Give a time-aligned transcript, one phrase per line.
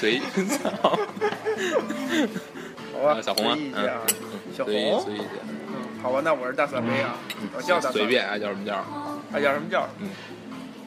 [0.00, 0.98] 随大茶杯，随操，
[2.94, 3.12] 好吧？
[3.12, 3.56] 啊小红啊
[4.56, 4.72] 小红，
[5.04, 7.16] 随意一点，嗯，好吧，那我是大撒杯啊，
[7.54, 8.82] 我叫大随，便爱叫什么叫。
[9.30, 9.86] 爱叫什么叫？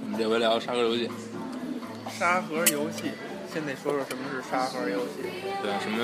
[0.01, 1.09] 我们这回聊沙盒游戏，
[2.09, 3.11] 沙盒游戏。
[3.53, 5.21] 先得说说什么是沙盒游戏。
[5.61, 5.99] 对啊，什么？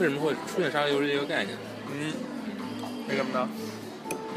[0.00, 1.54] 为什么会出现沙盒游戏这个概念？
[1.92, 2.14] 嗯，
[3.10, 3.48] 为什么呢？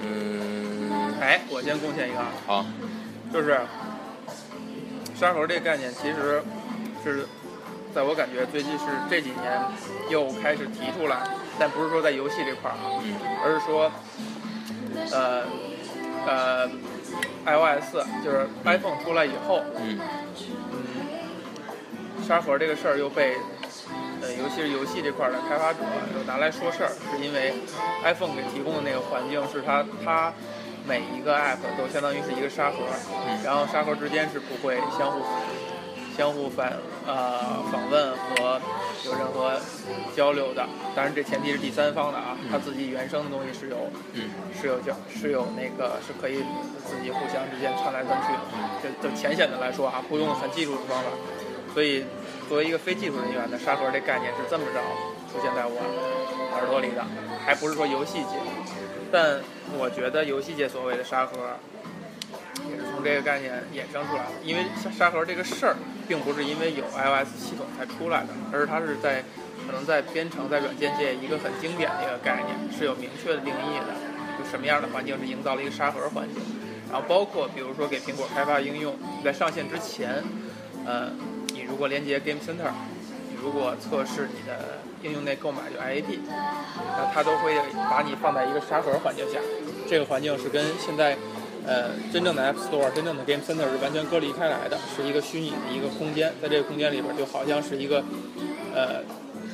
[0.03, 2.65] 嗯，哎，我先贡献一个啊，好，
[3.31, 3.57] 就是
[5.15, 6.43] 沙盒这个概念，其实
[7.03, 7.25] 是
[7.93, 9.59] 在我感觉最近是这几年
[10.09, 11.17] 又开始提出来，
[11.59, 13.91] 但不是说在游戏这块儿啊，嗯而是说，
[15.11, 15.43] 呃
[16.25, 16.67] 呃
[17.45, 19.99] ，iOS 就是 iPhone 出来以后，嗯
[20.71, 23.35] 嗯，沙盒这个事儿又被，
[24.21, 25.79] 呃，尤其是游戏这块儿的开发者
[26.15, 27.55] 又拿来说事儿，是因为
[28.03, 30.31] iPhone 给提供的那个环境是它它
[30.85, 32.77] 每一个 app 都相当于是一个沙盒，
[33.27, 35.19] 嗯然后沙盒之间是不会相互
[36.19, 36.73] 相互反
[37.07, 38.59] 呃访问和
[39.05, 39.57] 有任何
[40.13, 43.77] 交流的，当然这前提是第三方的啊，他自己原生的东西是有
[44.15, 46.43] 嗯是有交是有那个是可以
[46.85, 51.09] 自己互相之间传来传去的，就就浅显的来说啊，不用很技术的方法。
[51.73, 52.03] 所以
[52.49, 54.81] 作为一个非技术人员的，沙盒这概念是这么着
[55.31, 55.79] 出现在我
[56.57, 57.05] 耳朵里的，
[57.45, 58.35] 还不是说游戏界。
[59.09, 59.39] 但
[59.79, 61.31] 我觉得游戏界所谓的沙盒，
[62.67, 64.31] 也是从这个概念衍生出来的。
[64.43, 65.75] 因为沙沙盒这个事儿，
[66.07, 69.23] 并不是因为有 iOS 系统才出来的，而是它是在
[69.65, 73.93] 可能在编程在软件界一个很经典的一个概念，是有明确的定义的。
[74.39, 76.41] 就什么样的环境是营造了一个沙盒环境，
[76.89, 80.23] 然后包括比如说给苹果开发应用，在上线之前，
[80.85, 81.11] 呃，
[81.53, 82.71] 你如果连接 Game Center，
[83.29, 86.19] 你如果测试你的应用内购买就 IAP，
[86.95, 87.57] 那它都会
[87.89, 89.39] 把你放在一个沙盒环境下。
[89.89, 91.17] 这个环境是跟现在
[91.69, 96.33] 呃真正的 App Store、真正的 Game Center 是完全隔离开来的，是一个虚拟的一个空间。
[96.41, 98.03] 在这个空间里边，就好像是一个
[98.73, 99.05] 呃，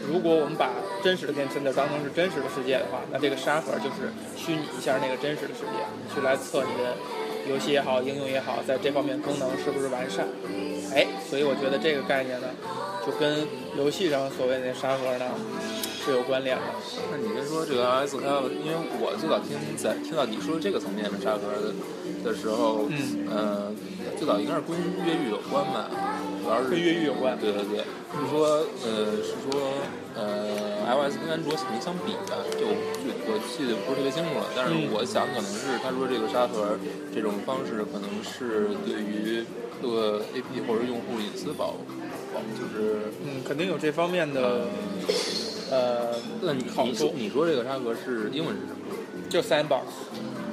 [0.07, 0.71] 如果我们把
[1.03, 5.83] 真实的 Game Center 当成是真实的世界的话，那这个沙盒就是虚拟一下那个真实的世界，
[6.15, 6.95] 去来测你的
[7.51, 10.25] 游戏也好，应用也好，在这方面功能是不是完善。
[10.95, 12.47] 哎，所以我觉得这个概念呢，
[13.05, 13.45] 就跟
[13.77, 15.25] 游戏上所谓的那沙盒呢
[16.05, 16.63] 是有关联的。
[17.11, 18.21] 那你先说这个开发，
[18.61, 21.73] 因为我最早听在听到你说这个层面的沙盒的
[22.21, 23.73] 的时候，嗯呃，
[24.15, 25.89] 最早应该是跟越狱有关吧，
[26.43, 29.81] 主要是跟越狱有关对对对，是说呃是说
[30.13, 32.69] 呃 iOS 跟安卓肯定相比的，就
[33.01, 36.77] 就我记得不是特别清楚了，但是嗯我想可能是他说这个沙盒
[37.09, 39.41] 这种方式可能是对于
[39.81, 41.73] 各个 AP 或者用户隐私保
[42.29, 43.09] 保就是。
[43.25, 44.67] 嗯，肯定有这方面的
[45.71, 48.79] 呃那你好你说，你说这个沙盒是英文是什么？
[49.29, 49.83] 就 sandbox。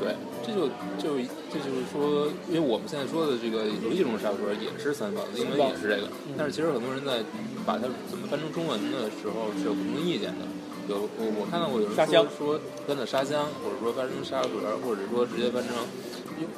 [0.01, 0.67] 对，这就
[0.99, 7.23] 就这就是说，因为我们现在说的这个游戏中的沙盒也是三宝，英文也是这个，但是其实很多人在
[7.65, 10.45] 把它怎么翻成中文的时候是有不同意见的。
[10.89, 15.71] 有我我看到过有人说说翻的沙箱，或者说翻成沙盒，或者说直接翻成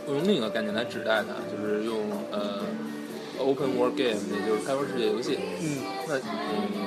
[0.09, 2.65] 用用另一个概念来指代它，就是用呃
[3.37, 5.37] open world game，也就是开放世界游戏。
[5.61, 6.84] 嗯那嗯，我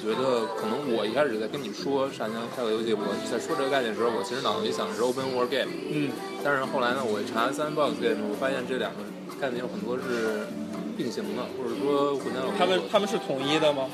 [0.00, 6.10] 觉得可能我一开始在跟你说沙箱开个游戏，我在说这个概念的时候，我其实脑子里想的是 open world game，嗯，
[6.42, 9.04] 但是后来呢，我查 sandbox game，我发现这两个
[9.38, 10.48] 概念有很多是
[10.96, 13.86] 并行的，或者说互相有他们他们是统一的吗？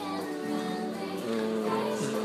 [1.28, 1.66] 嗯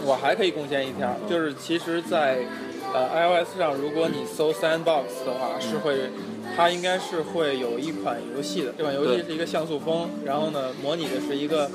[0.06, 2.46] 我还可以贡献一条，就是其实在，
[2.94, 6.10] 呃 iOS 上，如果你搜 Sandbox 的话，是会，
[6.56, 8.74] 它应该是会有一款游戏的。
[8.76, 11.70] 这款游戏是一个像素风，然后呢，模拟的是一个，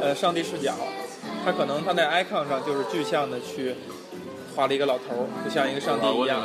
[0.00, 0.74] 呃，上帝视角。
[1.48, 3.74] 它可能他在 icon 上就是具象的去
[4.54, 6.44] 画了一个老头儿，就像一个上帝一样。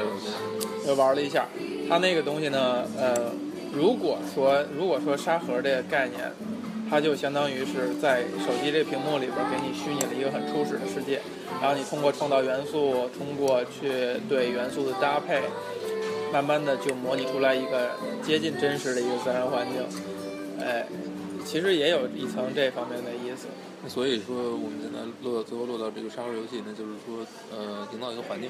[0.88, 1.46] 又玩了一下，
[1.90, 3.34] 他那个东西呢，呃，
[3.74, 6.32] 如果说如果说沙盒这个概念，
[6.90, 11.20] 它就相当于是在手机这屏幕里边给你虚拟了一个很初始的世界，
[11.60, 13.92] 然后你通过创造元素，通过去
[14.30, 15.42] 对元素的搭配，
[16.32, 17.92] 慢慢的就模拟出来一个
[18.26, 19.84] 接近真实的一个自然环境，
[20.66, 20.86] 哎，
[21.44, 23.23] 其实也有一层这方面的意思。
[23.84, 27.20] 那所以说，我们现在落到最后落到这个沙盒游戏，那就是说，
[27.52, 28.50] 呃，营造一个环境，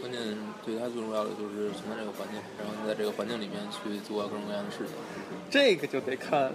[0.00, 0.22] 关键
[0.64, 4.94] 对它最重要的就是存在这个环境，然后你在这个环境里面去做各种各样的事情。
[5.50, 6.52] 这个就得看，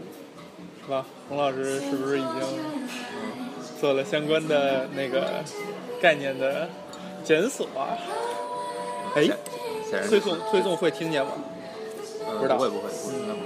[0.85, 1.05] 是吧？
[1.27, 5.43] 洪老师是不是已经嗯，做了相关的那个
[6.01, 6.69] 概念的
[7.25, 7.99] 检索啊，
[9.15, 9.27] 哎，
[10.07, 11.31] 推送推送会听见吗？
[11.35, 11.43] 嗯
[12.37, 13.42] 不知道会不会不会应该不会，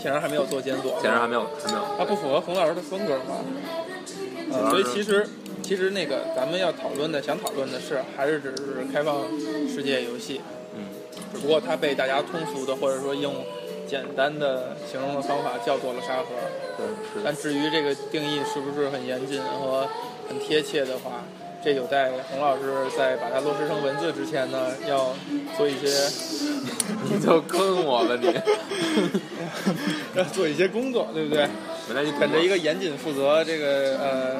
[0.00, 1.84] 显然还没有做监做，显然还没有还没有。
[1.98, 4.70] 它不符合冯老师的风格嘛。
[4.70, 5.28] 所以其实
[5.62, 9.24] 其实那个咱们要讨论的，想讨论的是，还是只是开放
[9.68, 10.40] 世界游戏，
[10.74, 10.86] 嗯，
[11.32, 13.34] 只不过它被大家通俗的或者说用
[13.86, 16.26] 简单的形容的方法叫做了沙盒。
[16.78, 17.36] 对是但。
[17.36, 19.86] 至于这个定义是不是很严谨和
[20.28, 21.24] 很贴切的话，
[21.62, 22.62] 这有待洪老师
[22.96, 25.12] 在把它落实成文字之前呢，要
[25.56, 25.88] 做一些
[27.10, 28.32] 你就坑我吧你！
[30.14, 31.46] 要做一些工作，对不对？
[31.86, 34.36] 本来就本着一个严谨负责这个呃，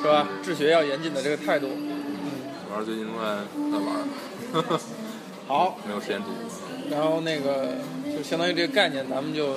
[0.00, 0.28] 是吧？
[0.42, 1.68] 治学要严谨的这个态度。
[1.68, 4.80] 主要最近都在在玩儿，
[5.46, 6.26] 好，没有时间读。
[6.90, 7.68] 然后那个
[8.16, 9.56] 就相当于这个概念，咱们就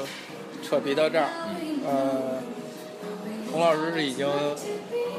[0.64, 1.28] 扯皮到这儿。
[1.88, 2.44] 呃，
[3.52, 4.28] 洪老师是已经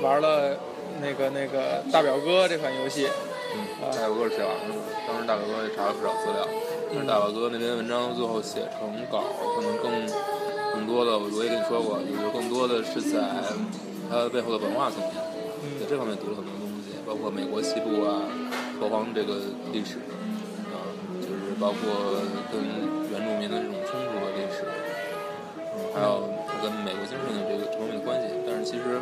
[0.03, 0.55] 玩了
[1.00, 3.09] 那个那个大表哥这款游戏，
[3.56, 4.76] 嗯，啊大表哥是写完了，
[5.09, 6.47] 当时大表哥也查了不少资料，
[6.93, 9.25] 但是大表哥那篇文章最后写成稿，
[9.56, 9.91] 可能更
[10.73, 13.19] 更多的，我也跟你说过，就是更多的是在
[14.11, 15.17] 它背后的文化层面，
[15.81, 18.29] 在这方面读了很多东西，包括美国西部啊，
[18.79, 19.41] 拓荒这个
[19.73, 19.97] 历史，
[20.69, 20.76] 啊、
[21.25, 21.81] 就是包括
[22.53, 22.61] 跟
[23.09, 24.69] 原住民的这种冲突的历史，
[25.76, 28.35] 嗯，还有它跟美国精神的这个这方面的关系。
[28.47, 29.01] 但是其实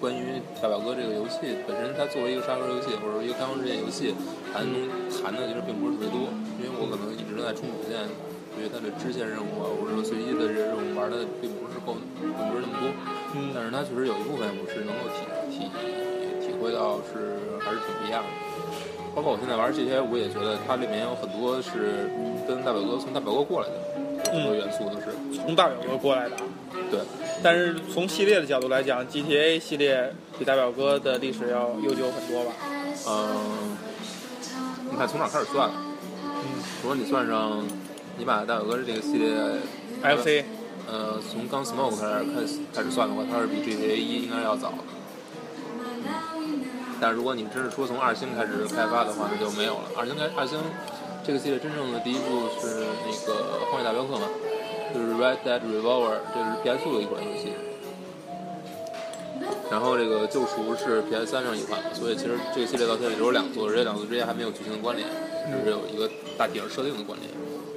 [0.00, 4.14] 关于大表哥这个游戏本身，它作为一个沙盒游戏或者说一个开放世界游戏，
[4.52, 4.82] 谈的东
[5.22, 8.02] 谈的其实并不是特别多，因为我可能一直都在冲主线，
[8.58, 12.90] 对于它的支线任务啊，或者说随机的这任务玩的并不是够，并不是那么多。
[13.34, 15.70] 嗯但是它确实有一部分我是能够体体
[16.44, 18.28] 体会到是还是挺不一样的。
[19.14, 22.10] 包括我现在玩 GTA 五，也觉得它里面有很多是
[22.48, 25.14] 跟大表哥从大表哥过来的，很多元素都是。
[25.32, 26.36] 从大表哥过来的。
[26.90, 27.00] 对，
[27.42, 32.52] 但是从系列的角度来讲，GTA 系列比大表哥的历史要悠久很多吧？
[33.08, 33.76] 嗯，
[34.90, 35.70] 你看从哪儿开始算？
[35.70, 35.82] 嗯
[36.82, 37.64] 如果你算上，
[38.18, 39.30] 你把大表哥这个系列
[40.02, 40.44] ，，FC
[40.90, 44.78] 呃，从刚 Smoke 开始开始开始算的话，它是比 GTA 一应该要早的。
[47.00, 49.90] 但是如果你真是说从二星开始开发的话，那就没有了。
[49.96, 50.58] 二星开二星
[51.24, 54.26] 这个系列真正的第一部是那个《荒野大镖客》嘛，
[54.94, 57.52] 就是 Red Dead Revolver，这是 PS 的一款游戏。
[59.70, 65.08] 然后这个救赎是 PS 三上一款，所以其实这个系列到现在只有两座，而这两座之间还没有剧情的关联，
[65.50, 67.30] 只是有一个大体上设定的关联，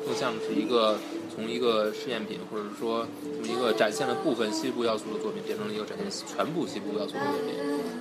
[0.05, 0.97] 更像是一个
[1.33, 3.07] 从一个试验品，或者说
[3.41, 7.55] 从一个展现了部分西部要素的作品，变成了一个展现全部西部要素的作品。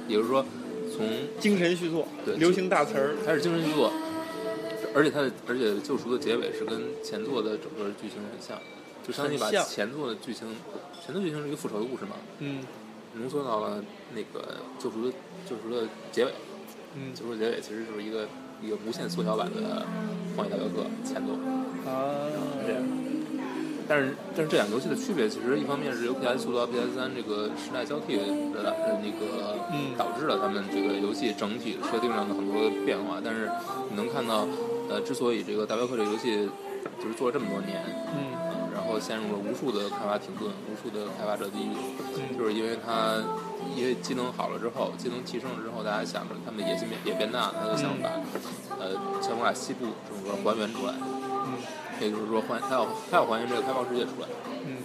[0.09, 0.45] 也就是说，
[0.95, 1.07] 从
[1.39, 3.15] 精神续作对，流行大词儿。
[3.25, 3.93] 它是精神续作，
[4.93, 8.59] 而且它的而且救赎的结尾是跟前作的整个剧情很像，
[9.07, 10.49] 就相当于把前作的剧情，
[11.05, 12.65] 前作剧情是一个复仇的故事嘛，嗯
[13.15, 13.85] 浓缩到了
[14.15, 15.13] 那个救赎的
[15.49, 16.33] 救赎的结尾。
[16.97, 18.27] 嗯救赎结尾其实就是一个
[18.63, 19.85] 一个无限缩小版的
[20.37, 21.35] 《荒野大镖客》前作。
[21.85, 22.27] 啊，
[22.67, 22.83] 这样。
[23.87, 28.23] 但是但是这两个游戏的区别，其实一方面是由 PS 速到 PS 三这个时代交替的
[28.55, 33.21] 呃那个嗯导致了他们这个游戏整体设定上的很多变化。
[33.23, 33.51] 但是
[33.91, 34.49] 你能看到，
[34.89, 36.49] 呃，之所以这个大镖客这个游戏
[37.03, 37.81] 就是做了这么多年，
[38.15, 38.33] 嗯。
[38.35, 41.73] 嗯，然后陷入了无数的开发停顿，无数的开发者地狱，
[42.17, 42.37] 嗯。
[42.37, 43.23] 就是因为它
[43.77, 48.11] 因为技能好了之后，技能提升了之后，大家想着他们的野心也也变大，他就想把
[48.79, 50.95] 呃想把西部整个还原出来，
[51.47, 51.59] 嗯。
[52.01, 54.29] 也就是说还他要他要还原这个开放世界出来。
[54.67, 54.77] 嗯。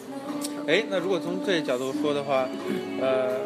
[0.68, 2.46] 哎，那如果从这角度说的话，
[3.02, 3.40] 呃，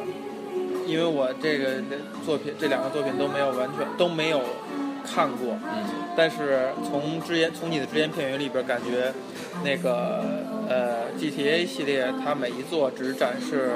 [0.86, 1.82] 因为我这个
[2.26, 4.42] 作品这两个作品都没有完全都没有
[5.06, 9.12] 看过，嗯但是从只言从你的只言片语里边感觉，
[9.64, 10.24] 那个
[10.70, 13.72] 呃 GTA 系列它每一座只展示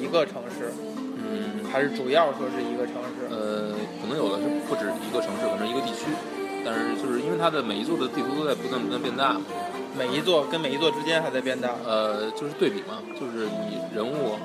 [0.00, 0.72] 一个城市，
[1.16, 3.28] 嗯还是主要说是一个城市？
[3.30, 6.06] 呃，可能有的是不止一个城市，可能一个地区，
[6.64, 9.42] 但是就是因为它的每一座的地图都在不断不断变大嘛，
[9.98, 11.74] 每一座跟每一座之间还在变大。
[11.84, 14.38] 呃，就是对比嘛，就是你人物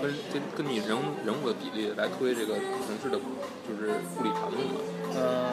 [0.00, 3.18] 跟跟跟你人物人物的比例来推这个城市的，
[3.68, 4.80] 就是物理长度嘛，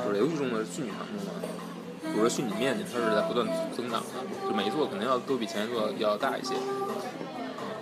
[0.04, 1.32] 就嗯是游戏中的虚拟长度嘛，
[2.02, 6.56] 比如说虚拟面积，它是在不断增长的，就每一座肯定要都比前一座要大一些，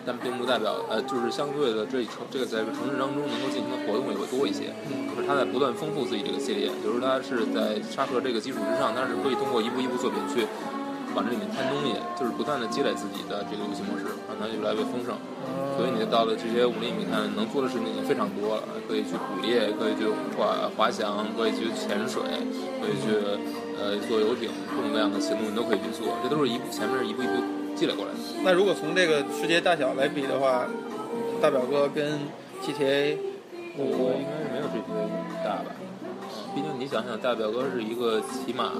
[0.05, 4.73] 但并不代表呃，就是相对的这一城这个在这个城市当中能够进行的活动也会多一些，
[5.13, 10.47] 就是它在不断丰富自己这个系列，就是它是在沙盒这个基础之上，它是可以通过一步一步作品去
[11.15, 15.15] 往这里面添东西，就是不断的积累自己的这个游戏模式，让它越来越丰盛。
[15.79, 22.21] 所以你到了这些五厘米看能做的事情已经非常多了，可以去捕猎，可以去滑滑翔，可以去潜水，
[22.83, 23.15] 可以去
[23.79, 27.33] 呃坐游艇，各种各样的行动你都可以去做，这都是一步前面一步一步
[27.75, 28.19] 积累过来的。
[28.43, 30.67] 那如果从这个世界大小来比的话，
[31.41, 32.19] 大表哥跟
[32.63, 33.17] GTA
[33.77, 35.07] 我我应该是没有 GTA
[35.43, 35.75] 大吧？
[35.79, 38.71] 嗯，毕竟你想想，大表哥是一个骑马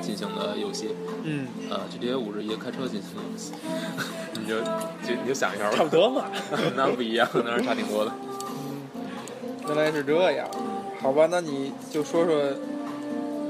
[0.00, 3.52] 进行的游戏，嗯，呃，GTA 五是一个开车进行的游戏，
[4.40, 6.24] 你就就你就想一下吧，差不多嘛。
[6.76, 8.12] 那不一样，那是差挺多的。
[8.12, 8.34] 嗯
[9.66, 10.46] 原来是这样，
[11.00, 12.38] 好吧，那你就说说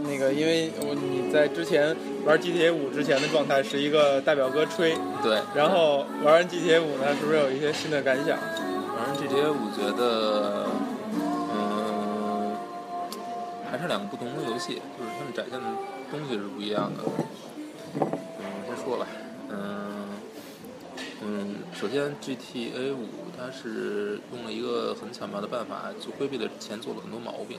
[0.05, 8.39] 那个，因为我你在之前玩 GTA 五之前的状态是一个大表哥吹，对，然后玩完 GTA 五呢，是不是有一些新的感想？
[8.39, 10.67] 玩完 GTA 五觉得，
[11.53, 12.57] 嗯，
[13.69, 15.67] 还是两个不同的游戏，就是他们展现的
[16.11, 17.03] 东西是不一样的。
[18.01, 18.07] 嗯，
[18.67, 19.07] 先说吧，
[19.51, 20.07] 嗯
[21.23, 23.09] 嗯，首先 GTA 五
[23.39, 27.59] 它是用了一个很巧妙的办法，就规避了之前做了很多毛病。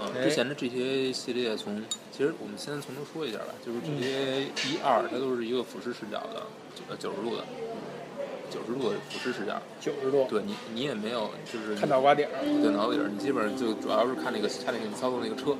[0.00, 1.82] 嗯，哎之前的 GTA 系列从，
[2.12, 6.42] 其实我们先从头说一下吧，就是 GTA 一二它都是一个俯视视角的，
[6.88, 7.44] 呃九十度的，
[8.50, 9.60] 九十度的俯视视角。
[9.80, 15.56] 九十度，对你，你也没有就是看脑瓜顶儿，对脑顶儿，你基本上就主要是看那个看那个你操作那个车。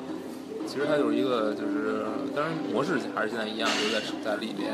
[0.69, 2.05] 其实它就是一个就是，
[2.37, 4.71] 当然模式还是现在一样，就是在在里边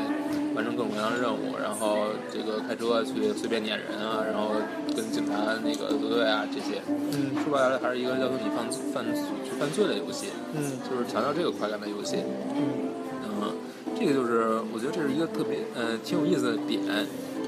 [0.53, 4.51] 完成各种各样的任务，然后这个开车去随便撵人啊，然后
[4.93, 6.83] 跟警察那个作对啊这些。
[7.15, 9.05] 嗯说白了，还是一个要求你犯犯
[9.45, 12.17] 去犯罪的游戏，嗯就是强调这个快感的游戏。
[12.53, 12.91] 嗯
[13.39, 13.53] 嗯，
[13.97, 16.81] 这个就是我觉得这是一个特别呃挺有意思的点，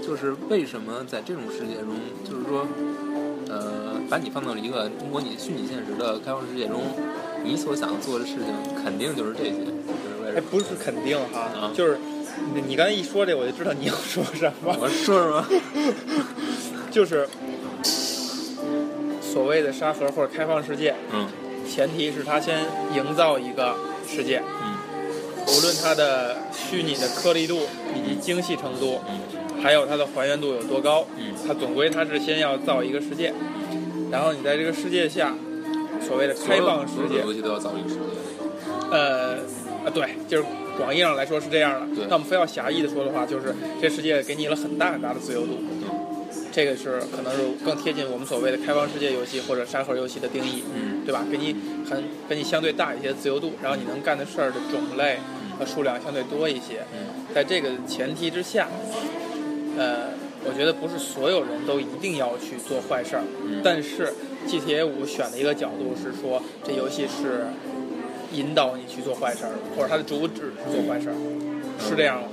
[0.01, 2.65] 就是为什么在这种世界中，就是说，
[3.49, 6.81] 呃，把你放到了一个模拟虚拟现实的开放世界中，
[7.43, 10.47] 你所想做的事情肯定就是这些，就是为哎，什么？
[10.51, 11.71] 不是肯定哈，啊。
[11.73, 11.97] 就是
[12.53, 15.45] 你你刚才一说这，我就知道你要说什么，我说什么？
[16.91, 17.27] 就是
[19.21, 21.27] 所谓的沙盒或者开放世界，嗯。
[21.69, 22.61] 前提是它先
[22.95, 23.75] 营造一个
[24.07, 24.77] 世界，嗯。
[25.47, 29.19] 无论它的虚拟的颗粒度以及精细程度，嗯
[29.61, 33.33] 还有它的还原度有多高，嗯它总归它是先要造一个世界，
[34.11, 35.33] 然后你在这个世界下，
[36.05, 38.01] 所谓的开放世界游戏都要造一个世界。
[38.91, 39.35] 呃，
[39.85, 40.45] 啊对，就是
[40.77, 42.05] 广义上来说是这样的对。
[42.07, 45.57] 那我们非要狭义的说的话，就是这世界给你了很大很大的自由度，
[46.51, 50.63] 这个是可能是更贴近我们所谓的开放世界游戏或者沙盒游戏的定义。
[50.73, 51.23] 嗯对吧？
[51.31, 51.55] 给你
[51.89, 55.17] 很给你相对大一些自由度，然后你能干的事儿的种类
[55.57, 56.83] 和数量相对多一些。
[56.93, 58.67] 嗯在这个前提之下，
[59.77, 60.09] 呃，
[60.43, 64.11] 我觉得不是所有人都一定要去做坏事儿，嗯但是
[64.47, 67.45] GTA 五选的一个角度是说，这游戏是
[68.33, 71.15] 引导你去做坏事儿，或者它的主旨是做坏事儿，
[71.79, 72.27] 是这样吗？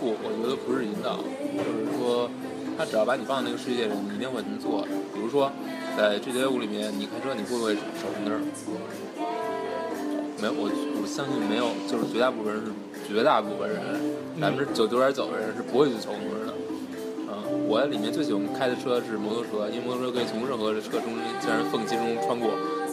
[0.00, 1.18] 不，我觉得不是引导，
[1.54, 2.30] 就是说，
[2.76, 4.88] 他只要把你放到那个世界里，你一定会这么做的。
[5.14, 5.50] 比如说，
[5.96, 8.40] 在 GTA 五里面，你开车你会不会手红灯儿？
[10.40, 12.70] 没有，我我相信没有，就是绝大部分人是
[13.12, 13.78] 绝大部分人，
[14.40, 16.47] 百分之九九点九的人是不会去闯红灯的。
[17.46, 22.50] 嗯，我在里面最喜欢开的车是摩托车，因为摩托车可以从任何的车中间缝隙中穿过，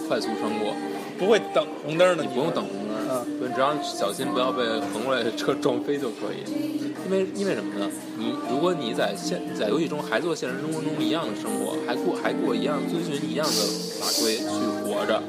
[0.07, 0.73] 快速穿过，
[1.17, 6.43] 不会等红灯的，你不用等红灯，嗯对，只要小心不要被横过来的车撞飞就可以。
[7.05, 7.87] 因为因为什么呢？
[8.17, 13.61] 你如果你在现在游戏中还做现实生活中一样的生活，还过还过一样遵循一样的
[14.01, 14.45] 法规去
[14.81, 15.21] 活着，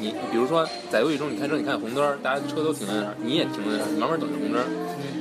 [0.00, 4.62] 你比如说在游戏中你开车你看红灯，大家车都停在那儿，你也停在那儿，你慢慢等着红灯，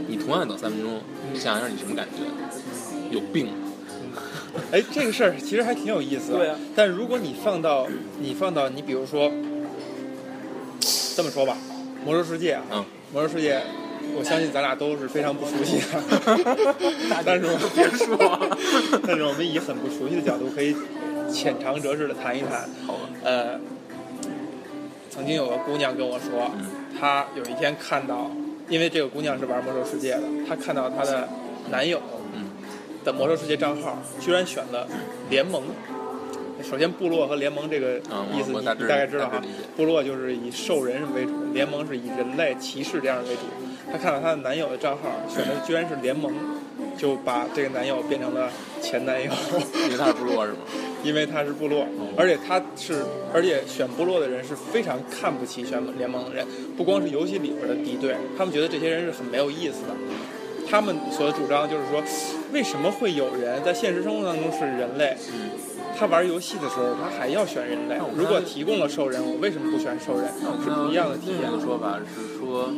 [0.07, 1.01] 你同样等三分钟，
[1.33, 2.29] 你想想你什么感觉？
[3.11, 3.49] 有病！
[4.71, 6.37] 哎，这个事儿其实还挺有意思的。
[6.39, 7.87] 对啊但如果你放到
[8.19, 9.31] 你放到你比如说
[11.15, 11.57] 这么说吧，
[12.05, 13.61] 魔兽世界啊，嗯，魔兽世界，
[14.17, 15.85] 我相信咱俩都是非常不熟悉的，
[17.25, 18.17] 但是我们别说，
[19.05, 20.75] 但是我们以很不熟悉的角度，可以
[21.31, 22.67] 浅尝辄止的谈一谈。
[22.85, 23.59] 好吧，呃，
[25.09, 26.65] 曾经有个姑娘跟我说，嗯
[26.99, 28.29] 她有一天看到，
[28.69, 31.27] 因为这个姑娘是玩魔兽世界的，她看到她的
[31.69, 32.20] 男友嗯
[33.03, 34.87] 的魔兽世界账号居然选了
[35.29, 35.63] 联盟。
[36.63, 37.97] 首先，部落和联盟这个
[38.31, 39.41] 意思你大致你大概知道哈。
[39.75, 43.41] 部落就是以兽人为主，联盟是以人类骑士这样为主。
[43.91, 46.31] 她看到她的男友的账号选的居然是联盟，
[46.95, 48.47] 就把这个男友变成了
[48.79, 49.31] 前男友。
[49.85, 50.59] 因为他是部落是吗？
[51.03, 51.83] 因为他是部落，
[52.15, 53.03] 而且他是，
[53.33, 56.45] 而且选部落的人是非常看不起选联盟的人，
[56.77, 59.95] 不光是游戏里边的敌对，他们觉得这些人是很没有意思的。
[60.69, 62.01] 他们所主张就是说，
[62.53, 65.51] 为什么会有人在现实生活当中是人类，嗯，
[65.97, 70.31] 他玩游戏的时候他还要选人类如果提供了兽人，我为什么不选兽人？
[70.41, 71.55] 那我是不一样的体验另一。
[71.55, 72.71] 个说法是说，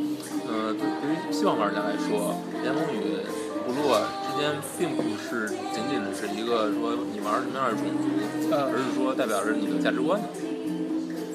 [0.47, 3.21] 呃，对对于西方玩家来说，联盟与
[3.65, 10.27] 部落之间并不是仅仅是一个说你玩什么样的种族，而嗯是说代表着你的价值观的。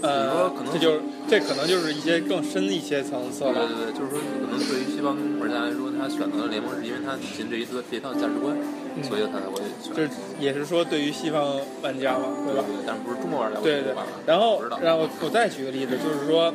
[0.03, 3.53] 呃可能，这就是这可能就是一些更深一些层次了。
[3.53, 8.57] 对对对，就是说可能对于西方玩家来说，他选择了联盟是因为他仅这一这一套价值观。
[8.57, 8.65] 嗯
[9.01, 9.95] 所以他才会选。
[9.95, 10.09] 这
[10.41, 12.65] 也是说对于西方玩家嘛，对吧？
[12.67, 14.05] 对，但是不是中国玩家对对吧？。
[14.27, 16.53] 然后然后我再举个例子，就是说，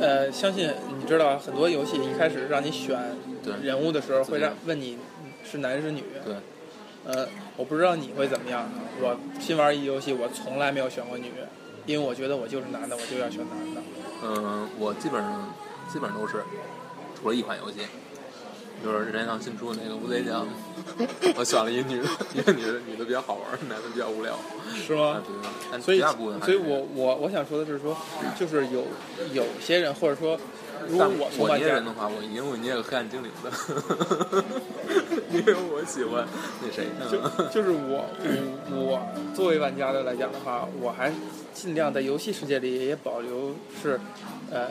[0.00, 0.66] 呃，相信
[0.98, 2.98] 你知道很多游戏一开始让你选
[3.42, 4.96] 对人物的时候，会让问你
[5.44, 6.02] 是男是女。
[6.24, 6.34] 对，
[7.04, 8.66] 呃，我不知道你会怎么样。
[9.02, 11.26] 我新玩一游戏，我从来没有选过女，
[11.86, 13.82] 因为我觉得我就是男的，我就要选男的。
[14.22, 15.54] 嗯，我基本上
[15.92, 16.42] 基本上都是，
[17.20, 17.80] 除了一款游戏，
[18.82, 20.46] 就是任天堂新出的那个乌贼酱，
[21.36, 24.36] 我选了一女的，因为女的女的比较好玩，男的比较无聊。
[24.74, 25.08] 是吗？
[25.08, 25.34] 啊，对，
[25.70, 27.96] 但所以所以我我我想说的是说，
[28.38, 28.86] 就是有
[29.32, 30.38] 有些人或者说，
[30.88, 33.50] 如果但我我捏人的话，我一定会捏个黑暗精灵的，
[35.32, 36.26] 因为我喜欢
[36.62, 38.04] 那谁，就嗯就是我
[38.70, 41.12] 我我作为玩家的来讲的话，我还
[41.52, 43.98] 尽量在游戏世界里也保留是，
[44.50, 44.68] 呃，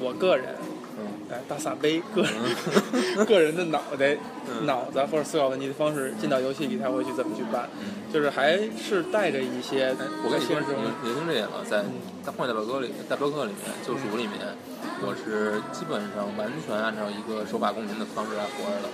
[0.00, 0.54] 我个人，
[0.98, 1.06] 嗯。
[1.30, 2.32] 哎，大撒杯个人
[3.24, 4.16] 个人的脑袋、
[4.48, 4.66] 嗯。
[4.66, 7.68] 脑子或者思考问题的方式进到游戏里，才会去怎么去办，
[8.12, 11.84] 就是还是带着一些哎，我跟你说，现实中你你听这点了，在
[12.30, 14.38] 嗯《大荒野大镖客》里，《大镖客》里面，救赎里面，
[15.02, 18.88] 我是基本上完全按照一个守法公民的方式来活着的。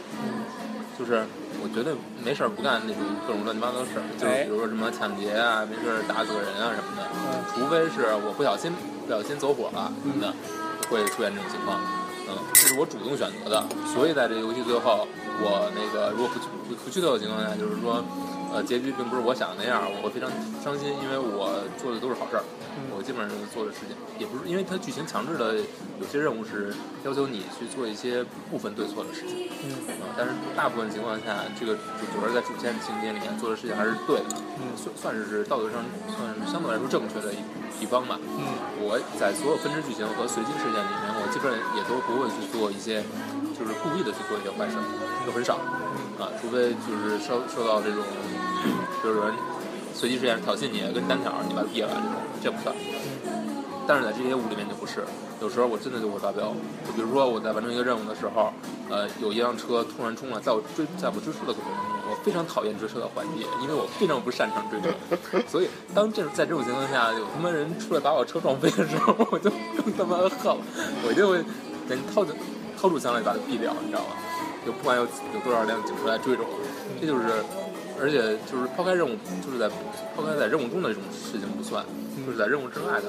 [0.97, 1.21] 就是
[1.61, 1.93] 我绝对
[2.25, 8.73] 没事儿不干那种各种乱七八糟的事儿，就比如说什么抢劫啊，没事儿打死个人啊什么的，嗯除非是我不小心
[9.05, 10.33] 不小心走火了什么的，
[10.88, 11.76] 会出现这种情况。
[12.33, 13.61] 嗯，这是我主动选择的，
[13.93, 15.07] 所以在这个游戏最后，
[15.45, 18.00] 我那个如果不不不剧透的情况下，就是说，
[18.52, 20.30] 呃，结局并不是我想的那样，我会非常
[20.62, 22.44] 伤心，因为我做的都是好事儿，
[22.94, 25.56] 我基本上做的事情也不是，因为它剧情强制的
[26.00, 26.72] 有些任务是
[27.04, 38.16] 要求你去做一些部分对错的事情，嗯嗯，但是大部分情况下，这个主角在主线情节里面做的事情还是对的，嗯算算是道德上算是相对来说正确的一一方吧。
[38.22, 43.02] 嗯我在所有分支剧情和随机事件里面，我基本上也都不会去做一些，
[43.56, 44.76] 就是故意的去做一些坏事，
[45.26, 45.59] 就很少
[46.18, 48.02] 啊，除非就是受受到这种，
[49.02, 49.35] 就是人
[49.94, 52.02] 随机事件挑衅你，跟你单挑，你把他毙了这种，
[52.42, 52.74] 这不算。
[53.88, 55.05] 但是在这些屋里面就不是，
[55.40, 56.52] 有时候我真的就会发飙。
[56.87, 58.52] 就比如说我在完成一个任务的时候，
[58.90, 64.90] 呃，有一辆车突然冲了，在我追在我追车的过程中，我非常讨厌追车的环节，因为我非常不擅长追车。
[65.46, 70.59] 所以当这种在这种情况下，有他妈人出来把我车撞飞的时候，我就更他妈恨了，
[71.07, 71.38] 我一定会
[71.88, 72.26] 赶紧掏
[72.76, 74.16] 掏出枪来把他毙掉，你知道吗？
[74.66, 76.59] 就不管有有多少辆警车来追着我，
[77.00, 77.22] 这就是，
[78.02, 79.70] 而且就是抛开任务，就是在
[80.16, 81.85] 抛开在任务中的这种事情不算，
[82.24, 83.05] 就是在任务之外的，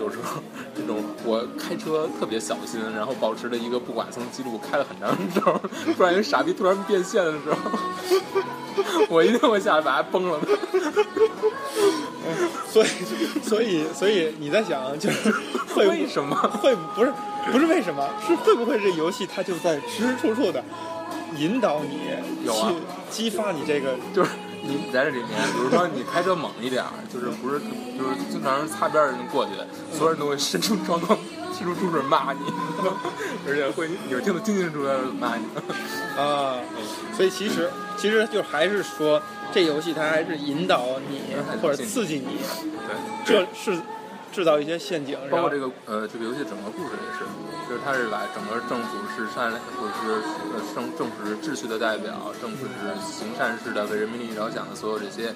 [0.00, 0.42] 有时候
[0.76, 5.60] 这种我开车特别小心，然后保持着一个不剐蹭记录，开了很长时候，
[5.96, 7.56] 突然一个傻逼突然变线的时候，
[9.08, 10.46] 我一定会下来把他崩了的。
[12.68, 12.88] 所以
[13.42, 15.30] 所以所以你在想，就是
[15.74, 16.34] 会为什么？
[16.60, 17.12] 会不是
[17.52, 18.08] 不是为什么？
[18.26, 20.62] 是会不会这游戏它就在时时处处的
[21.36, 22.00] 引导你
[22.44, 22.74] 有啊去
[23.10, 24.30] 激发你这个就是
[24.66, 29.52] 你在这里面，比如说你开车猛一点儿，就是不是就是经常擦边的人过去，
[29.96, 31.18] 所有人都会伸出双手，
[31.56, 32.40] 伸出猪嘴骂你，
[33.46, 35.44] 而且会你会听得清清楚楚的骂你。
[36.18, 36.56] 啊，
[37.16, 39.20] 所以其实其实就还是说，
[39.52, 42.38] 这游戏它还是引导你或者刺激你，
[43.26, 43.80] 对，这是
[44.34, 47.22] 制造一些陷阱，包括这个个呃这个游戏整个故事也是，
[47.68, 50.18] 就是它是把整个政府是善良或者是
[50.50, 55.32] 呃政政府是秩序的代表，政府是行善事的，为人民利益着想的所有这些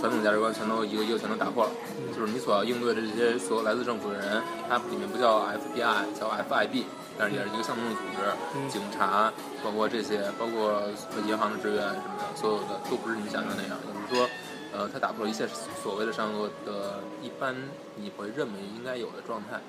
[0.00, 1.70] 传统价值观全都一个一个全都打破了。
[2.16, 6.84] 就是你所要应对的这些所有来自政府的人，它里面不叫 FBI，叫 FIB，
[7.18, 9.30] 但是也是一个相同的组织，警察，
[9.62, 10.82] 包括这些，包括
[11.28, 13.76] 银行的职员什么的，所有的都不是你想象那样。
[13.84, 14.28] 也就是说，
[14.72, 15.46] 呃，它打破了一切
[15.82, 17.54] 所谓的善恶的一般
[18.00, 19.60] 你会认为应该有的状态。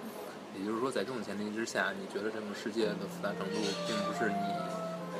[0.57, 3.55] 也就是说，在这种前提之下，你觉得这个世界的复杂程度
[3.87, 4.43] 并不是你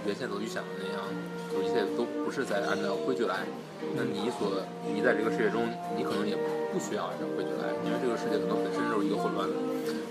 [0.06, 1.00] 原先所预想的那样，
[1.48, 3.48] 就一切都不是在按照规矩来。
[3.96, 6.36] 那你所你在这个世界中，你可能也
[6.72, 9.56] 不需要按照规矩来，因为这个世界可能本身就是一个混乱的。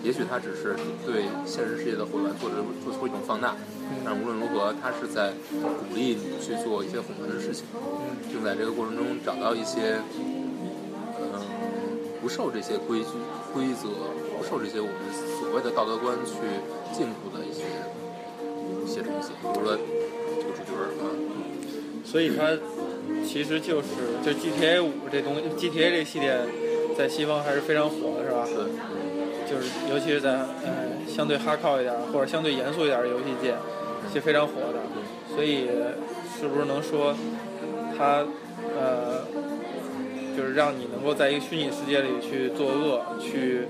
[0.02, 0.72] 也许它只是
[1.04, 3.54] 对现实世界的混乱做出做出一种放大，
[4.02, 7.68] 但无论如何，它是在鼓励你去做一些混乱的事情，
[8.32, 10.49] 并在这个过程中找到一些，嗯、
[12.20, 13.06] 不受这些规矩、
[13.52, 13.88] 规则，
[14.36, 14.94] 不受这些我们
[15.40, 16.36] 所谓的道德观去
[16.92, 17.62] 禁锢的一些
[18.84, 19.76] 一些东西，比如说
[20.38, 21.04] 这个主角啊，
[22.04, 22.56] 所以它
[23.26, 23.88] 其实就是
[24.24, 26.38] 就 GTA 五这东西，GTA 这系列
[26.96, 28.46] 在西方还是非常火的，是吧？
[28.46, 33.54] 对，就是尤其是在呃相对哈靠一点或者相对严肃一点的游戏界，
[34.12, 34.80] 是非常火的。
[35.34, 35.68] 所以
[36.38, 37.14] 是不是能说
[37.96, 38.26] 它
[38.76, 39.24] 呃
[40.36, 43.66] 就是让你能够在一个虚拟世界里去作恶，去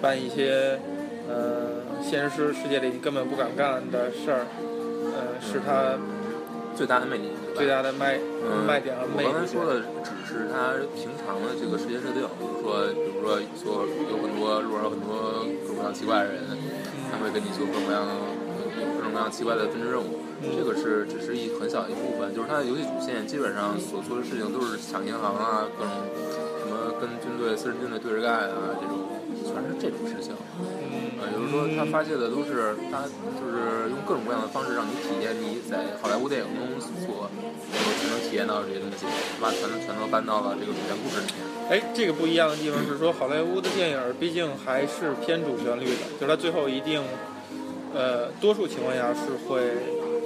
[0.00, 0.78] 办一些
[1.28, 4.46] 呃现实世界里你根本不敢干的事儿，
[5.14, 5.98] 呃，是它
[6.74, 9.28] 最大的魅力，最大的卖嗯卖点和魅力。
[9.28, 16.40] 我刚才说的只是他平常的这个世界设定，比如说，比如说说有很多路上有很多各种各样奇怪的人，
[17.10, 18.06] 他会跟你做各种各样
[19.10, 20.22] 有各种各样奇怪的分支任务。
[20.40, 25.92] 这个是只是一很小的一部分，就是它的游戏主线基本上所做的事情都是抢银行啊，各种
[26.56, 29.04] 什么跟军队私人军队对着干啊，这种
[29.44, 30.32] 全是这种事情。
[30.56, 33.04] 嗯呃，就是说他发泄的都是他
[33.36, 39.04] 就是用各种各样的方式让你体验你在好莱坞电影中所能够才能体验到的这些东西，
[39.36, 41.44] 把全都全都搬到了这个主线故事里面。
[41.68, 47.02] 哎，这个不一样的地方是说，好莱坞的电影毕竟还是偏主旋律的，就是它最后一定，
[47.94, 49.60] 呃，多数情况下是会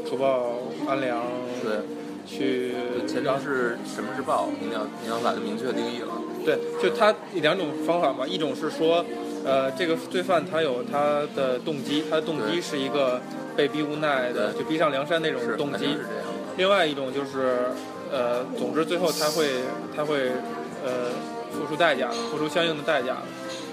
[0.08, 1.22] 除暴安良，
[1.62, 1.80] 对，
[2.26, 2.74] 去
[3.06, 6.08] 前让提是什么是暴，你要你要把它明确定义了。
[6.44, 9.04] 对，就它两种方法嘛，一种是说，
[9.44, 13.20] 呃，这个罪犯他有他的动机，他的动机是一个
[13.56, 15.94] 被逼无奈的，就逼上梁山那种，动机是。
[15.94, 16.54] 这样的。
[16.56, 17.60] 另外一种就是，
[18.12, 19.46] 呃，总之最后他会
[19.96, 20.28] 他会
[20.84, 21.10] 呃
[21.50, 23.16] 付出代价，付出相应的代价。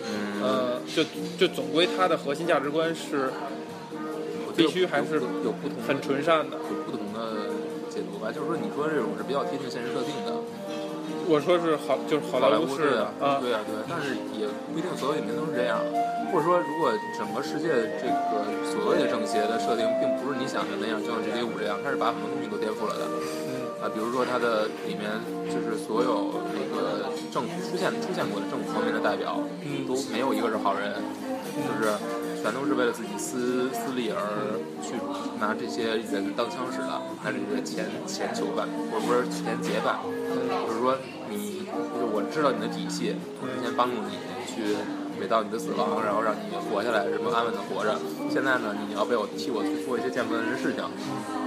[0.08, 1.04] 嗯，呃，就
[1.38, 3.32] 就总归他的核心价值观是
[4.52, 6.58] 必须还是有有不同的很纯善的。
[6.58, 7.50] 有不同的
[7.90, 8.32] 解读吧。
[8.32, 10.32] 就是说，你说这种是比较贴近现实设定的，
[11.28, 15.80] 我说是好，就是好莱坞坞式的啊，对啊，对啊，但是也不一定所有影片都是这样。
[16.32, 16.88] 或者说，如果
[17.20, 17.68] 整个世界
[18.00, 23.04] 这个所谓的正邪的设定，并不是你想的那样，就像 GTA 五这样，它是把很多东西都颠覆了的。
[23.52, 25.10] 嗯啊，比如说它的里面
[25.52, 30.96] 就是所有那个政府出现出现过的政府方面的代表，嗯都没有一个是好人，
[31.60, 31.92] 就是
[32.42, 34.18] 全都是为了自己私私利而
[34.82, 34.98] 去
[35.40, 36.90] 拿这些人当枪使的，
[37.22, 40.02] 拿这些前前囚犯或者不是前劫犯，
[40.66, 40.98] 就是说
[41.30, 44.18] 你就是我知道你的底细，我之前帮助你
[44.50, 44.74] 去
[45.22, 47.94] 伪造你的死亡，然后让你活下来，什么安稳的活着。
[48.34, 50.82] 现在呢，你要被我替我去做一些见不得人的事情，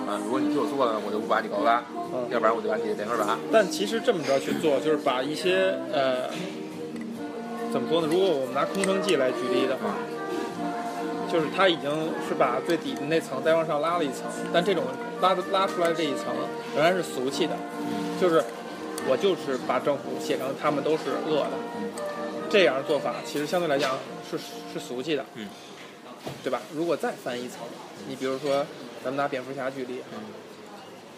[0.06, 1.82] 啊，如果你替我做了，我就不把你高拉，
[2.30, 3.34] 要不然我就把你连根拔。
[3.50, 6.30] 但其实这么着去做，就是把一些呃，
[7.74, 8.06] 怎么说呢？
[8.06, 9.90] 如果我们拿空城计来举例的话，
[11.34, 11.90] 就是它已经
[12.28, 14.84] 是把最底的那层再往上拉了一层，但这种
[15.20, 16.26] 拉的拉出来的这一层
[16.76, 17.56] 仍然是俗气的，
[18.20, 18.40] 就是
[19.08, 21.58] 我就是把政府写成他们都是恶的，
[22.48, 23.98] 这样做法其实相对来讲
[24.30, 24.38] 是
[24.72, 25.48] 是俗气的，嗯，
[26.44, 26.62] 对吧？
[26.72, 27.62] 如果再翻一层，
[28.06, 28.64] 你比如说
[29.02, 30.02] 咱们拿蝙蝠侠举例，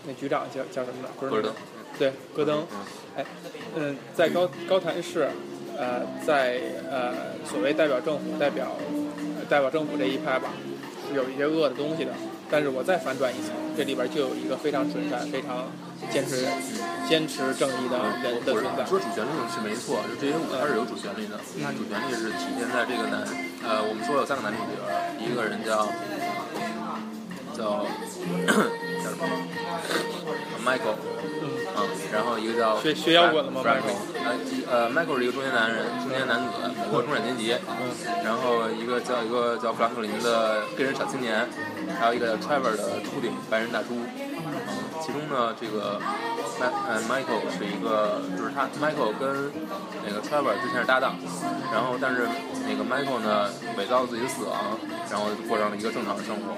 [0.07, 1.09] 那局长叫叫什么呢？
[1.21, 1.53] 戈登，
[1.99, 2.79] 对，戈登，嗯
[3.17, 3.27] 哎，
[3.75, 5.29] 嗯，在高高谭市，
[5.77, 6.59] 呃，在
[6.91, 7.13] 呃
[7.45, 9.06] 所谓代表政府、代表、呃
[9.47, 10.51] 代表政府这一派吧，
[11.09, 12.13] 是有一些恶的东西的。
[12.49, 15.67] 但是我再反转一层，这里边就有一个非常纯善、非常
[16.11, 16.47] 坚持、
[17.09, 18.87] 坚持正义的人的存在。
[18.87, 23.27] 说主旋律是没错，就这些舞它是有主旋律的，它主旋律是体现在这个男，
[23.67, 24.79] 呃，我们说有三个男主角，
[25.19, 25.91] 一个人叫
[27.57, 27.87] 叫
[29.03, 29.27] 叫什么
[30.65, 30.97] ？Michael，
[31.43, 31.79] 嗯，啊，
[32.13, 33.83] 然后一个叫学学摇滚的吗 Frank-
[34.25, 37.53] 呃一呃，Michael 是一个中年男人，中年男子，美国中产阶级。
[37.55, 37.87] 嗯
[38.25, 41.49] 然后一个叫一个叫富兰克林的黑人小青年，
[41.99, 43.95] 还有一个叫 Trevor 的秃顶白人大叔。
[43.95, 44.69] 嗯，
[45.01, 46.01] 其中呢，这个
[46.59, 49.53] 麦呃 Michael 是一个，就是他 Michael 跟
[50.05, 51.15] 那个 Trevor 之前是搭档，
[51.73, 52.27] 然后但是
[52.67, 54.77] 那个 Michael 呢伪造自己的死亡，
[55.09, 56.57] 然后过上了一个正常的生活。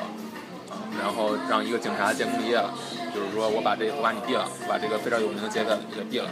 [0.97, 2.73] 然后让一个警察建功立业了，
[3.15, 6.31] 就是说我把这我把你毙了，把这个非常有名的杰克给毙了。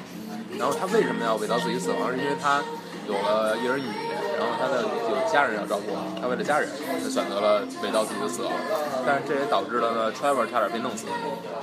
[0.56, 2.08] 然后他为什么要伪造自己死亡？
[2.10, 2.62] 是因为他
[3.06, 3.92] 有了一儿一女，
[4.38, 6.68] 然后他的有家人要照顾，他为了家人，
[7.02, 8.52] 他选择了伪造自己的死亡。
[9.04, 11.06] 但是这也导致了呢，Trevor 差点被弄死，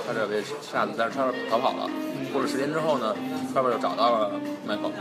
[0.06, 1.90] 差点被杀死，但是 Trevor 逃跑了。
[2.32, 3.16] 过了十天之后呢
[3.52, 4.30] ，Trevor 又找到了
[4.68, 4.94] Michael，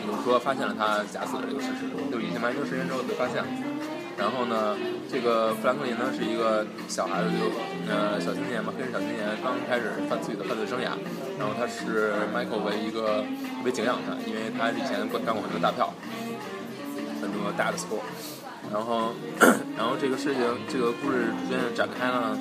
[0.00, 3.46] 比如说发现了他假死的这个事实，就已经完成十天之后被发现了。
[4.18, 4.76] 然后呢，
[5.10, 7.50] 这个富兰克林呢是一个小孩子，就
[7.90, 10.94] 呃小青年嘛，黑人小青年，刚开始犯自己的犯罪生涯。
[11.38, 13.22] 然后他是 Michael 为一个
[13.56, 15.92] 特别敬仰他，因为他以前干过很多大票，
[17.20, 18.04] 很多大的 sport。
[18.72, 19.12] 然后，
[19.76, 22.38] 然后这个事情，这个故事逐渐展开了。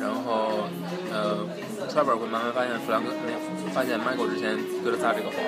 [0.00, 0.70] 然后，
[1.12, 1.44] 呃
[1.90, 3.34] ，Trevor 会慢慢发现弗兰克，那
[3.74, 5.38] 发现 Michael 之前对了撒这个谎，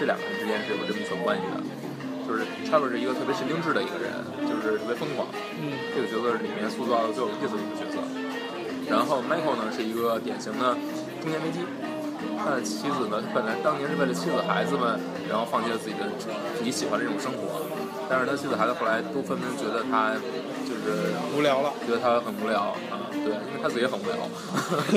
[0.00, 1.77] 这两个人之间是有这么一层关系的。
[2.28, 4.12] 就是 Trevor 是一个特别神经质的一个人，
[4.44, 5.26] 就是特别疯狂。
[5.56, 7.96] 嗯这个角色里面塑造的最有意思的一个角色。
[8.88, 10.76] 然后 Michael 呢是一个典型的
[11.20, 11.60] 中年危机，
[12.36, 16.04] 他的妻子呢，他本来当年是为了妻子孩子们，然后放弃了自己的
[16.56, 17.64] 自己喜欢的这种生活，
[18.08, 20.12] 但是他妻子孩子后来都纷纷觉得他
[20.68, 21.72] 就是无聊了。
[21.86, 24.16] 觉得他很无聊啊，对，因为他自己也很无聊，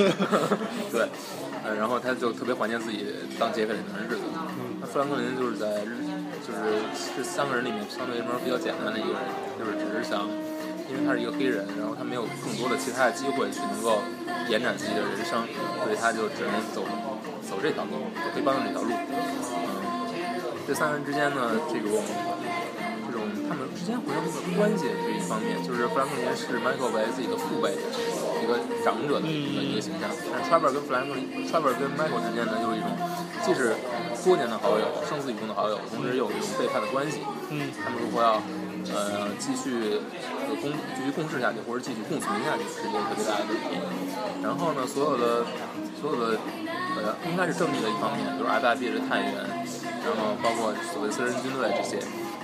[0.92, 1.08] 对，
[1.64, 3.04] 呃，然后他就特别怀念自己
[3.38, 4.22] 当劫匪那段日子。
[4.80, 6.00] 那富兰克林就是在日，
[6.42, 6.58] 就是
[7.16, 9.22] 这三个人里面相对来说比较简单的一个人，
[9.58, 10.26] 就是只是想，
[10.90, 14.02] 因为他是一个黑人，然后他没有更多的其他的机会去能够
[14.48, 15.46] 延展自己的人生，
[15.84, 16.82] 所以他就只能走
[17.46, 18.90] 走这条路，走黑帮的这条路。
[18.90, 19.70] 嗯，
[20.66, 22.41] 这三个人之间呢，这种这种
[23.52, 27.76] 他们之间互相的关系是一方面，就是弗兰克林是 Michael 为自己的父辈，
[28.40, 32.88] 一个长者的一个一个形象，但是 Trevor 跟弗兰克林，Trevor 跟 Michael 之间呢，就是一种
[33.44, 33.76] 既是
[34.24, 37.20] 多年的好友，生死与共的好友，同时又有一种背叛的关系。
[37.52, 38.40] 嗯他们如果要
[38.88, 40.00] 呃继续
[40.48, 43.76] 呃共继续共事下去，或者继续共存下去，是一个特别大的问题。
[44.40, 45.44] 然后呢，所有的
[46.00, 46.40] 所有的
[46.96, 49.36] 呃应该是正义的一方面，就是 FBI 的探员，
[50.00, 52.00] 然后包括所谓私人军队这些，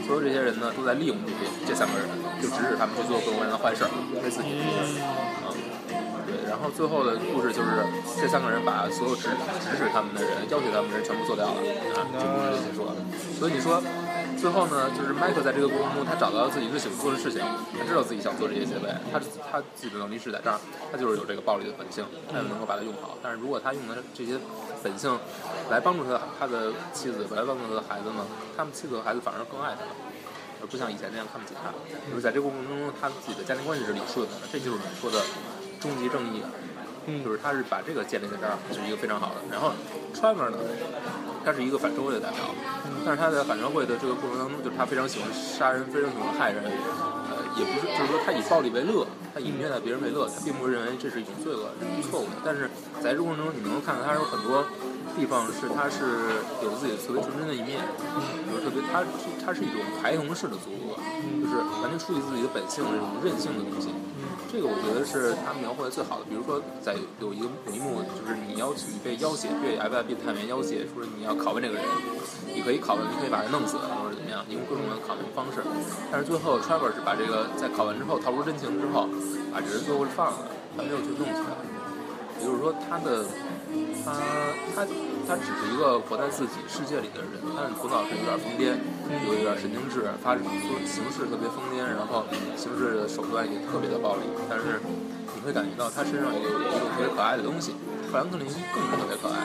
[0.08, 2.08] 所有这些人呢都在利用这些这三个人，
[2.40, 3.90] 就指使他们去做各种各样的坏事儿，
[4.24, 5.52] 为自己的事啊。
[6.24, 7.84] 对，然后最后的故事就是
[8.16, 9.28] 这三个人把所有指
[9.60, 11.60] 指使他们的人、要挟他们的人全部做掉了
[11.92, 12.96] 啊，这故事就结束了。
[13.36, 13.84] 所以你说，
[14.40, 17.44] 最后呢，就是迈克在这个过程中，他找到了自己最喜欢做的事情，
[17.76, 20.56] 他知道自己想做这些行为，他他自己的能力是在这儿，
[20.88, 23.16] 他就是有这个暴力的本性，他就能够把它用好。
[23.22, 24.40] 但是如果他用的这些
[24.82, 25.18] 本性
[25.70, 29.92] 来帮助他的他的妻子，来帮助他的孩子呢，他们妻子和孩子反而更爱他了。
[30.60, 31.70] 而不像以前那样看不起他，
[32.10, 35.22] 就是在这个过程中，他自己的家庭关系是理顺的，这就是我们说的
[35.80, 36.42] 终极正义。
[37.10, 39.40] 嗯就是他是把这个建立在这儿，就是一个非常好的。
[39.50, 39.72] 然后
[40.12, 40.58] Trevor 呢，
[41.42, 42.38] 他是一个反社会的代表，
[43.00, 46.62] 但是他在反社会的这个过程当中，就是他非常喜欢杀人，非常喜欢害人，
[47.32, 52.42] 呃，也不是，就是说他以暴力为乐，他以虐待别人为乐，他并不认为这是一种罪恶，是错误的。
[52.44, 52.68] 但是
[53.00, 54.64] 在这过程中，你能够看到他有很多
[55.16, 57.80] 地方是他是有自己的特别纯真的一面，
[58.46, 59.02] 比如特别他
[59.44, 60.98] 他是一种孩童式的作恶，
[61.40, 63.88] 就是完全出于自己的本性这种任性的东西。
[64.50, 66.24] 这个我觉得是他描绘的最好的。
[66.24, 71.84] 比如说，在有一个有一幕，就是你要去被要挟，被 FBI 探员要挟，说你要拷问这个人，
[72.48, 75.60] 你可以拷问，你可以把人弄死，或者怎么样，你用各种的拷问方式。
[76.10, 79.06] 但是最后，Trevor 是把这个在拷问之后掏出真情之后，
[79.52, 81.44] 把这人最后放了，他没有去弄死。
[82.40, 83.26] 也就是说，他的
[84.04, 84.16] 他
[84.74, 84.86] 他
[85.28, 88.72] 他只是一个活在自己世界里的人，他的头脑是有点疯癫，
[89.28, 92.24] 有一点神经质，发形式特别疯癫，然后
[92.56, 94.22] 形式的手段也特别的暴力。
[94.48, 94.80] 但是
[95.36, 97.76] 你会感觉到他身上有一种特别可爱的东西。
[98.10, 99.36] 富兰克林更是特别可爱，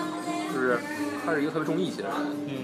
[0.63, 0.79] 是
[1.25, 2.15] 他是一个特别重义气的人，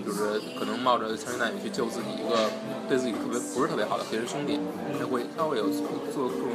[0.05, 2.49] 就是可能冒着枪林弹雨去救自己一个
[2.87, 4.59] 对自己特别不是特别好的黑人兄弟，
[4.97, 5.83] 他会他会有做
[6.31, 6.49] 各种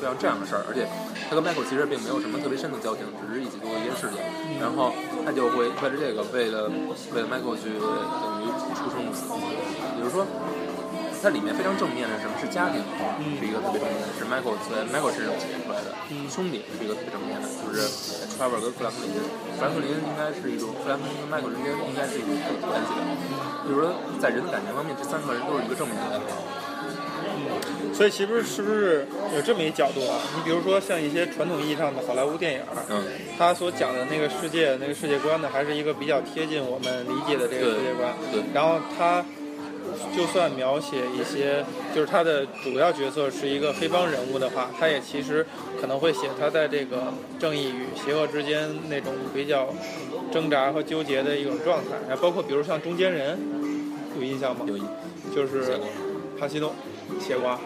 [0.00, 0.88] 各样这样的事儿，而且
[1.28, 4.18] 他跟 Michael 其实并没有什么特别深的交情，只是一起做过一件事情，
[4.58, 4.92] 然后
[5.24, 6.72] 他就会为了这个，为了
[7.12, 9.28] 为了 Michael 去等于出生入死，
[9.96, 10.26] 也就是说。
[11.22, 12.34] 它里面非常正面的是什么？
[12.40, 12.78] 是家庭，
[13.40, 15.90] 是一个特别正面的，是 Michael 在 Michael 身上体现出来的。
[16.30, 17.82] 兄弟是一个特别正面的，就是
[18.36, 19.10] Trevor 跟富兰克林，
[19.56, 23.00] 富兰克林应该是一种，富兰克林跟 Michael 之间应该是一种有关系的。
[23.66, 26.36] 就是说，在人的感情方面，这三个人都是一个正面的代表。
[27.92, 30.20] 所以其实是不是有这么一角度啊？
[30.36, 33.02] 你比如说像一些传统意义上的好莱坞电影，嗯，
[33.38, 38.12] 它所讲的那个世界、那个世界观呢，还是一个比较贴近我们理解的这个世界观。
[38.30, 38.42] 对。
[38.52, 39.24] 然后它
[40.16, 45.46] 就算描写一些，就是他的主要角色是一个黑帮人物的话，他也其实
[45.80, 49.68] 可能会写他在这个正义与邪恶之间那种比较
[50.32, 51.96] 挣扎和纠结的一种状态。
[52.08, 53.38] 还包括比如像中间人，
[54.16, 54.64] 有印象吗？
[54.66, 54.84] 有印，
[55.34, 55.78] 就是
[56.38, 56.74] 帕西诺
[57.20, 57.58] 写过。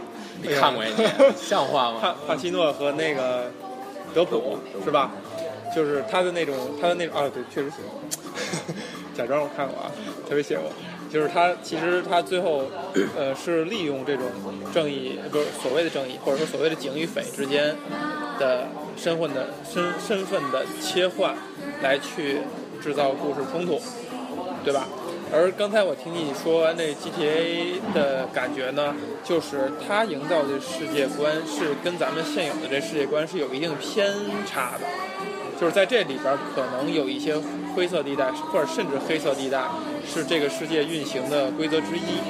[0.42, 0.90] 你看过呀？
[1.36, 1.98] 像话吗？
[2.00, 3.50] 帕帕西诺和那个
[4.14, 5.10] 德普是吧？
[5.76, 8.00] 就是他的那种，他的那种啊，对，确实写过。
[9.14, 9.92] 假装我看过啊，
[10.28, 10.70] 特别写过。
[11.10, 12.62] 就是他其实他最后，
[13.18, 14.26] 呃，是利用这种
[14.72, 17.74] 正义，不是所谓的正义，或者说所谓的警与匪之间
[18.38, 21.34] 的身份的身身份的切换，
[21.82, 22.38] 来去
[22.80, 23.80] 制造故事冲突，
[24.64, 24.86] 对吧？
[25.32, 28.94] 而刚才我听你说完这 GTA 的感觉呢，
[29.24, 34.12] 就是它营造的世界观是跟咱们现有的这世界观是有一定偏
[34.44, 34.86] 差的，
[35.60, 37.36] 就是在这里边可能有一些
[37.74, 39.62] 灰色地带，或者甚至黑色地带
[40.06, 42.20] 是这个世界运行的规则之一。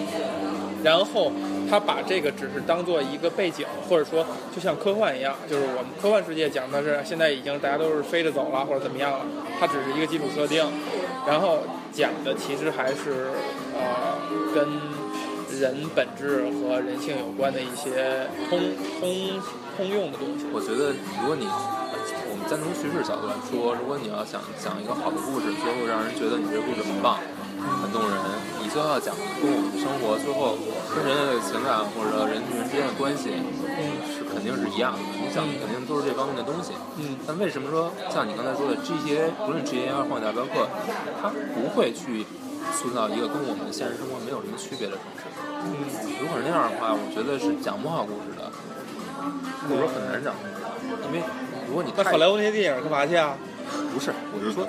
[0.82, 1.30] 然后
[1.68, 9.26] 他把这个只是当做一个背景，或者说就像科幻一样，就是我们科幻世界讲的是现在已经大家都是飞着走了或者怎么样了，
[9.58, 10.64] 它只是一个基础设定，
[11.26, 11.60] 然后。
[11.92, 13.34] 讲的其实还是
[13.74, 14.14] 呃
[14.54, 14.62] 跟
[15.58, 18.60] 人本质和人性有关的一些通
[19.00, 19.42] 通
[19.76, 20.46] 通用的东西。
[20.54, 21.50] 我觉得，如果你
[22.30, 27.18] 我们单从叙事角度来说，如果你要想讲一个好的故事，最后让人觉得你这故事很棒、
[27.60, 28.16] 很动人，
[28.62, 30.56] 你最后要讲跟我们的生活，最后
[30.94, 33.36] 跟人类的情感或者人与人之间的关系，
[34.08, 35.00] 是肯定是一样的。
[35.18, 36.72] 你想，肯定都是这方面的东西。
[36.96, 37.18] 嗯。
[37.26, 40.64] 但为什么说像你刚才说的 GTA，不论 GTA 还是《荒野大镖客》，
[41.20, 42.26] 它不会去
[42.72, 45.28] 塑造一个跟我们现实生活没有什么区别的城市？
[45.66, 45.84] 嗯。
[46.20, 48.50] 如果是那样的话，我觉得是讲不好故事的。
[49.68, 50.32] 或者说很难讲
[51.04, 51.22] 通，因为
[51.68, 53.36] 如果你太那好莱坞那些电影干嘛去啊？
[53.92, 54.66] 不是，我是说，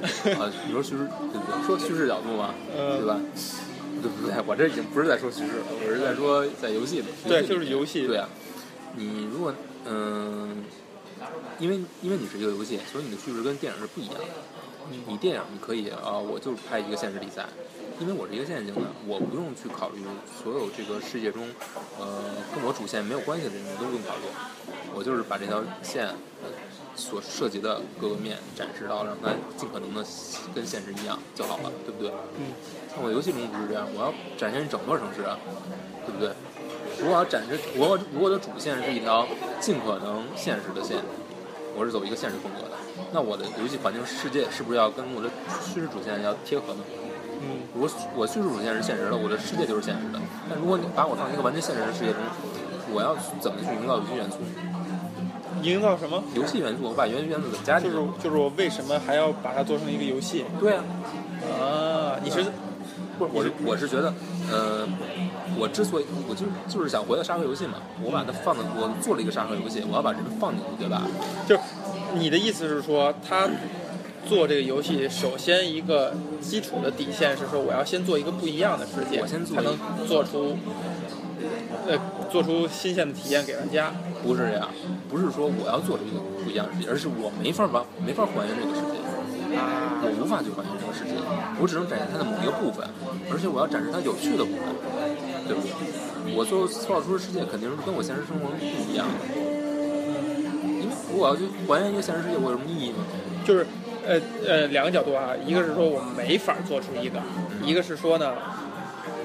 [0.40, 1.66] 啊，你说叙事，对不对？
[1.66, 3.20] 说叙事角度嘛，嗯对吧？
[4.02, 4.34] 对不对？
[4.46, 7.06] 我这已经不是在说叙事了，我是在说在游戏里。
[7.28, 8.06] 对，里就是游戏。
[8.06, 8.28] 对啊，
[8.96, 10.64] 你如果嗯，
[11.58, 14.20] 因为因为你是一个游戏，所以你的叙事跟电影是不一样的。
[15.06, 17.46] 你电影你可以啊，我就是拍一个现实比赛，
[18.00, 20.00] 因为我是一个线性的，我不用去考虑
[20.42, 21.46] 所有这个世界中，
[22.00, 24.22] 呃，跟我主线没有关系的人我都不用考虑，
[24.94, 26.48] 我就是把这条线呃
[26.96, 30.04] 所涉及的各个面展示到，让它尽可能的
[30.54, 32.12] 跟现实一样就好了，对不对？
[32.38, 32.52] 嗯。
[32.92, 35.38] 像我游戏中不是这样，我要展现整座城市啊，
[36.04, 36.32] 对不对？
[36.98, 39.26] 如果要展示我如果我的主线是一条
[39.60, 40.98] 尽可能现实的线，
[41.76, 42.76] 我是走一个现实风格的，
[43.12, 45.30] 那我的游戏环境世界是不是要跟我的
[45.64, 46.84] 叙事主线要贴合呢？
[47.40, 50.20] 嗯，如果我叙事主线是现实的，我的世界就是现实的。
[50.50, 52.20] 但如果你把我放一个完全现实的世界中，
[52.92, 54.38] 我要怎么去营造游戏元素？
[55.62, 56.22] 营造什么？
[56.34, 58.24] 游戏元素，我把游戏元素怎么加进去就是去？
[58.24, 60.84] 就是我为什么还要把它做成一个游戏对啊，
[61.60, 62.16] 啊？
[62.22, 62.42] 你是
[63.18, 64.12] 不是，我是我是觉得，
[64.50, 64.88] 呃，
[65.58, 71.02] 我之所以我就就是想回到沙盒游戏嘛，我把它放的，我做了一个沙盒游戏，我要把这个放进去，对吧？
[71.46, 71.60] 就是
[72.14, 73.48] 你的意思是说，他
[74.26, 80.56] 做这个游戏，首先一个基础的底线是说，我要先做一个不一样的世界，我先做才能做出
[81.86, 81.98] 呃
[82.30, 83.92] 做出新鲜的体验给玩家。
[84.22, 84.68] 不是这样，
[85.08, 89.00] 不是说我要做出一个不一样的世界，而是我没法把没法还原这个世界。
[89.56, 91.16] 啊，我无法去还原这个世界，
[91.58, 92.86] 我只能展现它的某一个部分，
[93.32, 94.62] 而且我要展示它有趣的部分，
[95.48, 95.72] 对不对？
[96.36, 99.24] 我做塑造出的世界肯定是跟我现实生活中不一样的，
[100.78, 103.02] 因为我要去还原一个现实世界，我有什么意义吗？
[103.42, 103.66] 就是
[104.06, 107.18] 呃呃两个角度啊，一个是说我没法做出一个，
[107.64, 108.36] 一个是说呢，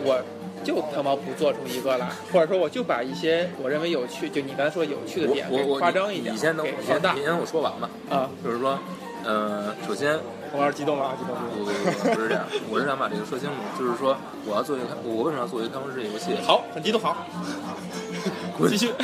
[0.01, 0.17] 我
[0.65, 7.88] 就他妈不做出一个来，或者说我就把一些我认为有趣，就你刚才说有趣的点给我我我夸张一点，你先等我，给放大你先让我说完吧。
[8.10, 8.30] 啊。
[8.43, 8.80] 就是说，
[9.23, 10.19] 呃，首先
[10.51, 16.36] 红老师激动了啊，激动不激不不不是这样，我是想把这个说清楚，就是说我要做一个，我为什么要做一个开放式游戏？
[16.43, 17.15] 好，很激动，好，
[18.67, 18.91] 继续。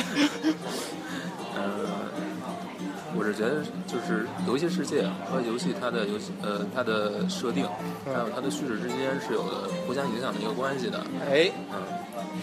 [3.22, 7.64] 呃，我是觉得就是游戏世界和游戏它的游戏呃它的设定，
[8.04, 10.98] 还有它的叙事之间是有的互相影响的一个关系的。
[11.30, 11.78] 哎，嗯，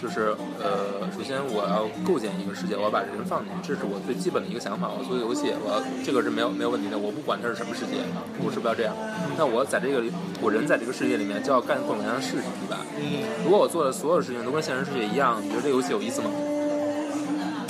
[0.00, 4.88] 就是呃，首先我要构建一个世界，我要把人放进去，这是我最基本的一个想法。
[4.88, 8.00] 我做游戏，我要这个是没有没有问题的，我不管它是什么世界，
[8.40, 8.96] 我是不要这样。
[9.36, 12.80] 那我在这个里，我人在这个世界里面就要干各种各样的事情，对吧？
[12.96, 16.30] 嗯，如果我做的所有事情都跟现实世界一样，你觉得这游戏有意思吗？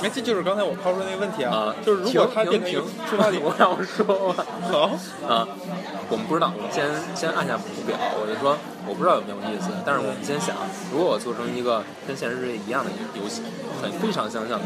[0.03, 4.45] 哎，这就是刚才我抛出那个问题啊，啊，就是如果它停变成一个停出发点， 我让我说吧。
[4.69, 4.89] 好，
[5.27, 5.47] 啊，
[6.09, 6.85] 我们不知道，我们先
[7.15, 10.55] 先按下不表，我就说我不知道有没有意思，但是我们先想，
[10.91, 13.43] 如果我做成一个跟现实世界一样的游戏，
[13.81, 14.65] 很非常相像的，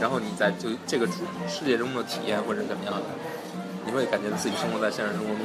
[0.00, 3.02] 然后你在就这个主世界中的体验或者怎么样的，
[3.84, 5.42] 你会感觉自己生活在现实生活中。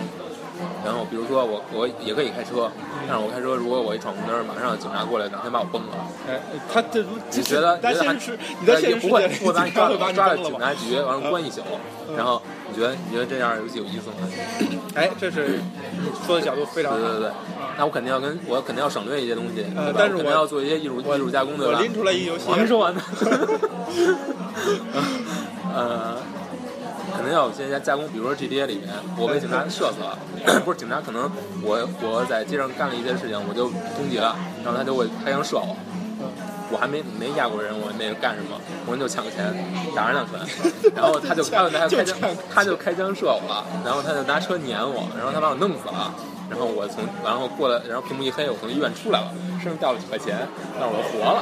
[0.85, 2.69] 然后比如说我我也可以开车，
[3.07, 5.93] 但是我开车如果我一闯红灯，马上警察过来，两天把我崩了。
[6.29, 6.39] 哎，
[6.71, 7.93] 他这你觉得你觉
[8.91, 10.37] 得不会不会把你抓抓了？
[10.37, 11.61] 警察局，完了关一宿，
[12.15, 14.27] 然后你觉得你觉得这样游戏有意思吗？
[14.95, 15.59] 哎，这是
[16.25, 16.97] 说的角度非常好。
[16.99, 17.31] 对对对，
[17.77, 21.77] 那我肯定要跟我肯定要省略一些东西，对吧呃但是我肯定要做一些艺术艺术加工，对吧？
[21.77, 23.01] 我拎出来一游戏我，还没说完呢。
[25.75, 26.17] 呃，
[27.23, 30.19] 可能要有一些加加工，比如说 GTA 里面，我被警察射死了，
[30.65, 31.31] 不是警察，可能
[31.63, 35.73] 我我在街上干了一些事情，我就通缉了，然后他就会开枪射我。
[36.69, 38.59] 我还没没压过人，我那个干什么？
[38.85, 39.39] 我就抢个钱，
[39.95, 40.35] 打人两拳，
[40.93, 42.19] 然后他就他就拿开枪，
[42.53, 46.11] 他就开枪射我了，然后他就拿车撵我，然后他把我弄死了，
[46.51, 49.31] 然后我从然后过来，然后屏幕一黑，我从医院出来了，
[49.63, 50.35] 身上掉了几块钱，
[50.77, 51.39] 但是我活了，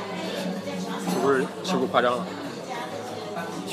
[1.09, 2.25] 是不是是不是夸张了？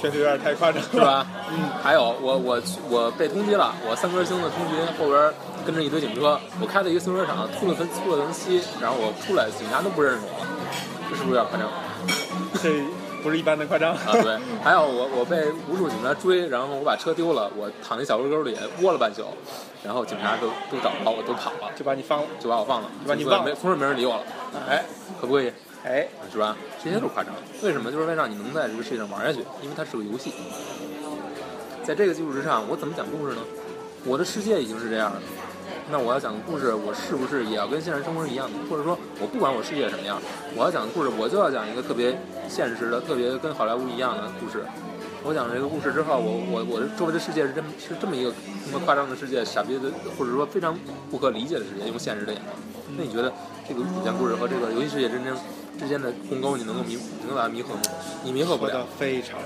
[0.00, 1.00] 确实有点太夸张了，是？
[1.00, 1.26] 吧？
[1.50, 1.68] 嗯。
[1.82, 5.34] 还有我我我被通缉了，我三颗星的通缉，后边
[5.66, 10.46] 跟着一堆警车，我开了一个停车厂，吐了分吐了分漆，然后我出来，警察都不认识我了，
[11.10, 11.68] 这是不是有点夸张？
[12.62, 12.70] 这
[13.22, 19.24] 不是一般的夸张啊，对，还有我我被无数警察追，然后我把车丢了，我躺在小沟沟里窝了半宿，
[19.82, 22.26] 然后警察都都找不着我，都跑了，就把你放了。
[22.38, 24.22] 就把我放了，就把你放了没从此没人理我了，
[24.68, 24.84] 哎
[25.20, 25.52] 可不可以？
[25.84, 26.56] 哎，是吧？
[26.82, 27.32] 这些都是夸张。
[27.62, 27.90] 为什么？
[27.90, 30.32] 就是为了让你能在这个世界上玩下去，因为它是个游戏。
[31.84, 33.42] 在这个基础之上，我怎么讲故事呢？
[34.04, 35.20] 我的世界已经是这样了，
[35.90, 38.58] 那我要讲的故事，我是不是也要跟现实生活是一样的？
[38.68, 40.20] 或者说，我不管我世界什么样，
[40.54, 42.18] 我要讲的故事，我就要讲一个特别
[42.48, 44.64] 现实的、特别跟好莱坞一样的故事。
[45.24, 48.32] 我讲这个故事之后，我我我的周围的世界是这么是这么一个
[48.64, 50.76] 这么夸张的世界，傻逼的或者说非常
[51.10, 52.54] 不可理解的世界，用现实的眼光。
[52.96, 53.32] 那你觉得
[53.68, 55.34] 这个讲故事和这个游戏世界之间
[55.78, 57.80] 之间的鸿沟，你能够弥能够把它弥合吗？
[58.24, 58.84] 你弥合不了。
[58.98, 59.38] 非常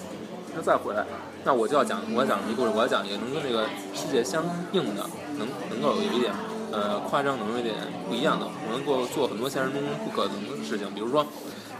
[0.54, 1.04] 那再回来，
[1.44, 3.64] 那我就要讲，我要讲一个故事，我要讲一个能跟这个
[3.94, 5.02] 世界相应的，
[5.38, 6.32] 能能够有一点
[6.72, 7.74] 呃夸张，能有一点
[8.08, 10.86] 不一样的，我能够做很多现实中不可能的事情。
[10.94, 11.24] 比如说，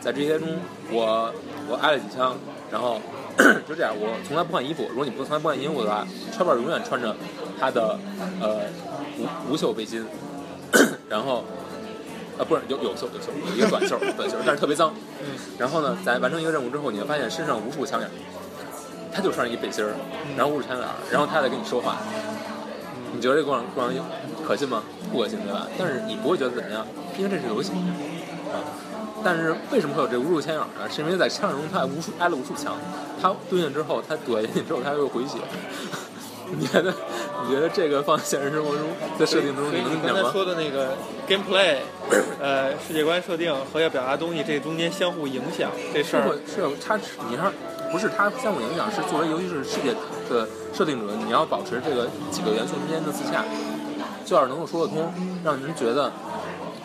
[0.01, 0.49] 在这些中，
[0.91, 1.33] 我
[1.69, 2.35] 我挨了几枪，
[2.71, 3.01] 然后
[3.69, 4.87] 就这样，我从来不换衣服。
[4.89, 7.15] 如果你不从来不换衣服的话，川宝永远穿着
[7.61, 7.99] 他的
[8.41, 8.61] 呃
[9.19, 10.05] 无无袖背心，
[11.11, 11.45] 然后。
[12.39, 14.93] 啊，不是有有袖有袖，有一个短袖短袖，但是特别脏。
[15.21, 15.27] 嗯
[15.59, 18.13] 然后呢，在完成一个任务之后，你会发现身上无数枪眼儿，
[19.13, 19.91] 他就穿着一背心儿，
[20.37, 21.97] 然后无数枪眼儿，然后他在跟你说话。
[23.13, 23.97] 你觉得这过程过程
[24.47, 24.85] 可信吗？
[25.11, 25.67] 不可信，对吧？
[25.77, 26.87] 但是你不会觉得怎么样，
[27.19, 27.73] 因为这是游戏
[28.53, 28.63] 啊。
[29.25, 30.89] 但是为什么会有这无数枪眼儿呢？
[30.89, 32.77] 是因为在枪中他无数挨了无数枪，
[33.21, 35.39] 他蹲下之后，他躲下去之后，他又回血。
[36.57, 36.95] 你觉得？
[37.45, 38.85] 你觉得这个放现实生活中
[39.19, 40.01] 在设定中你能讲吗？
[40.03, 40.95] 你刚才说的那个
[41.29, 41.77] gameplay，
[42.41, 46.99] 呃，世界观设定和要表达东西这中间相互影响这事是儿是有它，
[47.31, 47.53] 你看
[47.93, 49.95] 不是它相互影响，是作为尤其是世界
[50.29, 53.45] 的设定者，你要保持这个几个元素之间的自洽，
[54.25, 55.13] 就要是能够说得通，
[55.45, 56.13] 让人觉得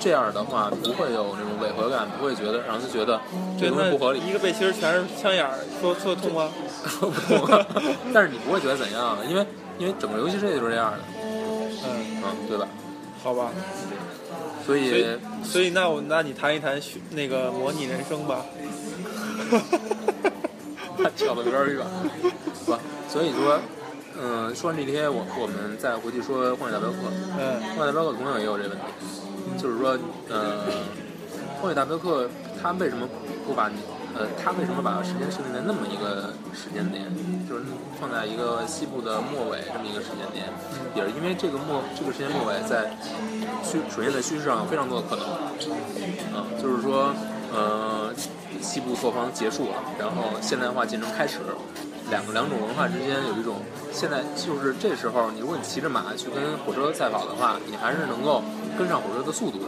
[0.03, 3.21] 这样的话不会有那种违和感，不会觉得让他觉得
[3.57, 6.49] 这东西不合理，一个背心儿全是枪眼儿，说说得通吗？
[6.85, 7.65] 说 不通。
[8.13, 9.45] 但是你不会觉得怎样，因为
[9.77, 10.99] 因为整个游戏设计就是这样的，
[11.87, 12.67] 嗯，嗯，对吧？
[13.23, 13.49] 好吧。
[14.65, 16.77] 所以所以，所以那我那你谈一谈
[17.11, 18.45] 那个模拟人生吧。
[21.15, 21.85] 跳的有点远，
[22.67, 22.79] 吧？
[23.07, 23.59] 所以说，
[24.19, 26.95] 嗯、说完这些，我我们再回去说《荒野大镖客》。
[27.37, 28.83] 嗯《荒野大镖客》同样也有这个问题，
[29.57, 29.97] 就是说，
[30.29, 30.69] 呃，
[31.61, 32.25] 《荒野大镖客》
[32.61, 33.07] 它为什么
[33.45, 33.75] 不把你，
[34.13, 37.09] 呃，它为什么把时间设定在那么一个时间点，
[37.49, 37.65] 就是
[37.99, 40.45] 放在一个西部的末尾这么一个时间点，
[40.95, 42.93] 也是因为这个末这个时间末尾在
[43.63, 45.25] 叙首先在叙事上有非常多的可能，
[46.37, 47.13] 啊、就是说，
[47.51, 48.13] 呃，
[48.61, 51.39] 西部拓荒结束了，然后现代化进程开始，
[52.09, 53.57] 两个两种文化之间有一种
[53.91, 58.41] 现在就是这时候，你如果你骑着马去跟火车赛跑的话，你还是能够
[58.77, 59.65] 跟上火车的速度的。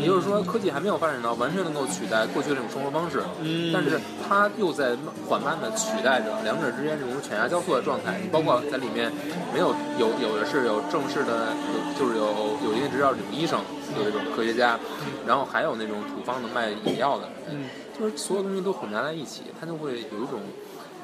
[0.00, 4.96] 也就是说，科技还没有发展到完全能够取代过去的这种生活方式，嗯但是它又在
[5.28, 8.20] 缓慢的取代着两者之间这种犬牙交错的状态。
[8.32, 9.12] 包括在里面
[9.52, 13.60] 没有有有的是有正式的，有就是有有一定执照的这种医生，
[13.98, 14.78] 有这种科学家，
[15.26, 17.66] 然后还有那种土方的卖野药的，嗯
[17.98, 20.40] 就是所有东西都混杂在一起，它就会有一种，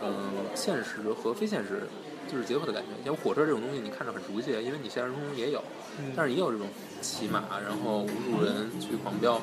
[0.03, 1.88] 嗯、现实和非现实
[2.30, 2.88] 就是结合的感觉。
[3.05, 5.62] 像火车这种东西，你看着很熟悉，因为你现实中也有，
[5.99, 6.66] 嗯但是也有这种
[7.01, 9.40] 骑马，然后无数人去狂飙。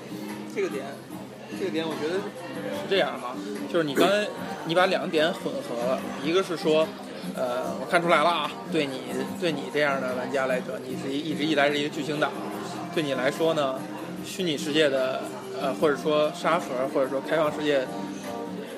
[0.55, 0.85] 这个点，
[1.59, 3.35] 这个点我觉得是这样哈，
[3.71, 4.27] 就是你刚才
[4.65, 6.87] 你把两个点混合了，一个是说，
[7.35, 9.01] 呃，我看出来了啊，对你
[9.39, 12.31] 对你这样的玩家来说，你是一一直以来是一个巨星党，
[12.93, 13.79] 对你来说呢，
[14.23, 15.21] 虚拟世界的
[15.61, 17.85] 呃或者说沙盒或者说开放世界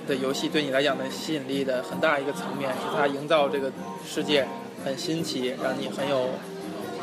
[0.08, 3.72] 的游戏对你来讲的吸引力的很大一个层面是它营造这个
[4.08, 4.48] 世界
[4.86, 6.30] 很新奇，让你很有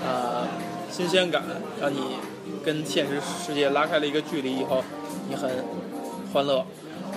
[0.02, 0.48] 呃
[0.90, 1.42] 新鲜感，
[1.80, 2.16] 让你
[2.64, 4.82] 跟现实世界拉开了一个距离以后，
[5.28, 5.50] 你很
[6.32, 6.64] 欢乐。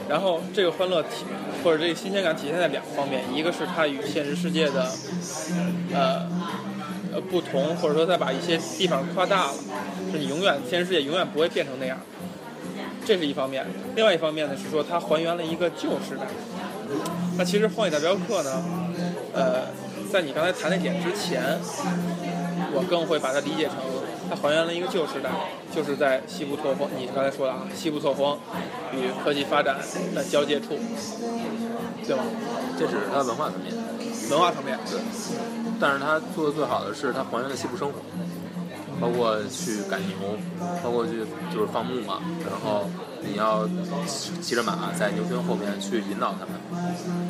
[0.09, 1.25] 然后这个欢乐体
[1.63, 4.89] 或者这个新鲜感体现在两个方面，一个是它与现实世界的
[5.93, 6.29] 呃
[7.13, 9.53] 呃不同，或者说它把一些地方夸大了，
[10.11, 11.97] 是你永远现实世界永远不会变成那样。
[13.07, 16.27] 这是一方面，另外一方面呢是说它还原了一个旧时代。
[17.37, 18.61] 那其实《荒野大镖客》呢，
[19.33, 19.63] 呃，
[20.11, 21.57] 在你刚才谈那点之前，
[22.73, 23.75] 我更会把它理解成
[24.29, 25.29] 它还原了一个旧时代，
[25.73, 28.37] 就是在西部拓荒，你刚才说的啊，西部拓荒
[28.91, 29.77] 与科技发展
[30.13, 30.77] 的交界处，
[32.05, 32.23] 对吗？
[32.77, 33.73] 这只是它的文化层面，
[34.29, 34.99] 文化层面，对。
[35.79, 38.01] 但是它做的最好的是它还原了西部生活，
[38.99, 40.15] 包括去赶牛，
[40.83, 42.89] 包括去就是放牧嘛，然后
[43.21, 43.67] 你要
[44.07, 46.57] 骑着马在牛群后面去引导他们，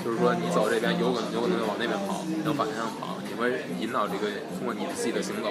[0.03, 4.27] 就是说你走这边有可能有可能往那边跑，你能反向跑，会引导这个
[4.57, 5.49] 通过你自己的行走，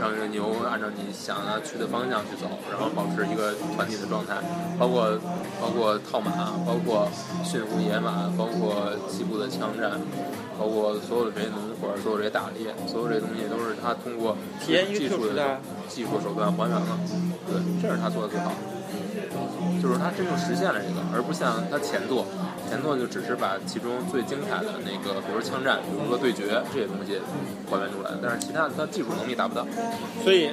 [0.00, 4.34] 让这个牛按照你想要去的方向去走，然后保持一个团体的状态，
[4.78, 5.16] 包括
[5.60, 7.08] 包括套马，包括
[7.44, 9.92] 驯服野马，包括西部的枪战。
[10.58, 16.98] 包括所有的这些农活，所有这些打猎，所有这些东西都是他通过技术的技术手段还原了。
[17.46, 22.26] 对，这是他做的最好的，就是他真正实现了这个，而不像他前作，
[22.68, 27.18] 前作就只是把其中最精彩的那个，比如枪战，比如说对决这些东西
[27.70, 29.66] 还原出来，但是其他的它技术能力达不到。
[30.22, 30.50] 所以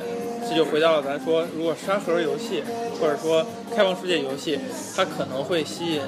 [0.47, 2.63] 这就回到了咱说，如果沙盒游戏
[2.99, 3.45] 或者说
[3.75, 4.59] 开放世界游戏，
[4.95, 6.01] 它可能会吸引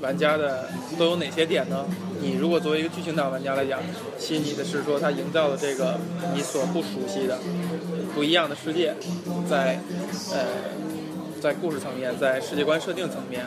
[0.00, 0.68] 玩家的
[0.98, 1.84] 都有哪些点呢？
[2.20, 3.80] 你如果作为一个剧情党玩家来讲，
[4.18, 5.98] 吸引你的是说它营造的这个
[6.34, 7.38] 你所不熟悉的、
[8.14, 8.94] 不一样的世界，
[9.48, 9.78] 在
[10.32, 10.46] 呃
[11.40, 13.44] 在故事层面、在世界观设定层面、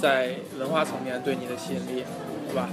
[0.00, 2.04] 在文化层面对你的吸引力，
[2.48, 2.68] 对吧？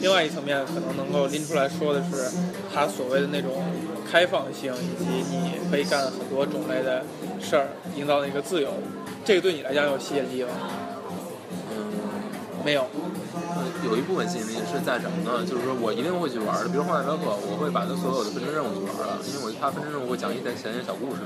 [0.00, 2.36] 另外一层面可能能够拎出来说的是，
[2.74, 3.62] 它所谓的那种
[4.10, 7.04] 开放性，以及你可以干很多种类的
[7.40, 8.72] 事儿，营造的一个自由，
[9.24, 10.50] 这个对你来讲有吸引力吗？
[11.70, 11.92] 嗯，
[12.64, 12.86] 没有。
[13.84, 15.44] 呃有一部分吸引力是在什么呢？
[15.44, 21.20] 就是说我一定会去玩的，比如《荒野镖客》，我会把它所有的分支任务去玩了，因为我怕分支任务会讲一些讲一些小故事，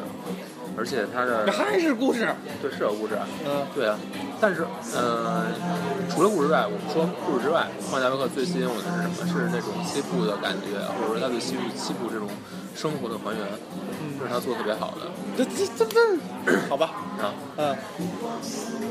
[0.76, 2.26] 而且它的这还是故事。
[2.60, 3.14] 对是有故事，
[3.46, 3.94] 嗯，对啊，
[4.40, 5.46] 但是，呃，
[6.10, 9.30] 除了故事之外，我们说故事之外，《荒野镖客》最吸引我的是什么？
[9.30, 12.26] 是那种西部的感觉，或者说它对西部西部这种
[12.78, 13.42] 生活的还原，
[14.20, 15.98] 这是他做的特别好的这这这这，
[16.70, 17.34] 好吧，啊。
[17.56, 17.76] 嗯。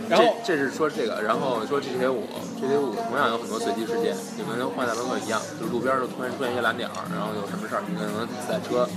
[0.09, 2.27] 然后这这是说这个，然后说 GTA 五
[2.59, 8.87] ，GTA 五同样有很多随机事件，就跟《荒野镖客》一样，就是路边儿就突然出现一些蓝点儿，然后有什么事儿，你可能在车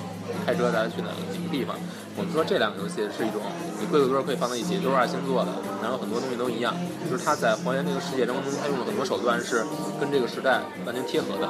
[0.45, 1.77] 开车咱去哪哪个地方。
[2.17, 3.43] 我们说这两个游戏是一种，
[3.79, 5.51] 你规则都是可以放在一起，都是二星做的，
[5.83, 6.75] 然后很多东西都一样，
[7.07, 9.63] 就是它在还原这个世界当中，它用了很多手段是
[9.99, 11.47] 跟这个时代完全贴合的。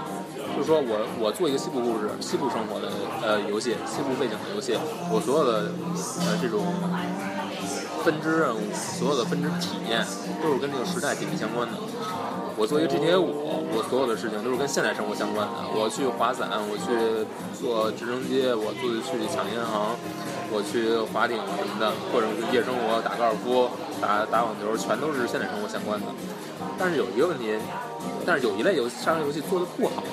[0.56, 2.90] 就是说我我做一个西部故事、西部生活的
[3.22, 4.76] 呃游戏、西部背景的游戏，
[5.10, 5.72] 我所有的
[6.26, 6.66] 呃这种
[8.04, 10.04] 分支任务，所有的分支体验
[10.42, 11.74] 都是跟这个时代紧密相关的。
[12.56, 15.54] 我做一个 GTA 五，我所有的事情都是跟现代生活相关的。
[15.72, 17.24] 我去滑伞，我去
[17.56, 19.96] 坐直升机，我自己去抢银行，
[20.52, 26.06] 我去滑艇什么的，或者是夜生活打高尔夫、打打网球，全都是现代生活相关的。
[26.76, 27.56] 但是有一个问题，
[28.26, 30.04] 但是有一类游戏杀人游戏做的不好，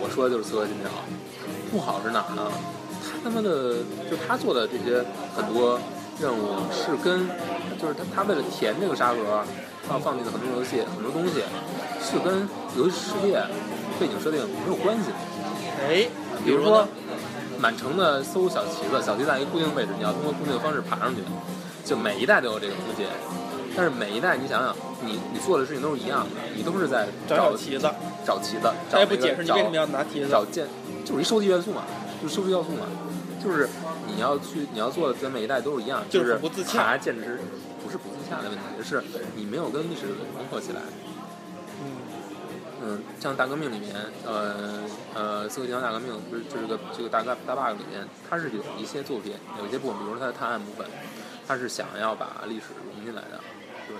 [0.00, 0.88] 我说的就是《刺客信条》，
[1.70, 2.42] 不好是哪儿呢？
[3.02, 5.78] 他他妈的，就他做的这些很多
[6.20, 7.26] 任务是跟，
[7.80, 9.42] 就是他他为了填这个沙盒，
[9.86, 11.42] 他放进的很多游戏很多东西，
[12.02, 13.42] 是跟游戏世界
[13.98, 15.16] 背景设定没有关系的。
[15.82, 16.06] 哎，
[16.44, 16.86] 比如说，
[17.58, 21.22] 满城的搜小旗子，小旗子在一个固定位置，你要通过固定的方式爬上去，
[21.84, 23.06] 就每一代都有这个途径。
[23.78, 27.88] 但是每一代你想想，你你做的事情都是一样的，你都是在找旗子，
[28.26, 30.28] 找旗子，他也不找那个找解释你为什么要拿旗子。
[30.28, 30.66] 找建，
[31.04, 31.84] 就是一收集元素嘛，
[32.20, 32.86] 就是收集要素嘛，
[33.40, 33.68] 就是
[34.08, 37.38] 你要去你要做的跟每一代都是一样，就是不自洽爬建制，
[37.84, 39.00] 不是不自洽的问题，是
[39.36, 40.80] 你没有跟历史融合起来。
[41.80, 42.02] 嗯，
[42.82, 43.94] 嗯，像大革命里面，
[44.26, 44.82] 呃
[45.14, 50.84] 呃，《四个金刚：大革命》不是就是个这个大概大 bug 里面，它是有一些作品，有一些部分，比如说它的探案部分，
[51.46, 53.47] 它是想要把历史融进来的，就是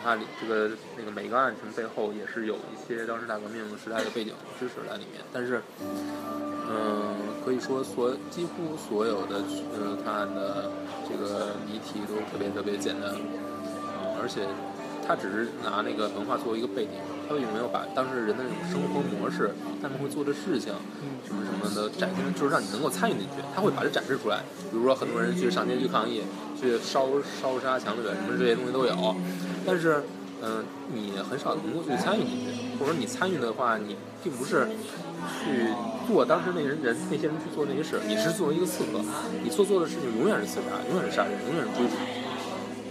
[0.03, 9.43] 它里这个那个每个案情背后也是有一些当时大革命时代的背景知识在里面，但是，嗯、可以说所几乎所有的
[9.73, 10.71] 呃探案的
[11.09, 14.47] 这个谜题都特别特别简单，嗯，而且
[15.07, 16.93] 他只是拿那个文化作为一个背景，
[17.29, 20.73] 他并没有把当时人的那种生活模式，他们会做的事情，
[21.25, 23.41] 什么什么的展现，就是让你能够参与进去。
[23.55, 26.23] 他会把这展示出来，比如说很多人去上街去抗议，
[26.61, 27.09] 去烧
[27.41, 28.93] 烧杀抢掠，什么这些东西都有。
[29.69, 30.03] 但是，
[30.43, 34.69] 嗯、你很少能够去参与进去，或者说你参与的话，你并不是
[35.45, 35.69] 去
[36.07, 39.01] 做当时那些人人那些人去做那些事，你是作为一个刺客，
[39.45, 41.95] 你所做的事情永远是刺杀，永远是杀人，永远是追逐。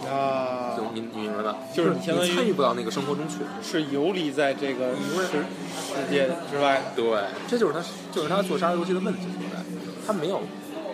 [0.08, 1.58] 啊就，你你明白吧？
[1.74, 3.40] 就是你参与不到那个生活中去。
[3.62, 7.02] 是游离在这个世世界之外的。
[7.02, 9.66] 对，这就是他，就是他做杀人游戏的问题所在。
[10.06, 10.42] 他没有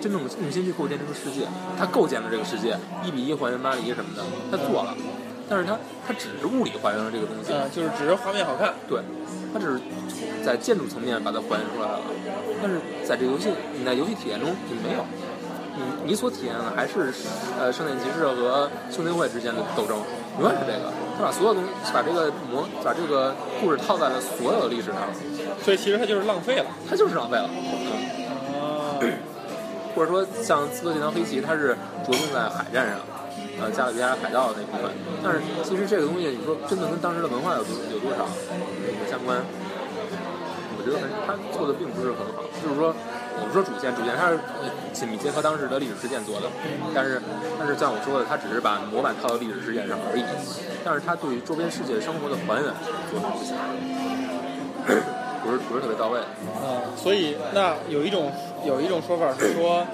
[0.02, 1.46] 真正用心去构建这个世界，
[1.78, 2.76] 他构建了这个世界，
[3.06, 4.96] 一比一还原巴黎什么的，他做了，
[5.50, 5.78] 但是它
[6.08, 8.74] 它只是物理还原了这个东西，嗯，就是只是画面好看。
[8.88, 9.02] 对，
[9.54, 9.82] 它只是
[10.44, 12.00] 在建筑层面把它还原出来了，
[12.62, 15.06] 但是在这游戏你在游戏体验中你没有。
[15.76, 17.12] 你你所体验的还是
[17.60, 19.98] 呃圣殿骑士和兄弟会之间的斗争，
[20.40, 20.92] 永远是这个。
[21.18, 25.02] 他把所有东西，把这个模，把这个故事套在了所有的历史上，
[25.64, 26.66] 所以其实它就是浪费了。
[26.88, 27.50] 它就是浪费了。
[27.50, 29.02] 嗯啊，
[29.98, 31.70] 或者说像《刺客信条：黑旗》，它是
[32.06, 33.00] 着重在海战上，
[33.60, 34.92] 呃，加勒比海盗那部分。
[35.24, 38.26] 但是其实这个东西，你说真的跟当时的文化有多有多少
[39.10, 39.38] 相关？
[40.76, 42.44] 我觉得很，他做的并不是很好。
[42.60, 42.94] 就是说，
[43.40, 44.40] 我们说主线，主线它是
[44.92, 46.48] 紧密结合当时的历史事件做的，
[46.94, 47.22] 但是
[47.58, 50.24] 但是像我说的，它只是把模板套到历史事件上而已。
[50.84, 52.68] 但是它对于周边世界生活的还原
[53.08, 53.56] 做的不行，
[55.44, 56.20] 不是不是特别到位。
[56.20, 58.32] 啊，所以那有一种
[58.66, 59.88] 有一种说法是说，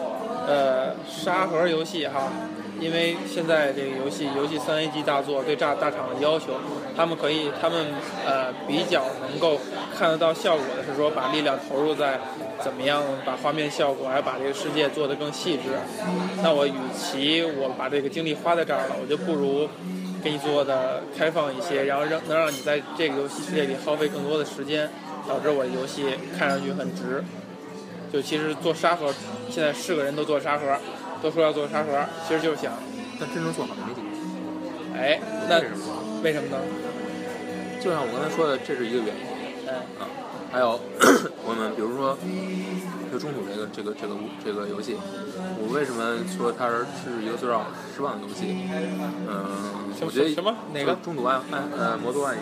[0.48, 2.34] 呃，沙盒游戏哈，
[2.80, 6.54] 因为现在这个游戏游戏三 A 级大作对大大厂的要求，
[6.96, 7.88] 他们可以他们
[8.26, 9.60] 呃比较能够
[9.98, 12.20] 看得到效果的是说把力量投入在
[12.64, 15.64] 怎么样把画面效果，还把这个世界做得更细致。
[16.42, 19.68] 那我与其我把这个精力花在这儿了，我就不如
[20.24, 24.90] 给你做的开放一些，然后让能让你在这个游戏世界里耗费更多的时间，
[25.28, 25.50] 导致。
[25.50, 26.06] 我的游戏
[26.38, 27.24] 看上去很值。
[28.12, 29.14] 就其实做沙盒，
[29.52, 30.76] 现在是个人都做沙盒，
[31.22, 32.74] 都说要做沙盒，其实就是想，
[33.20, 34.08] 但真正做好的没几个。
[34.98, 35.86] 哎，那为什么？
[36.24, 36.58] 为什么呢？
[37.82, 39.22] 就像我刚才说的，这是一个原因。
[39.68, 40.08] 嗯啊，
[40.52, 40.80] 还有
[41.46, 42.18] 我们比如说，
[43.12, 44.98] 就中土这个这个这个这个游戏，
[45.62, 47.66] 我为什么说它是是一个最让我
[47.96, 48.68] 失望的游戏？
[49.30, 52.42] 嗯，什么我觉得什么哪个中土暗暗呃魔都暗影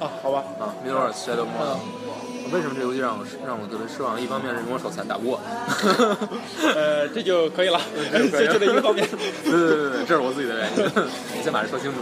[0.00, 2.23] 啊，好吧，啊 Earth Shadow 嗯。
[2.52, 4.20] 为什么这游戏让我让我特别失望？
[4.20, 5.40] 一方面是因为我手残打不过，
[6.74, 7.80] 呃，这就可以了，
[8.30, 9.06] 这就这一个方面。
[9.42, 10.84] 对对对对，这是我自己的原因。
[11.36, 12.00] 你先把这说清楚。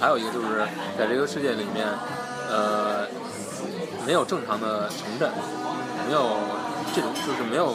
[0.00, 0.64] 还有一个就是
[0.98, 1.86] 在这个世界里面，
[2.50, 3.06] 呃，
[4.06, 5.30] 没有正常的城镇，
[6.08, 6.36] 没有
[6.94, 7.74] 这种就是没有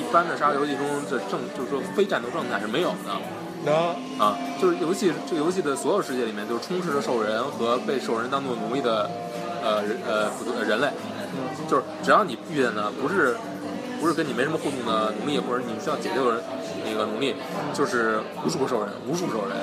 [0.00, 2.96] 一般的沙盒游戏中这正就是说非战斗状态是没有的
[3.64, 3.74] 能
[4.18, 4.36] 啊。
[4.60, 9.10] 就是游戏这个游戏的所有世界里面，就是充斥着兽人和被兽人当做奴隶的
[9.62, 10.30] 呃人呃
[10.64, 10.88] 人类。
[11.68, 13.36] 就是只要你遇见的不是
[14.00, 16.42] 不是跟你没什么互动的奴隶，或者你需要解救的
[16.84, 17.34] 那个奴隶，
[17.72, 19.56] 就是无数个兽人，无数个兽人，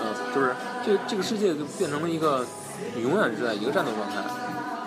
[0.00, 0.54] 嗯、就是
[0.84, 2.44] 这这个世界就变成了一个
[2.94, 4.16] 你永远是在一个战斗状态，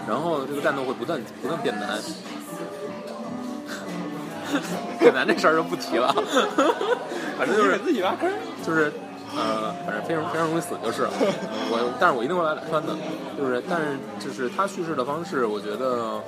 [0.07, 1.99] 然后这个战斗会不断不断变难。
[4.97, 6.07] 变难这事儿就不提了，
[7.37, 8.31] 反正就是自己挖坑。
[8.65, 8.91] 就是
[9.35, 11.09] 呃，反正非常非常容易死就是了。
[11.69, 12.95] 我，但是我一定会来打穿的。
[13.37, 16.21] 就是，但是就是他叙事的方式，我觉得，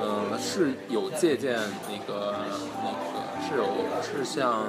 [0.00, 2.34] 呃，是有借鉴那个
[2.82, 3.66] 那个是有
[4.02, 4.64] 是像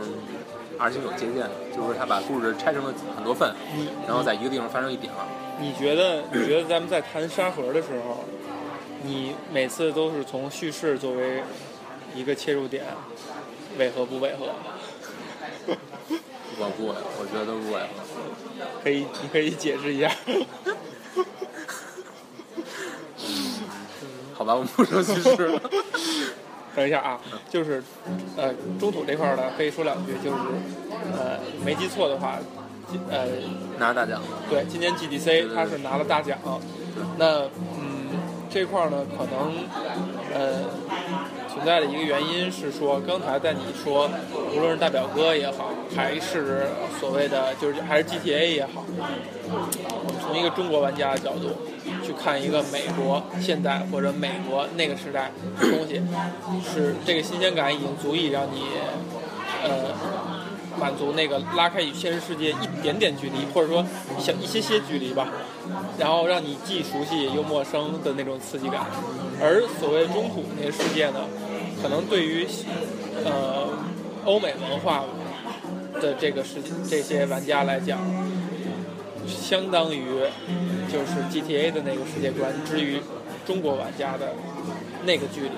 [0.78, 5.26] 二星有借鉴，就是他把故事拆成了很多份，你然后在一个地方发生一点了。
[5.60, 6.24] 你觉得？
[6.32, 8.26] 你觉得咱们在谈沙盒的时候，
[9.04, 11.42] 你每次都是从叙事作为
[12.14, 12.84] 一个切入点，
[13.78, 14.50] 违和不违和？
[16.62, 17.82] 我不会，我觉得不会。
[18.84, 20.12] 可以，你可以解释一下。
[24.34, 25.62] 好吧，我们不说其实了。
[26.76, 27.84] 等一下啊，就是
[28.38, 30.38] 呃，中土这块儿呢，可以说两句，就是
[31.12, 32.38] 呃，没记错的话，
[33.09, 33.28] 呃，
[33.78, 36.38] 拿大奖，对，今年 GDC 他是拿了大奖。
[37.18, 37.41] 那
[37.78, 38.09] 嗯，
[38.49, 39.53] 这块儿呢，可能
[40.34, 40.64] 呃
[41.52, 44.10] 存在的一个原因是说，刚才在你说，
[44.56, 46.68] 无论是大表哥也好，还是
[46.99, 51.49] 所谓的就是还是 GTA 也好，我们从一个中国玩家的角度
[52.04, 56.02] 去看一个美国现在或者美国那个时代的东西，
[56.64, 58.64] 是这个新鲜感已经足以让你
[59.64, 60.41] 呃。
[60.80, 63.86] 满足那个拉开与现实世界一点点距离，或者说
[64.18, 65.28] 小一些些距离吧，
[65.98, 68.86] 然后让你既熟悉又陌生的那种刺激感。
[69.42, 71.22] 而所谓中土那个世界呢，
[71.82, 72.48] 可能对于
[73.26, 73.70] 呃
[74.26, 75.04] 欧美文化
[76.00, 76.56] 的这个世
[76.88, 78.00] 这些玩家来讲，
[79.28, 80.06] 相当于
[80.92, 83.02] 就是 GTA 的那个世界观之于
[83.46, 84.34] 中国玩家的
[85.06, 85.52] 那个距离。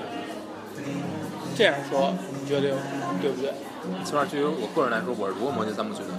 [1.55, 2.75] 这样说，你觉得
[3.21, 3.53] 对不对？
[4.03, 6.09] 起码对于我个人来说，我是如果魔戒三部曲的。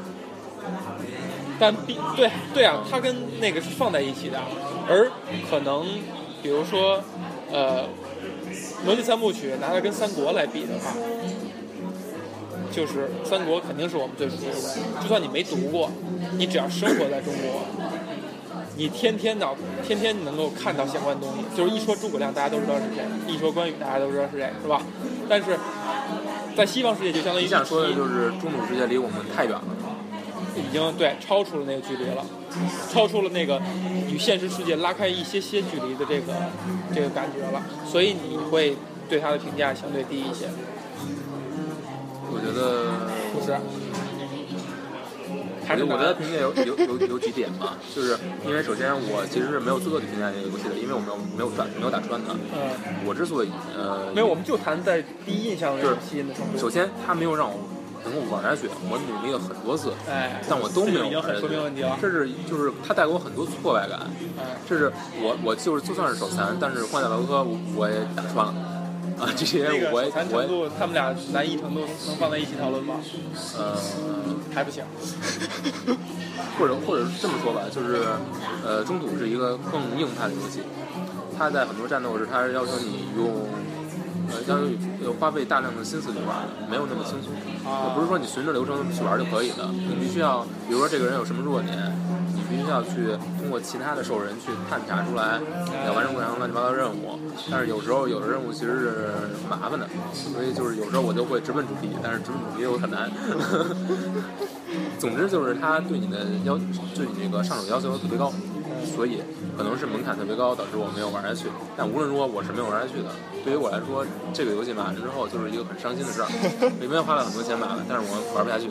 [1.59, 4.41] 但必对对啊，它跟那个是放在一起的，
[4.89, 5.11] 而
[5.51, 5.85] 可能
[6.43, 7.03] 比如说，
[7.53, 7.83] 呃，
[8.85, 10.97] 《魔戒三部曲》拿它跟三国来比的话，
[12.73, 15.91] 就是三国肯定是我们最熟悉的，就算你没读过，
[16.39, 17.61] 你只要生活在中国，
[18.77, 19.55] 你天天脑
[19.87, 24.83] 天天能够看到相关东西，就是一说诸葛亮，大家都知道是谁；一说关羽，大家都知道是谁，是吧？
[25.29, 25.59] 但是
[26.57, 29.65] 在西方世界，就相当于你想说的就是中土世界离我们太远了。
[30.57, 32.25] 已经对超出了那个距离了，
[32.93, 33.61] 超出了那个
[34.09, 36.33] 与现实世界拉开一些些距离的这个
[36.95, 38.77] 这个感觉了，所以你会
[39.09, 40.47] 对他的评价相对低一些，
[42.31, 43.59] 我觉得不是？
[45.67, 52.33] 还是我觉得拿评价有有有有几点吧，就是因为首先我其实是没有资格去评价这个游戏的，因为我没有没有转没有打穿它。
[52.53, 56.59] 嗯，我之所以呃，没有，我们就谈在第一印象的那种吸引的程度。
[56.59, 57.59] 首先它没有让我
[58.05, 61.99] 能够玩下去，我努力了很多次，哎，但我都没有这个已经很说明问题了。
[62.01, 64.01] 这是就是它带给我很多挫败感，
[64.39, 68.55] 哎，这是我我就是就算是手残，但是《荒野大镖客》我我也打穿了
[69.25, 72.97] 啊，这些那个我也我他们俩难易程度能放在一起讨论吗？
[73.59, 73.77] 呃。
[74.55, 74.85] 还不行。
[76.57, 78.07] 或者或者这么说吧，就是，
[78.65, 80.61] 呃，中土是一个更硬派的游戏，
[81.37, 83.49] 它在很多战斗时，它是要求你用，
[84.31, 87.33] 呃，要求你呃花费大量的心思去玩的，没有那么轻松。
[87.69, 91.75] 啊不是说你循着流程去玩就可以的，你必须要，比如说这个人有什么弱点，
[92.49, 95.41] 必须要去通过其他的兽人去探查出来，
[95.87, 97.19] 要完成各样乱七八糟任务。
[97.51, 99.09] 但是有时候有的任务其实是
[99.49, 103.11] 麻烦的，所以就是有时候我就会直奔主题，但是直奔主题又很难。
[104.99, 106.57] 总之就是他对你的要
[106.95, 108.33] 对你这个上手要求特别高，
[108.97, 109.23] 所以
[109.57, 111.47] 可能是门槛特别高，导致我没有玩下去。
[111.77, 113.11] 但无论如何，我是没有玩下去的。
[113.45, 116.29] 对于我来说，这个游戏买完之后就是一个很伤心的事儿。
[116.81, 118.71] 里面花了很多钱买了，但是我玩不下去，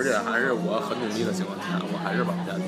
[0.00, 2.64] 而且还是我很努力的情况下，我还是玩不下去。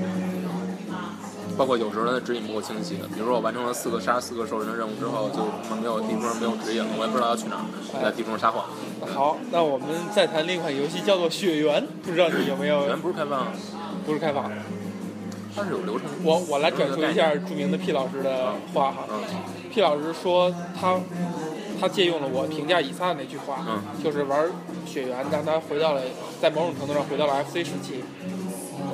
[1.56, 5.40] 包括有时候它的指引不够清晰的，比如说我完成了四个杀四个兽人的任务之后，就
[5.76, 7.64] 没有地图上没有指引了，我也不知道要去哪儿，
[8.02, 8.68] 在地图上撒谎。
[9.14, 12.84] 好，那我们再谈另一款游戏，叫做《血缘》，不知道你有没有？
[12.86, 13.48] 原不是开放，
[14.04, 14.52] 不是开放，
[15.56, 16.04] 它是有流程。
[16.22, 19.08] 我我来转述一下著名的 P 老师的话哈。
[19.08, 19.16] 嗯
[19.72, 21.00] P 老师说他
[21.80, 24.46] 他借用了我评价以撒的那句话，嗯就是玩
[24.92, 26.02] 血缘让他回到了
[26.40, 28.04] 在某种程度上回到了 FC 时期。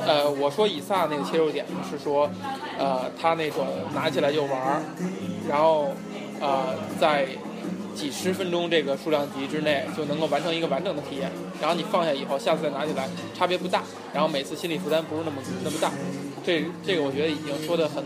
[0.06, 2.30] 呃，我说以撒那个切入点是说，
[2.78, 4.82] 呃，他那种拿起来就玩儿，
[5.48, 5.88] 然后
[6.40, 7.26] 呃在
[7.94, 11.30] 几十分钟这个数量级之内就能够完成一个完整的体验，
[11.60, 13.82] 然后你放下以后，下次再拿起来差别不大，
[14.14, 15.90] 然后每次心理负担不是那么那么大。
[16.44, 18.02] 这这个我觉得已经说的很，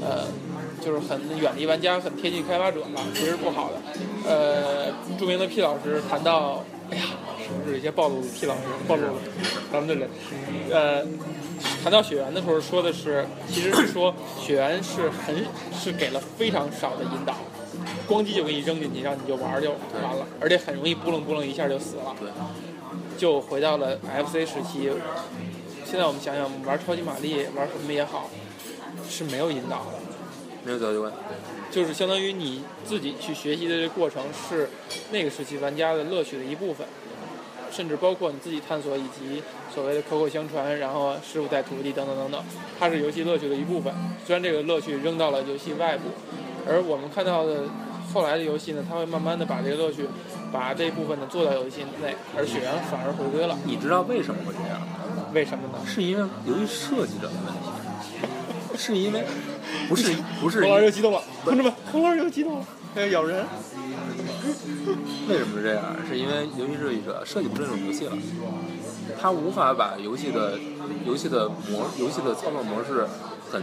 [0.00, 0.24] 呃，
[0.80, 3.80] 就是很远离玩家，很贴近开发者了，其实不好的。
[4.24, 7.04] 呃，著名的 P 老师谈到，哎呀，
[7.58, 9.14] 是不是一些暴露 P 老师暴露了
[9.72, 10.08] 咱们的人？
[10.70, 11.04] 呃，
[11.82, 17.36] 谈到血缘的时候说的是，其实是说血缘是很是给了非常少的引导，
[18.08, 19.70] 咣叽就给你扔进去，让你就玩就
[20.02, 22.14] 完了，而且很容易扑棱扑棱一下就死了。
[22.18, 22.28] 对，
[23.16, 24.90] 就回到了 FC 时期。
[25.84, 28.30] 现在我们想想，玩超级玛丽，玩什么也好，
[29.08, 29.92] 是没有引导的，
[30.64, 31.12] 没有交流观。
[31.70, 34.70] 就是相当于你自己去学习的这个过程是
[35.10, 36.86] 那个时期玩家的乐趣的一部分，
[37.72, 39.42] 甚至包括你自己探索以及
[39.74, 42.44] 所谓的口口相传，然后师傅带徒弟等等等等，
[42.78, 43.92] 它是游戏乐趣的一部分。
[44.26, 46.10] 虽然这个乐趣扔到了游戏外部，
[46.68, 47.64] 而我们看到的
[48.12, 50.06] 后来的游戏呢，它会慢慢的把这个乐趣，
[50.52, 53.58] 把这一部分呢做到游戏内，而血缘反而回归了。
[53.64, 54.86] 你知道为什么会这样吗？
[55.32, 55.78] 为什么呢？
[55.86, 59.24] 是因为由于设计者的问题，是因为
[59.88, 63.44] 不是不是孔老师又激动了，同志们，孔老师又激动了，还要咬人。
[65.28, 65.84] 为什么是这样？
[66.08, 68.12] 是因为游戏设计者设计不是这种游戏了，
[69.20, 70.58] 他无法把游戏的
[71.06, 73.06] 游戏的模游戏的操作模式
[73.50, 73.62] 很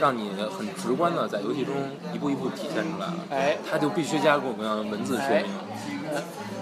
[0.00, 1.74] 让你很直观的在游戏中
[2.14, 5.46] 一步一步体现出来了，哎，他就必须加各种各样的文字说明。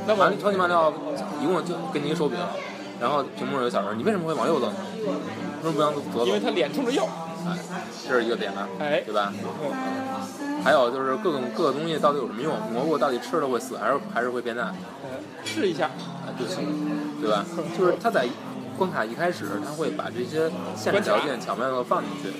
[0.07, 0.93] 那么马里超级马里奥
[1.43, 2.39] 一共就给你一个手柄，
[3.01, 4.75] 然后屏幕上有小人，你为什么会往右走呢？
[5.63, 6.27] 为什么不让左走？
[6.27, 7.07] 因为他脸冲着右，
[7.47, 7.59] 哎，
[8.09, 9.33] 这是一个点，哎，对吧？
[9.35, 10.08] 嗯
[10.65, 12.55] 还有就是各种各个东西到底有什么用？
[12.73, 14.73] 蘑菇到底吃了会死还是还是会变大？
[15.05, 16.47] 嗯，试一下，啊，对，
[17.21, 17.45] 对吧？
[17.79, 18.27] 就是他在
[18.77, 22.33] 关卡一开始，他会把这些限制条件巧妙的放进去，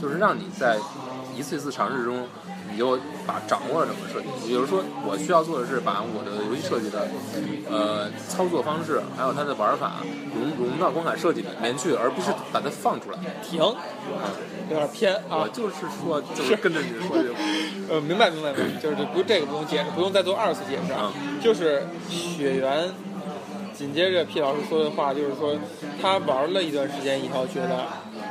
[0.00, 0.78] 就是让你在
[1.36, 2.26] 一次一次尝试中，
[2.72, 4.48] 你就把掌握了整个设计。
[4.48, 7.08] 也就是说，我需要做的是把我的游戏设计的
[7.70, 10.02] 呃操作方式，还有它的玩法
[10.34, 13.18] 融融到光卡设计里面去，而不是把它放出来。
[13.42, 15.42] 停，有点偏啊。
[15.42, 17.34] 我就是说，就是跟着你说这个。
[17.90, 21.12] 呃，明白明白明白，就是不这个不用解释，不用再做二次解释啊。
[21.42, 22.88] 就是血缘，
[23.74, 25.56] 紧接着 P 老师说的话，就是说
[26.00, 27.84] 他玩了一段时间以后，觉得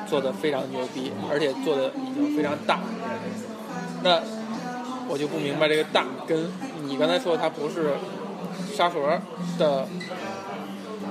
[0.08, 2.80] 做的非常牛逼，而且做的已经非常大。
[4.04, 4.22] 那
[5.08, 6.50] 我就不明白这个大跟
[6.84, 7.96] 你刚才说它不是
[8.76, 9.20] 沙盒
[9.58, 9.86] 的，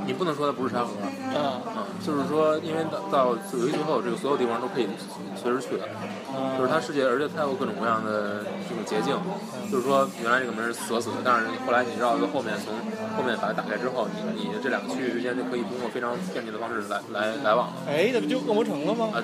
[0.07, 0.93] 你不能说它不是沙盒，
[1.34, 4.89] 嗯嗯，就是说，因为到到游戏最后，这个所有地方都可以
[5.36, 5.84] 随时去的，
[6.57, 9.14] 就是它世界，而且它有各种各样的这种捷径，
[9.70, 12.72] 就是说原来这个门是锁死的，但是后来你绕到后面，从
[13.16, 17.74] 后面把它打开之后，你你这两个区域之间就可以通过非常便利的方式来来来往了。
[17.86, 19.11] 哎，那不就恶魔城了吗？
[19.12, 19.20] 啊，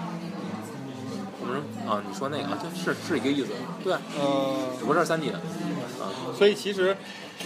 [1.45, 6.97] 我们说啊，你说那个啊，对，是是一个意思，对，嗯、只不过这是三 D 的，啊，所以其实，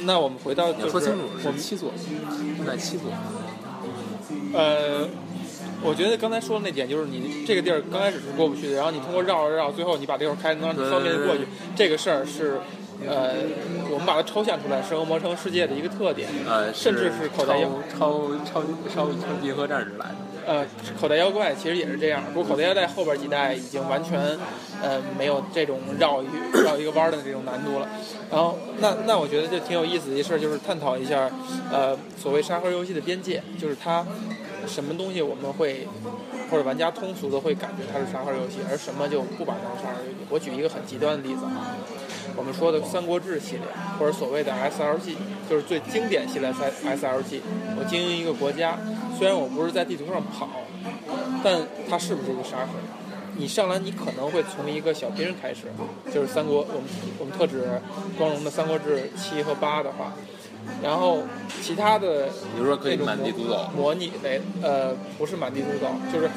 [0.03, 1.92] 那我们回到你就说清楚我们是七座，
[2.57, 3.11] 现在七座，
[4.55, 5.09] 呃，
[5.82, 11.46] 我觉得刚才说的那点就是你这个地儿刚开始是过不去的，然后你通过绕着绕，最后你把这块开，能让你方便的过去。
[11.74, 12.61] 这个事儿是，
[13.07, 13.34] 呃，
[13.90, 16.28] 我们把它抽象出来，是恶魔城世界的一个特点。
[16.46, 17.68] 呃，甚至是口袋妖
[17.99, 18.62] 超超超
[18.94, 20.14] 超超级核战士来的。
[20.49, 20.64] 呃，
[20.99, 24.18] 口袋妖怪其实也是这样，不过口袋妖怪后边几代已经完全，
[24.82, 26.26] 呃，没有这种绕一
[26.64, 27.86] 绕一个弯的这种难度了。
[28.30, 31.30] 然后，那那我觉得就挺有意思的一事儿，就是探讨一下，
[31.70, 34.07] 呃，所谓沙盒游戏的边界，就是它
[34.66, 35.86] 什么东西我们会
[36.51, 40.16] 或者玩家通俗的会感觉它是沙盒游戏，而什么就不把它当沙盒游戏。
[40.30, 41.76] 我举一个很极端的例子啊，
[42.39, 43.64] 我们说的《三国志》系列，
[43.99, 45.16] 或者所谓的 SLG，
[45.51, 47.41] 就是最经典系列 SLG。
[47.76, 48.78] 我经营一个国家，
[49.18, 50.49] 虽然我不是在地图上跑，
[51.43, 51.61] 但
[51.91, 52.78] 它是不是一个沙盒？
[53.36, 55.64] 你上来，你可能会从一个小兵开始，
[56.14, 56.84] 就是三国，我们
[57.18, 57.64] 我们特指
[58.16, 60.12] 光荣的《三国志》七和八的话，
[60.82, 61.22] 然后
[61.60, 66.30] 其他的比如说可以满地独走，模拟类，呃，不是满地独走，就是，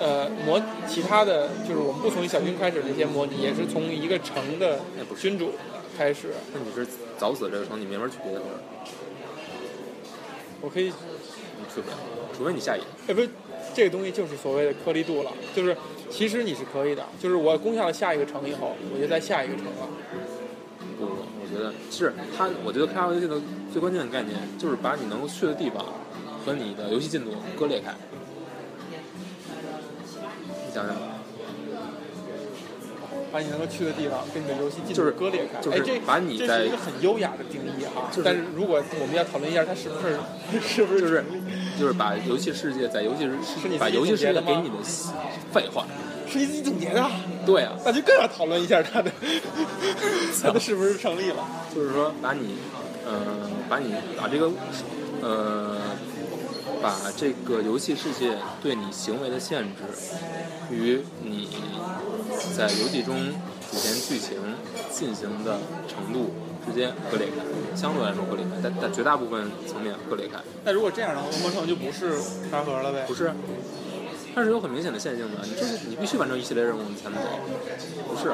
[0.00, 4.78] 呃，模其他的就是我们不从小军开始那些模拟，也是从一个城的
[5.18, 5.52] 君主
[5.98, 6.28] 开始。
[6.54, 6.86] 那你是
[7.18, 8.56] 早死这个城，你没法去别的地儿，
[10.60, 11.96] 我可以，你去不了，
[12.36, 12.82] 除非你下野。
[13.08, 13.28] 哎，不是，
[13.74, 15.76] 这个东西就是所谓的颗粒度了，就是
[16.08, 19.88] 其实你是可以的，就是我攻下了下一个城以后，我就在下一个城了。
[21.50, 22.48] 觉得是他。
[22.64, 23.40] 我觉得开发游戏的
[23.72, 25.84] 最关键的概念就是把你能够去的地方
[26.44, 27.94] 和你的游戏进度割裂开。
[30.66, 30.94] 你想想，
[33.32, 38.08] 把你能够去的地方跟你的游戏进就是度割裂开，就是哎，这把你在这是一个很优雅的定义哈。
[38.10, 40.18] 就是但是如果我们要讨论一下，它是不是
[40.60, 41.24] 是不是就是
[41.78, 44.74] 就是把游戏世界在游戏是你自己把游戏世界给你的
[45.52, 45.86] 废话。
[46.32, 47.04] 是你自己总结的？
[47.44, 49.10] 对啊，那就更要讨论一下它的
[50.42, 51.44] 它的是不是成立了。
[51.74, 52.54] 就是说把你，
[53.04, 54.48] 呃，把你把这个，
[55.20, 55.76] 呃，
[56.82, 59.70] 把这个游戏世界对你行为的限制
[60.70, 61.48] 与你
[62.56, 63.16] 在游戏中
[63.70, 64.38] 主线剧情
[64.90, 65.58] 进行的
[65.88, 66.30] 程度
[66.66, 72.18] 之间割裂开，相对来说割裂开，但但绝大部分层面割裂开，那如果这样的话，恶魔城就不是
[72.50, 73.04] 沙盒了呗？
[73.06, 73.32] 不是。
[74.32, 77.28] 它是有很明显的线性的，你就是你必须完成一系列任务你才能走，
[78.08, 78.30] 不是？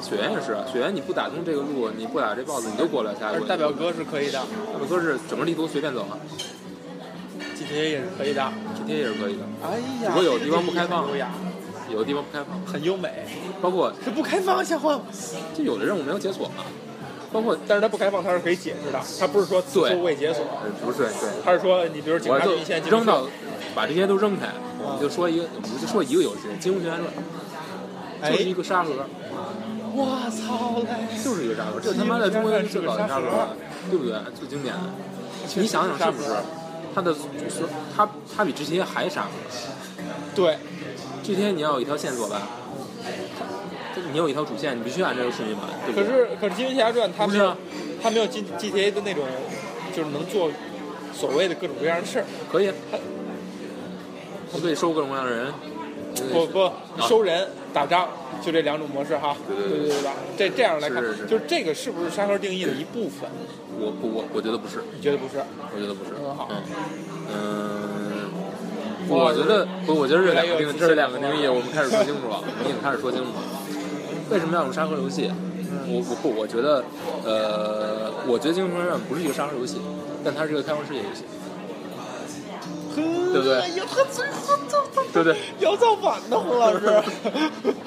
[0.00, 3.48] 雪原也是，雪原你不打通这个路，你不打这 BOSS，你就过不了下一。
[3.48, 4.38] 大表哥是可以的
[4.72, 6.16] 大表哥是整个地图随便走啊
[7.70, 8.42] ，GTA 也是可以的。
[8.76, 11.06] ，GTA 也是可以的，哎呀，只不过有地方不开放。
[11.92, 13.10] 有的地方不开放，很优美。
[13.60, 15.00] 包括是不开放，小黄。
[15.54, 16.62] 就有的任务没有解锁嘛，
[17.32, 19.92] 包括但是它不开放，它是可以解释的，它不是说此对。
[19.92, 23.26] 处未解锁，呃不是对，它是说你比如警察局线扔到
[23.74, 24.46] 把这些都扔开，
[24.78, 27.08] 我们就说一个，我们就说一个游戏《金庸群侠传》，
[28.22, 28.30] 哎。
[28.30, 28.92] 就是一个沙盒，
[29.92, 31.24] 我操嘞！
[31.24, 33.22] 就是一个沙盒，这他妈的中国人最早的沙盒，
[33.90, 34.14] 对不对？
[34.38, 34.72] 最经典。
[34.74, 34.80] 的，
[35.56, 36.30] 你想想是不是？
[36.94, 39.26] 它的说他他比 GTA 还傻
[40.34, 40.56] 对
[41.24, 42.42] ，，GTA 你要有一条线索吧，
[43.94, 46.16] 它你有一条主线，你必须按这个顺序来，对不可对？
[46.16, 47.56] 是可是《金庸侠传》它没有不是啊，
[48.02, 49.24] 它没有 G GTA 的那种，
[49.94, 50.50] 就是能做
[51.12, 52.24] 所谓的各种各样的事儿。
[52.50, 52.74] 可以，啊
[54.52, 55.52] 你可以收各种各样的人，
[56.32, 56.72] 不不，
[57.02, 58.08] 收人打仗
[58.42, 59.36] 就这两种模式哈。
[59.46, 60.12] 对对对对对吧？
[60.36, 63.28] 这这样来看，是是是就是这个是不是沙盒定义的一部分？
[63.80, 65.42] 我不我我觉得不是，你觉得不是？
[65.74, 66.54] 我觉得不是，嗯好嗯
[67.32, 68.28] 嗯，
[69.08, 73.40] 我我觉得不，我觉得这两个定，越来越这是两个定义，我们开始说清楚了，我们已经开始说清楚了。
[74.30, 75.32] 为什么要用沙盒游戏？
[75.88, 76.84] 我我不，我觉得，
[77.24, 79.80] 呃，我觉得《精神传不是一个沙盒游戏，
[80.22, 81.24] 但它是一个开放世界游戏，
[82.94, 84.58] 对不对哎呀，他最后
[85.12, 85.36] 对不对？
[85.58, 86.86] 要造反的胡老师。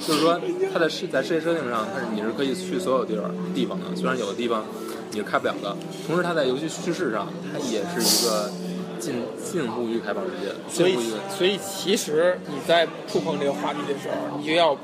[0.06, 0.40] 就是说，
[0.74, 4.66] 它在世在世界设定上，它是你是可以去所有地儿地方的，虽然有的地方
[5.14, 5.78] 你是开不了的。
[6.06, 8.52] 同时，它在游戏叙事上，它也是一个
[9.00, 10.98] 进进步于开放世界，所以
[11.30, 14.76] 所以其实你在触碰这个话题的时候，你就要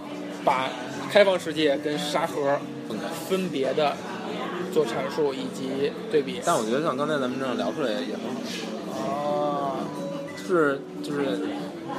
[0.46, 0.70] 把
[1.12, 2.58] 开放世界跟沙盒
[2.88, 3.06] 分开。
[3.30, 3.96] 分别的
[4.74, 6.42] 做阐述以及对比。
[6.44, 8.24] 但我觉得像刚才咱们这样聊出来也很
[8.92, 9.76] 好，啊，
[10.36, 11.38] 是就是，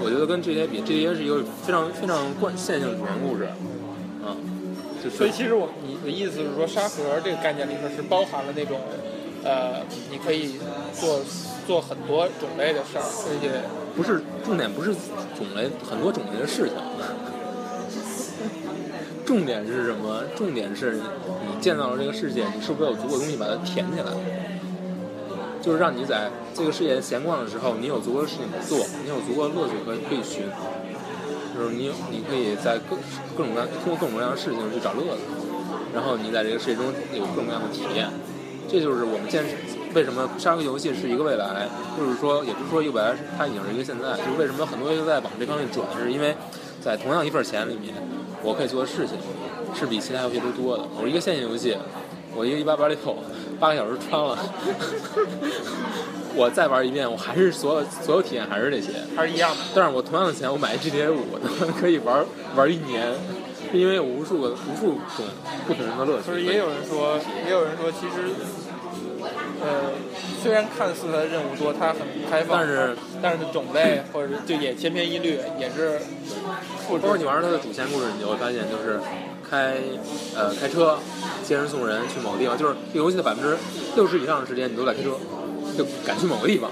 [0.02, 3.44] 我觉得跟这些比，这些是一个非常非常惯线性的主线故事，
[4.24, 4.34] 啊，
[5.02, 8.78] 就是所以其实我你的意思是说，沙盒这个概念里面是包含了那种，
[9.42, 9.80] 呃，
[10.10, 10.56] 你可以
[10.92, 11.20] 做
[11.66, 13.62] 做很多种类的事儿，而且
[13.96, 14.92] 不是重点，不是
[15.36, 16.76] 种类很多种类的事情。
[19.24, 20.24] 重点是什么？
[20.36, 24.12] 重点是你见到了这个世界，你是不是有足够的东西把它填起来？
[25.62, 30.44] 就是让你在这个世界闲逛的时候，你有足够的事情可做，你有足够的乐趣可以可以寻。
[31.60, 32.96] 就是你你可以在各
[33.36, 35.20] 各种各样通过各种各样的事情去找乐子，
[35.92, 38.08] 然后你在这个世界中有各种各样的体验。
[38.66, 39.44] 这就是我们见
[39.94, 44.16] 为什么沙盒游戏是一个未来，就是说，也不是说一个未来，它已经是一个现在。
[44.16, 46.34] 就是为什么很多游戏在往这方面转，是因为
[46.80, 47.92] 在同样一份钱里面，
[48.42, 49.18] 我可以做的事情
[49.74, 50.84] 是比其他游戏都多的。
[50.98, 51.76] 我一个线性游戏，
[52.34, 52.96] 我一个一八八六
[53.58, 54.38] 八个小时穿了，
[56.34, 58.92] 我再玩一遍，我还是所有所有体验还是这些。
[59.16, 59.58] 还是一样的。
[59.74, 61.38] 但是我同样的钱，我买 GTA 五，
[61.80, 62.24] 可以玩
[62.54, 63.12] 玩一年，
[63.70, 65.26] 是因为有无数个无数种
[65.66, 66.28] 不同的乐趣。
[66.28, 68.32] 就是也有人说，也有人说，其实，
[69.60, 69.92] 呃，
[70.42, 72.00] 虽然看似它的任务多，它很
[72.30, 75.98] 开放，但是但是种类或者就也千篇一律，也是
[76.86, 79.00] 复制包括你玩它的主线故事，你就会发现就是
[79.48, 79.76] 开
[80.36, 80.98] 呃开车
[81.44, 83.56] 接人送人去某个地方，就是这个游戏的百分之
[83.96, 85.10] 六十以上的时间你都在开车，
[85.76, 86.70] 就赶去某个地方。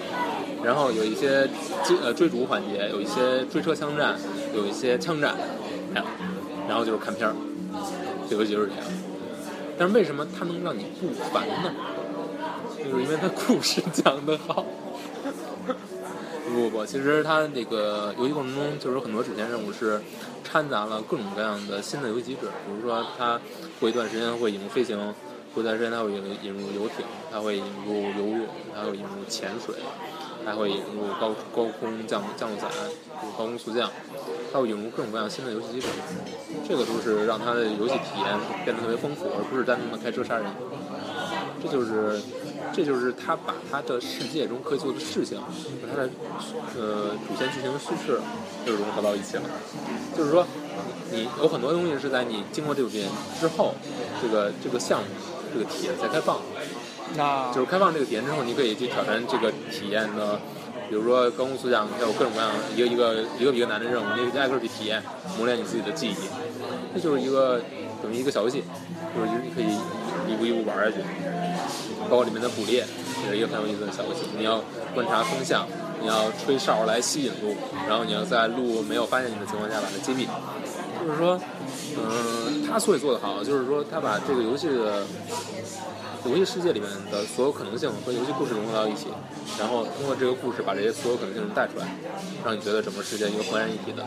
[0.64, 1.48] 然后有一些
[1.84, 4.18] 追呃追逐环节，有一些追车枪战，
[4.54, 5.34] 有一些枪战，
[5.94, 6.06] 还有
[6.68, 7.34] 然后就是看片儿，
[8.28, 8.84] 这游戏就是这样。
[9.78, 11.72] 但是为什么它能让你不烦呢？
[12.76, 14.64] 就是因为它故事讲得好。
[16.48, 20.00] 不不不，其实它那个游戏过程中，就是有很多主线任务是
[20.42, 23.38] 掺杂了各种各样的新的游戏机制，比如说它
[23.78, 25.14] 过一段时间会引入飞行，
[25.54, 29.74] 过一段时间它会引引入游艇，它会引入游泳，它会引入潜水，
[30.44, 32.70] 还会引入高高空降降落伞，
[33.36, 33.90] 高空速降，
[34.52, 35.88] 它会引入各种各样新的游戏机制，
[36.68, 40.46] 这个都是让它的游戏体验变得特别丰富，而不是单纯的开车杀人。
[41.60, 42.20] 这就是，
[42.72, 46.08] 这就是他把他的世界中可以做的事情和他的
[46.78, 48.20] 呃主线剧情的叙事
[48.64, 49.42] 就融合到一起了。
[50.16, 50.46] 就是说，
[51.10, 53.08] 你有很多东西是在你经过这个点
[53.40, 53.74] 之后，
[54.22, 55.06] 这个这个项目
[55.52, 56.38] 这个体验才开放。
[57.16, 60.38] 那就是开放这个体验之后，你可以去挑战这个体验的，
[60.90, 65.02] 比如说高空速降，它有各种各样一个一个一个比一个难的任务，你得挨个去体验，
[65.38, 66.14] 磨练你自己的记忆。
[66.94, 67.60] 这就是一个
[68.02, 68.62] 等于一个小游戏，
[69.14, 69.72] 就是你可以
[70.30, 70.96] 一步一步玩下去。
[72.10, 72.84] 包括里面的捕猎
[73.24, 74.62] 也是一个很有意思的小游戏，你要
[74.94, 75.66] 观察风向，
[76.00, 77.54] 你要吹哨来吸引鹿，
[77.86, 80.26] 然后你要在鹿没有发现你的情况下把它击毙。
[81.08, 81.40] 就是说，
[81.96, 85.06] 嗯、他所以做得好，就是说他把这个游戏的
[86.26, 89.06] 游戏世界里面的所有可能性和游戏故事融合到一起，
[89.58, 91.88] 然后通过这个故事把这些所有可能性带出来，
[92.44, 94.04] 让你觉得整个世界一个浑然一体的。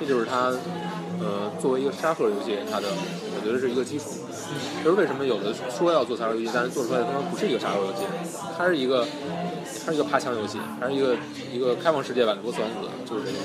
[0.00, 0.46] 这就是它，
[1.20, 4.04] 呃，作为一个沙盒游戏，它的我觉得是一个基础。
[4.82, 8.06] 就是为什么有的说要做沙盒游戏，但是做出来的它不是一个沙盒游戏，
[8.56, 9.06] 它是一个
[9.84, 11.14] 它是一个爬墙游戏，它是一个
[11.52, 13.40] 一个开放世界版的波斯王子，就是这种，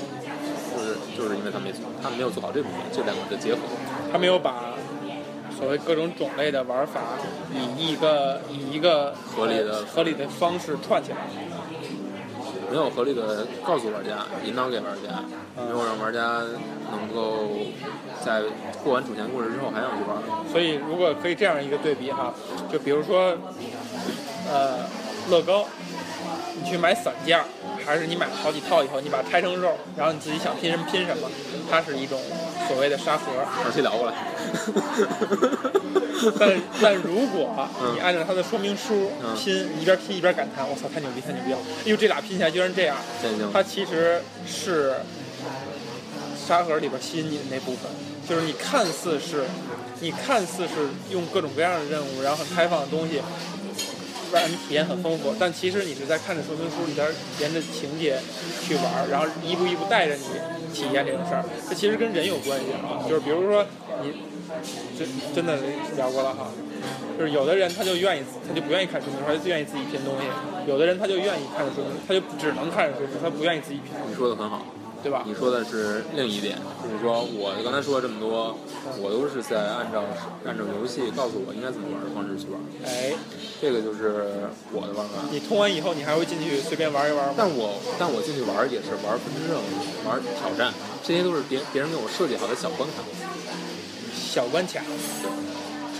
[1.16, 3.60] 就是因为他没做，他没有做好这部分，这两个的结合。
[4.12, 4.74] 他没有把
[5.56, 7.00] 所谓各种种类的玩法
[7.52, 11.18] 以一个以一个合理的呃合理的方式串起来。
[12.70, 15.22] 没有合理的告诉玩家，引导给玩家，
[15.54, 16.40] 没有让玩家
[16.90, 17.50] 能够
[18.24, 18.42] 在
[18.82, 20.18] 过完主线故事之后还想去玩。
[20.50, 22.34] 所以如果可以这样一个对比哈，
[22.72, 23.36] 就比如说，
[24.50, 24.78] 呃，
[25.30, 25.66] 乐高，
[26.62, 27.44] 你去买散件儿，
[27.84, 31.28] 还是你买了好几套以后，你把它拆成肉，然后你自己想拼什么拼什么，
[31.70, 32.20] 它是一种
[32.68, 33.24] 所谓的沙盒。
[33.64, 34.14] 二期聊过来。
[36.38, 41.58] 但但如果你按照它的说明书嗯拼，你一边拼一边感叹，我操，太牛逼，太牛逼了！
[41.84, 42.96] 哎呦，这俩拼起来居然这样，
[43.52, 44.94] 它其实是
[46.46, 47.90] 沙盒里边吸引你的那部分，
[48.26, 49.44] 就是你看似是，
[50.00, 53.20] 你看似是用各种各样的任务，然后很开放的东西，
[54.34, 57.06] 让你体验很丰富，但其实你是在看着说明书里边
[57.40, 58.18] 沿着情节
[58.62, 60.24] 去玩，然后一步一步带着你
[60.74, 61.44] 体验这个事儿。
[61.68, 63.64] 这其实跟人有关系啊，就是比如说
[64.02, 64.12] 你
[64.98, 65.58] 真真的
[65.96, 66.50] 聊过了哈。
[67.16, 70.26] 就是有的人他就愿意，他就不愿意看说明书，他就愿意自己拼东西；
[70.66, 74.66] 有的人他就愿意看着说明书，他就只能看着说明书，他不愿意自己拼，你说的很好，
[75.04, 75.22] 对吧？
[75.26, 78.56] 你说的是另一点，就是说我刚才说了这么多，
[78.96, 80.02] 我都是在按照
[80.48, 82.56] 按照游戏告诉我应该怎么玩的方式去玩，
[82.88, 83.12] 哎，
[83.60, 85.28] 这个就是我的玩法。
[85.30, 87.34] 你通完以后，你还会进去随便玩一玩吗？
[87.36, 90.72] 但我但我进去玩也是玩分支任务，玩挑战，
[91.04, 93.04] 这些都是别别人给我设计好的小关卡，
[94.16, 94.80] 小关卡，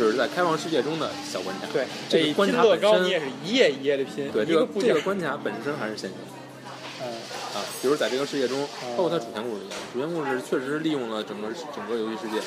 [0.01, 1.69] 就是在开放世界中的小关卡。
[1.71, 6.25] 对，这个一关卡本身高你也是一页一页的拼，对这个这个，关卡本身还是线性的。
[6.25, 6.34] 嗯，啊，
[7.85, 8.67] 比如在这个世界中，
[8.97, 12.41] 包括它主线故事一样，主线故事确实利用了整个整个游戏世界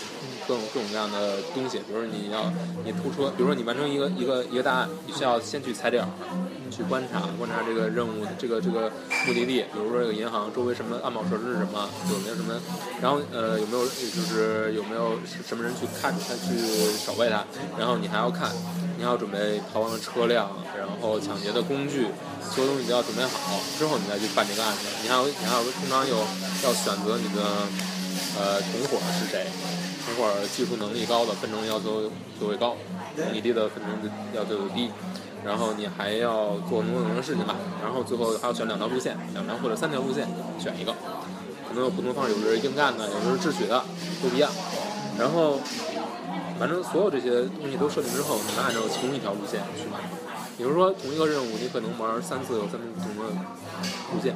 [0.48, 2.52] 各种各种各样的东西，比如说你要
[2.84, 6.10] 你突车，比如说你完成一个一个一个大案，你需要先去踩点儿，
[6.72, 8.92] 去观察观察这个任务这个这个
[9.28, 12.60] 目的地，比如说这个银行周围什么安保设施是什么，有没有什么，
[13.00, 16.58] 然后呃有没有就是有没有什么人去看他去
[16.98, 17.46] 守卫他，
[17.78, 18.50] 然后你还要看，
[18.98, 22.08] 你要准备逃亡的车辆，然后抢劫的工具，
[22.42, 24.90] 所有东西都要准备好之后，你再去办这个案子。
[25.04, 26.18] 你还有你还有通常有
[26.64, 27.42] 要选择你的
[28.38, 29.46] 呃同伙是谁，
[30.04, 32.10] 同伙技术能力高的分成要求
[32.42, 32.76] 就会高，
[33.16, 33.94] 能力低的分成
[34.34, 34.90] 要求就低。
[35.46, 40.28] 然后你还要做很多很多事情吧，然后最后还要选两条路线，两条或者三条路线
[40.60, 40.92] 选一个，
[41.70, 43.86] 可能有不同方式，有的是硬干的，有的是智取的，
[44.22, 44.52] 都不一样。
[45.18, 45.60] 然后
[46.60, 50.02] 反正所有这些东西都设定之后，你能按照同一条路线去玩。
[50.58, 53.30] 比如说同一个任务，你可能玩三次，有三种不同的
[54.12, 54.36] 路线，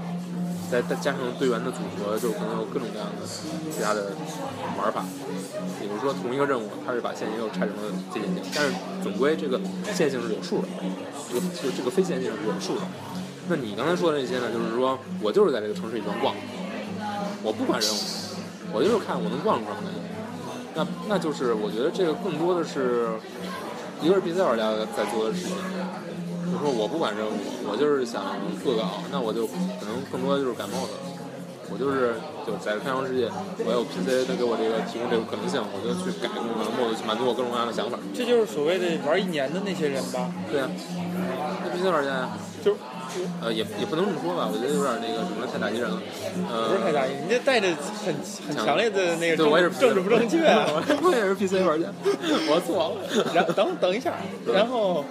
[0.69, 4.13] 再再加上队员的组合，就可能有各种各样的其他的
[4.77, 5.03] 玩法。
[5.79, 9.59] 比如说同一个任务，它是把线也有拆成了非线性，但是总归这个
[9.91, 10.67] 线性是有数的，
[11.27, 12.85] 这个就这个非线性是有数的。
[13.49, 16.35] 那你刚才说的那些呢，就是说我就是在这个城市里边逛，
[17.41, 17.97] 我不管任务，
[18.71, 20.10] 我就是看我能逛出什么来。
[20.75, 23.09] 那那就是我觉得这个更多的是
[24.01, 25.55] 一个是 PC 玩家在做的事情，
[26.45, 27.31] 就是说我不管任务，
[27.69, 28.23] 我就是想
[28.65, 29.53] 恶搞，那我就可
[29.85, 30.93] 能更多的就是感冒的。
[31.73, 32.15] 我就是
[32.45, 33.31] 就在开放世界，
[33.63, 37.95] 我有 PC 它给我这个提供这个可能性，我就去改各种各样的 mod 去满足我各种各样的想法。
[38.11, 40.27] 这就是所谓的玩一年的那些人吧。
[40.51, 40.67] 对啊，
[41.63, 42.75] 那 PC PC 玩家呀，就
[43.41, 46.01] 呃，也也不能这么说吧，我觉得有点那个什么太打击人了。
[46.49, 47.67] 呃，不是太打击，你这带着
[48.05, 48.15] 很
[48.47, 50.67] 很强烈的那个对，我也是政政治不正确啊。
[51.03, 51.87] 我也是 PC 玩家，
[52.49, 53.33] 我错了。
[53.33, 54.13] 然后等等一下，
[54.53, 55.03] 然后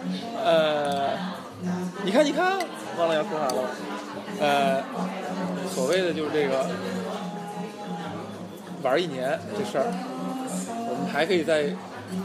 [0.42, 1.10] 呃，
[2.04, 2.58] 你看你看，
[2.98, 3.62] 忘了要说啥了。
[4.40, 4.82] 呃，
[5.74, 6.66] 所谓的就是这个
[8.82, 9.84] 玩一年这事儿，
[10.88, 11.66] 我们还可以再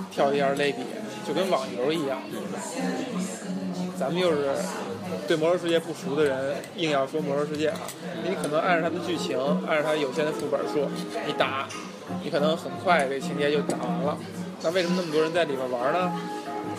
[0.09, 0.83] 跳一下类比，
[1.27, 2.19] 就跟网游一样。
[3.99, 4.49] 咱们又是
[5.27, 7.79] 对《魔兽世界》不熟的人，硬要说《魔兽世界》啊，
[8.23, 9.37] 你可能按照它的剧情，
[9.67, 10.89] 按照它有限的副本数，
[11.25, 11.67] 你打，
[12.23, 14.17] 你可能很快这情节就打完了。
[14.61, 16.11] 那为什么那么多人在里边玩呢？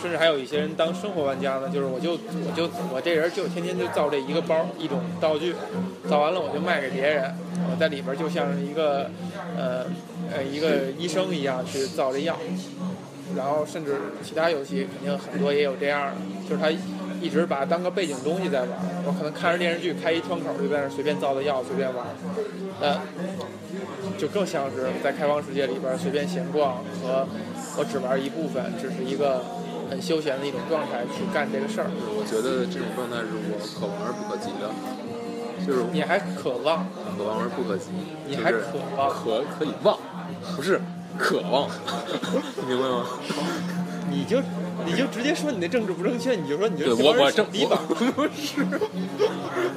[0.01, 5.55] 甚至还有一些人当生活玩家呢，就是我就我就我这人就天天就造这一个包一种道具，
[6.07, 7.33] 造完了我就卖给别人，
[7.71, 9.09] 我在里边就像是一个
[9.57, 9.85] 呃
[10.31, 12.37] 呃一个医生一样去造这药。
[13.35, 16.15] 然后甚至其他游戏肯定很多也有这样的，
[16.47, 16.69] 就是他
[17.21, 18.69] 一直把它当个背景东西在玩。
[19.05, 22.05] 我可能看着电视剧，开一窗口就在那随便造的药随便玩，
[22.81, 22.99] 呃
[24.17, 27.27] 就更像是在开放世界里边随便闲逛和
[27.77, 29.43] 我只玩一部分，只是一个
[29.89, 31.87] 很休闲的一种状态去干这个事儿。
[31.91, 34.73] 我觉得这种状态是我可望而不可及的，
[35.65, 36.87] 就是你还渴望，
[37.17, 37.91] 可望而不可及，
[38.25, 39.99] 你还就是渴望可可以望，
[40.55, 40.81] 不是
[41.17, 41.69] 渴望，
[42.57, 43.05] 你明白吗？
[44.09, 44.41] 你就
[44.85, 47.79] 你就直接说你那政治不正确，你就说你对就我我正逼吧。
[47.89, 48.65] 我不是，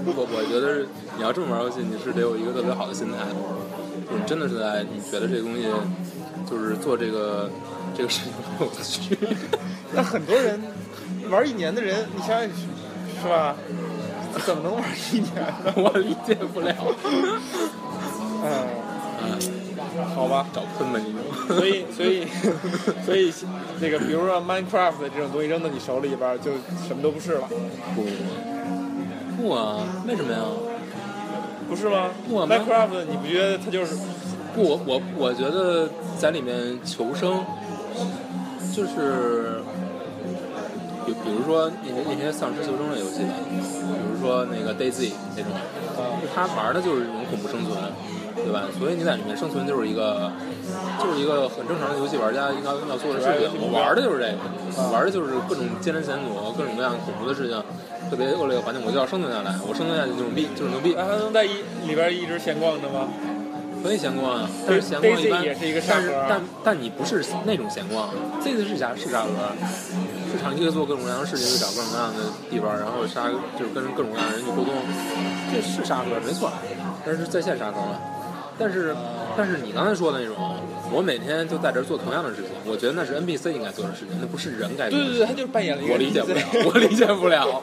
[0.07, 3.19] 我我觉得是你要这么玩游戏，你是得有一个特别好的心态，
[4.09, 5.65] 就是你真的是在你觉得这个东西
[6.49, 7.51] 就是做这个
[7.97, 9.19] 这个事情很有趣，
[9.93, 10.61] 那很多人
[11.31, 12.49] 玩一年的人，你想想
[13.23, 13.57] 是吧？
[14.47, 15.75] 怎么能玩一年呢？
[15.77, 16.73] 我理解不了。
[18.45, 18.49] 嗯，
[19.25, 19.27] 嗯，
[20.15, 20.47] 好吧。
[20.53, 21.19] 找喷吧你就。
[21.57, 22.27] 所以，所以，
[23.05, 23.33] 所以，
[23.81, 26.53] 那个比如说 Minecraft 这种东西扔到你手里边儿，就
[26.87, 27.49] 什么都不是了，
[27.95, 28.05] 不
[29.43, 30.39] 不啊，为什么呀？
[31.69, 33.95] 不是吗不啊？Minecraft 你不觉得它就是
[34.55, 35.89] 不，我我我觉得
[36.19, 37.45] 在里面求生，
[38.75, 39.61] 就是，
[41.07, 43.57] 比比如说那些那些丧尸求生类游戏吧，比
[44.13, 45.53] 如说那个 DayZ 那种，
[45.97, 47.77] 啊他玩的就是这种恐怖生存，
[48.45, 48.65] 对吧？
[48.79, 50.31] 所以你在里面生存就是一个，
[50.99, 53.51] 就是一个很正常的游戏玩家应该要做的事情。
[53.61, 54.39] 我玩的就是这个，
[54.77, 57.63] 我玩的就是各种艰难险阻，各种各样恐怖的事情，
[58.11, 59.55] 特别恶劣的环境，我就要生存下来。
[59.67, 60.95] 我生存下去就牛逼，就是牛逼。
[60.97, 63.09] 那还能在一里边一直闲逛的吗？
[63.83, 68.11] 可以闲逛啊，但是闲逛一般也是一个沙但是但但你不是那种闲逛，
[68.45, 69.57] 这次是啥是沙盒，
[70.31, 74.75] 是长期的做各种各样的事情，去找各种各样的地方，然后杀就是跟各种各样的人去沟通，
[75.51, 76.53] 这是沙盒没错，
[77.07, 77.97] 但是在线沙盒嘛。
[78.61, 78.95] 但是
[79.37, 80.37] 但是你刚才说的那种，
[80.93, 85.19] 我每天就在这儿做同样的事情，我觉得那是 NPC 应该做的事情，那不是人该做的事情。
[85.19, 87.63] 对对对，他就是扮演了一个我理解不了 我理解不了，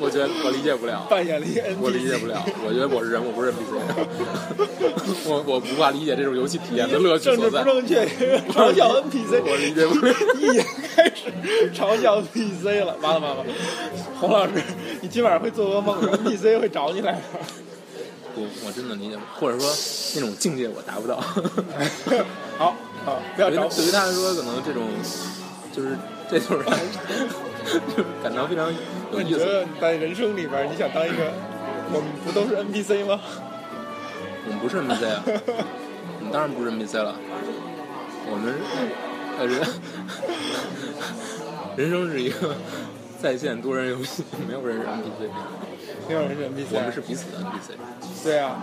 [0.00, 1.06] 我觉得我理解不了。
[1.10, 3.76] 扮演了一个 NPC，我理解不了，我觉得我是人，我不是 NPC，
[5.28, 7.64] 我我无法理解这种游戏体验的乐趣政治不所在。
[7.64, 8.06] 正确，
[8.48, 10.14] 嘲笑 NPC，我理解不了。
[10.40, 11.30] 一眼开始
[11.74, 13.44] 嘲笑 NPC 了，完了完了，
[14.18, 14.52] 洪老师，
[15.02, 17.20] 你今晚上会做噩梦，NPC 会找你来的。
[18.38, 19.68] 不，我真的理解或者说
[20.14, 21.16] 那种境界我达不到。
[22.56, 24.84] 好，好，不要对于找对于他来说，可能这种
[25.72, 25.98] 就是
[26.30, 28.82] 这 就是他就是感到非常有意思。
[29.12, 31.32] 那你觉得你在人生里边，你想当一个，
[31.92, 33.20] 我们不都是 NPC 吗？
[34.46, 37.14] 我们不是 NPC 啊，我们当然不是 NPC 了，
[38.30, 38.54] 我们
[39.38, 39.60] 呃人
[41.76, 42.54] 人生是一个
[43.20, 45.28] 在线多人游戏，没有人是 NPC，
[46.08, 47.74] 没有人是 NPC，我们是彼此的 NPC。
[48.24, 48.56] 对啊，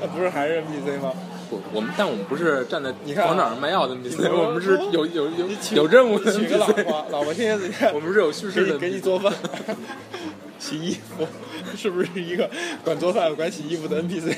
[0.00, 1.12] 那不是还是 NPC 吗？
[1.50, 9.00] 不，我们但我们不是站在你看啊广场上卖药的 NPC，我我们是有有有有任务的娶个老 NPC，婆，老婆天天在家 我们是有叙事的你给你。
[9.00, 9.32] 做饭、
[10.58, 11.26] 洗衣服，
[11.76, 12.48] 是不是一个
[12.84, 14.34] 管做饭、管洗衣服的 NPC？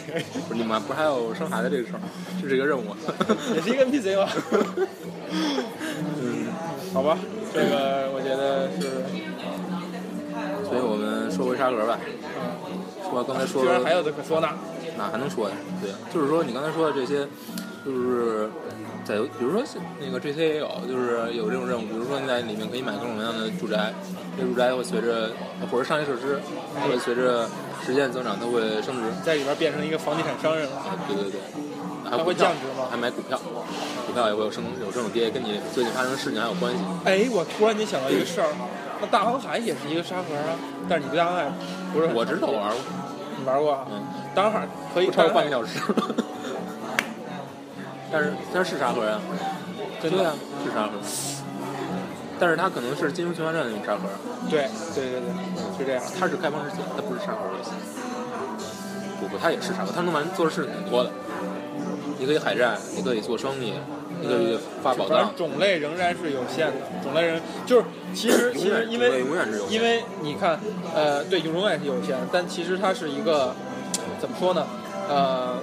[0.49, 2.01] 不是你们不是还有生孩子这个事儿，
[2.43, 2.83] 这是一个任务。
[3.55, 4.29] 也是一个 NPC 吗？
[5.31, 6.46] 嗯，
[6.97, 7.19] 好吧，
[7.53, 9.05] 这个我觉得是，
[10.65, 12.01] 所以我们说回沙格吧。
[13.11, 14.49] 说刚才说的居然还有的可说呢。
[14.97, 15.55] 哪还能说呀？
[15.83, 17.29] 对，就是说你刚才说的这些，
[17.85, 18.49] 就是
[19.05, 19.63] 在比如说
[20.01, 23.93] 那个 GC 也有，就是有这种任务，比如说你在里面可以买各种各样的住宅，
[24.33, 25.37] 这住宅会随着
[25.71, 26.41] 或者商业设施
[26.81, 27.45] 会随着
[27.85, 29.13] 时间增长，它会升值。
[29.23, 30.77] 在里边变成一个房地产商人了。
[30.81, 31.41] 啊，对对对，
[32.09, 33.61] 还会降值吗还买股票，股
[34.17, 36.79] 票也会有升有这种跌，跟你最近发生的事情还有关系。
[37.05, 38.49] 哎，我突然间想到一个事儿，
[38.99, 40.57] 那大航海也是一个沙盒啊，
[40.89, 41.45] 但是你对大航海
[41.93, 42.79] 不是很我知道我玩过，
[43.39, 43.87] 你玩过啊？
[43.93, 44.03] 嗯，
[44.35, 45.79] 大航海可以不超过半个小小时。
[48.11, 49.21] 但是但是是沙盒呀，
[50.01, 50.33] 真的对呀，
[50.65, 50.93] 是沙盒。
[52.39, 54.03] 但是它可能是金庸群侠传那种沙盒，
[54.49, 55.29] 对对对对，
[55.79, 56.03] 是这样。
[56.19, 57.71] 它是开放世界，它不是沙盒游戏。
[59.21, 61.11] 不不，它也是沙盒，它能玩做的事挺多的。
[62.19, 63.75] 你可以海战，你可以做生意，
[64.27, 65.35] 你可以发宝藏。
[65.37, 67.85] 种类仍然是有限的，种类仍就是
[68.15, 69.23] 其实其实因为
[69.71, 70.59] 因为你看，
[70.95, 73.55] 呃，对，永远是有限，但其实它是一个
[74.19, 74.67] 怎么说呢？
[75.09, 75.59] 呃，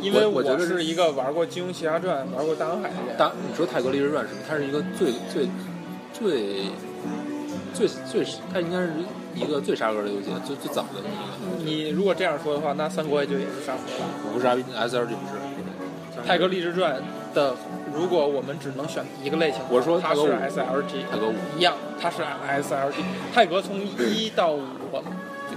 [0.00, 4.46] 因为我我觉得是是一个玩过《金庸奇侠传》、玩过《大航海》的人，大，你说《泰格立志传》是不是？
[4.48, 5.48] 它是一个最最
[6.12, 6.62] 最
[7.74, 8.90] 最最，它应该是
[9.34, 11.64] 一个最沙盒的游戏，最最早的一个。
[11.64, 14.06] 你如果这样说的话，那《三国》也就也是沙盒了。
[14.32, 16.22] 不是 S L G 不是。
[16.26, 16.96] 《泰格立志传》
[17.36, 17.54] 的，
[17.94, 22.94] 如果我们只能选一个类型，我说它是 SLG，泰格五一样，它是 SLG。
[23.34, 24.62] 泰格从一到五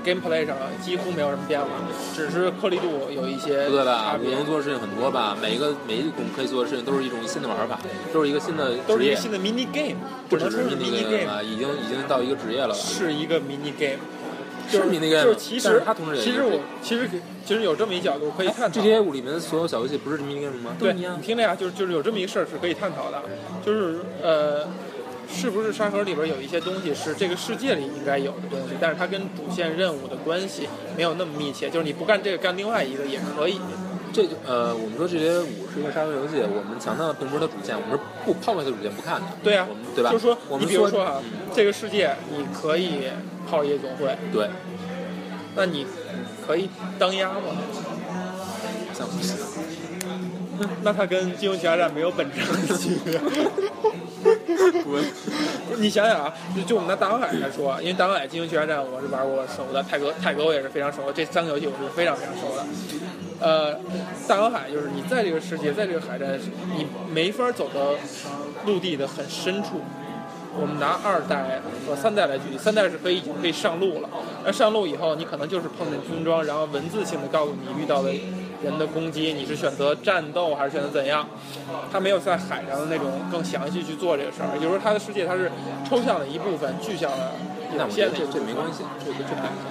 [0.04, 1.68] ，gameplay 上几乎没有什么变化，
[2.14, 4.46] 只是颗粒度有一些不对吧能。
[4.46, 5.38] 做的事情很多吧？
[5.42, 7.80] 每一个每一种可以做的事情都是一种新的玩法，
[8.14, 9.96] 都是一个新的都是一个，新的 mini game，
[10.30, 12.76] 不只是 mini game 了，已经已经到一个职业了吧？
[12.76, 14.00] 是一个 mini game。
[14.70, 17.10] 是就是你那个就是其实它同时其实我其实
[17.46, 18.70] 其实有这么一角度可以探讨。
[18.70, 20.76] 这些五里面的所有小游戏不是 mini game 吗？
[20.80, 21.10] 对，你。
[21.22, 23.22] 听着呀，就是就是有这么一个事儿是可以探讨的，
[23.66, 24.68] 就是呃，
[25.30, 33.60] 是不是沙盒里边有一些东西是这个世界里应该有的东西，但是它跟主线任务的关系没有那么密切，就是你不干这个干另外一个也可以。
[34.12, 39.28] 这就呃，我们说 GTA 五是一个沙盒游戏，我们强调的并不是它主线，我们是不抛开它主线不看的。
[39.44, 40.12] 对呀、我们对吧？
[40.12, 43.04] 就是说你我们比如说啊，嗯这个世界你可以
[43.50, 44.50] 泡夜总会，对，
[45.56, 45.86] 那你
[46.46, 47.58] 可以当鸭吗？
[48.94, 49.36] 像不行。
[50.84, 53.20] 那它跟《金融奇侠传》没有本质上的区别。
[54.84, 55.06] 不是
[55.78, 62.66] 你想想啊，就就我们拿大航海来说，因为大航海、金庸奇侠传我是玩过熟的，泰格泰格我也是非常熟的，这三个游戏我是非常非常熟的。
[63.40, 63.80] 呃，
[64.28, 66.38] 大航海就是你在这个世界，在这个海战，
[66.76, 67.96] 你没法走到
[68.66, 69.82] 陆地的很深处。
[70.60, 74.10] 我们拿二代和三代来举例，三代是可以已经可以上路了，
[74.44, 78.12] 那上路以后，你可能就是碰见军装，然后文字性的告诉你遇到的
[78.64, 81.28] 人的攻击，你是选择战斗还是选择怎样？
[81.92, 85.52] 他没有在海上的那种更详细去做这个事儿，也就是说，他的世界它是
[85.88, 87.32] 抽象的一部分，具象的
[87.72, 88.34] 有那我觉得这限的一部分。
[88.34, 89.66] 这没关系，这个这没关系。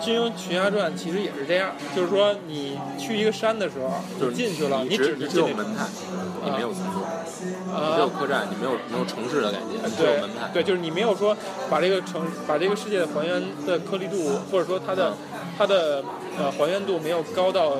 [0.00, 3.90] 金庸群侠传其实也是这样，就是说你去一个山的时候，
[4.20, 5.86] 就是你进去了，你只你是进有门派，
[6.44, 10.50] 你没有村落，你只有啊，客栈，你没有没有城市的感觉，你只有对门派。
[10.54, 11.36] 对，就是你没有说
[11.68, 15.14] 把这个城把这个世界的还原的颗粒度，或者说它的
[15.58, 16.04] 它的
[16.38, 17.72] 呃还原度没有高到，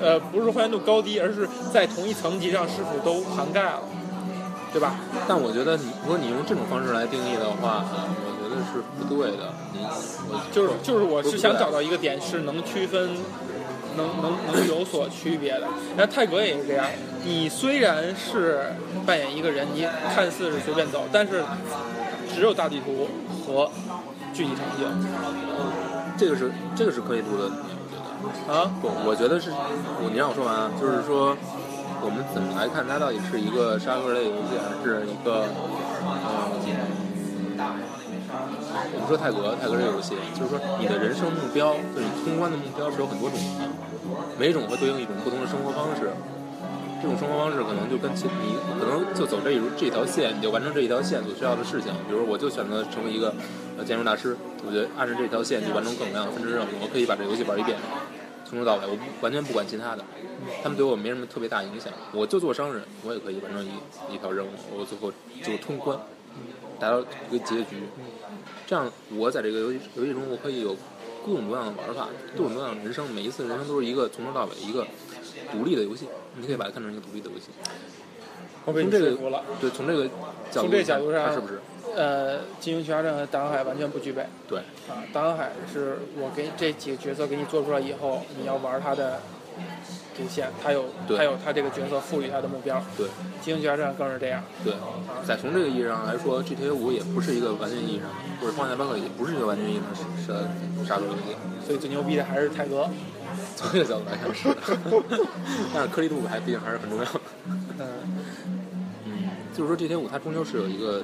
[0.00, 3.82] 呃不是说还原度高低，而是在同一层级上是否都涵盖了，
[4.72, 4.94] 对吧？
[5.26, 9.52] 但我觉得你如果你用这种方式来定义的话，我觉得是不对的。
[9.72, 9.80] 你
[10.30, 13.10] 我就是就是我是想找到一个点是能区分，
[13.96, 15.66] 能能能有所区别的。
[15.96, 16.86] 那泰格也是这样，
[17.24, 18.72] 你虽然是
[19.04, 21.42] 扮演一个人，你看似是随便走，但是
[22.32, 23.08] 只有大地图
[23.44, 23.68] 和
[24.32, 24.86] 具体场景
[26.20, 27.48] 这个是这个是可以录的，
[28.20, 28.52] 我觉得。
[28.52, 28.68] 啊。
[28.82, 29.48] 不，我觉得是，
[30.04, 31.32] 我你让我说完啊，就是说，
[32.04, 35.48] 我们怎么来看它到底是一个沙盒类游戏，还是一个，
[36.04, 36.52] 呃，
[38.92, 43.64] 我们说泰格，泰格这个游戏，就是说你的人生目标，就是你通关的目标是有很多种的，
[44.36, 46.12] 每种会对应一种不同的生活方式。
[47.00, 51.90] 这种生活方式可能就跟其你可能就走这一这条线，你就完成这一条线所需要的事情。
[52.06, 53.34] 比如我就选择成为一个
[53.78, 54.36] 呃建筑大师，
[54.66, 57.78] 我觉得按照这条线去完成各种各样的分支任务，我可以把这游戏玩一遍，
[58.44, 60.04] 从头到尾，我完全不管其他的，
[60.62, 61.90] 他们对我没什么特别大影响。
[62.12, 65.10] 我就做商人，我也可以完成一一条任务，我最后
[65.42, 65.98] 就通关，
[66.78, 67.00] 达到
[67.30, 67.80] 一个结局。
[68.66, 70.76] 这样，我在这个游戏游戏中，我可以有
[71.24, 74.86] 各种各样的玩法，各种各样的人生，每一次人生都是一个从头到尾一个
[75.50, 76.06] 独立的游戏，
[76.36, 77.50] 你可以把它看成一个独立的游戏。
[78.66, 79.42] 我被这个说服了。
[79.60, 80.04] 对，从这个
[80.50, 81.60] 角度从这个角度上看是不是？
[81.96, 85.02] 呃，金庸群侠传和大航海完全不具备对，啊。
[85.12, 89.18] 大航海是我给这几个角色给你做出来以后，你要玩他的
[90.16, 92.80] 主线，他有对他有他这个角色赋予他的目标。
[92.96, 93.08] 对，
[93.42, 94.44] 金庸群侠传更是这样。
[94.62, 94.74] 对，
[95.26, 98.08] 在从这个意义上来说，GTA 五也不是一个完全意义上，
[98.40, 100.02] 或者《荒野大镖客》也不是一个完全意义上是
[100.78, 101.34] 是沙盒游戏。
[101.66, 102.88] 所以最牛逼的还是泰格。
[103.56, 104.56] 从这个角度来看是的，
[105.74, 107.20] 但是颗粒度还毕竟还是很重要的。
[107.78, 107.86] 嗯，
[109.06, 109.12] 嗯，
[109.54, 111.02] 就是说 GTA 五它终究是有一个，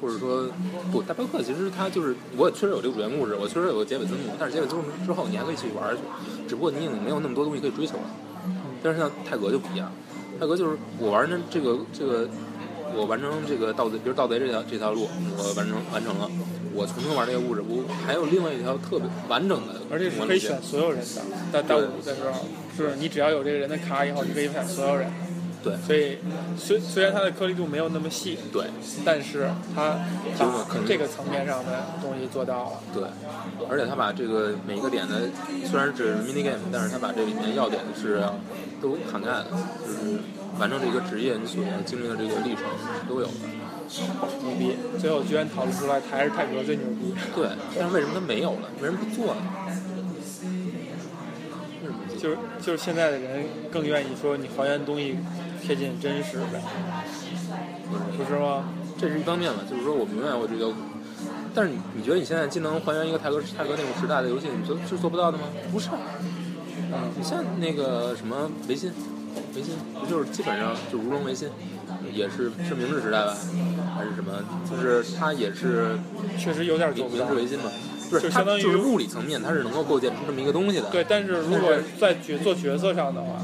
[0.00, 0.48] 或者说
[0.92, 6.00] 不，大镖客其实它就是我确实有这个主线故事，我确实有个结尾字幕，但是结尾字幕之后你还可以继续玩下去，
[6.48, 8.04] 只不过你已经没有那么多东西可以追求了。
[8.82, 9.90] 但是像泰格就不一样，
[10.38, 12.28] 泰格就是我玩的这个这个，
[12.94, 16.30] 我完成这个盗贼，比如盗贼这条这条路，我完成完成了，
[16.76, 21.22] 我重新玩这个故事，我还有另外一条特别完整的，而且是可以选所有人的。
[21.50, 22.44] 到到五的时候，
[22.76, 25.10] 是你只要有这个人的卡以后，你可以选所有人。
[25.64, 26.18] 对所以
[26.56, 28.66] 虽虽然它的颗粒度没有那么细，对
[29.04, 29.98] 但是它
[30.36, 32.80] 结果可能把这个层面上的东西做到了。
[32.94, 33.02] 对，
[33.68, 35.22] 而且他把这个每一个点的
[35.64, 38.22] 虽然只是 mini game，但是他把这里面要点是
[38.80, 39.46] 都涵盖的，
[39.84, 40.20] 就是
[40.60, 42.62] 完成这个职业你所经历的这个历程
[43.08, 43.32] 都有的。
[44.42, 44.76] 牛逼！
[44.98, 47.14] 最后居然讨论出来还是泰格最牛逼。
[47.34, 47.48] 对，
[47.78, 48.68] 但是为什么他没有了？
[48.80, 49.42] 为什么不做呢？
[52.18, 55.16] 就是就是现在的人更愿意说你还原东西
[55.62, 56.60] 贴近真实呗，
[58.16, 58.64] 不是吗？
[58.98, 60.72] 这是一方面嘛，就是说我们永远会追求。
[61.54, 65.44] 但是你你觉得你现在既能还原一个泰格泰格那种时代的游戏，你说是做不到的吗？
[65.70, 65.90] 不是。
[66.92, 68.90] 嗯，你像那个什么维新，
[69.54, 71.48] 维新不就是基本上就如龙维新，
[72.12, 73.36] 也是是明治时代吧，
[73.96, 74.32] 还是什么？
[74.68, 75.98] 就是它也是
[76.38, 77.34] 确实有点明治。
[77.34, 77.70] 维新嘛，
[78.10, 80.88] 不是相当于就是物理层面，它是能够构建出这么一个东西的。
[80.90, 83.40] 对，但是如果在角做角色上的话，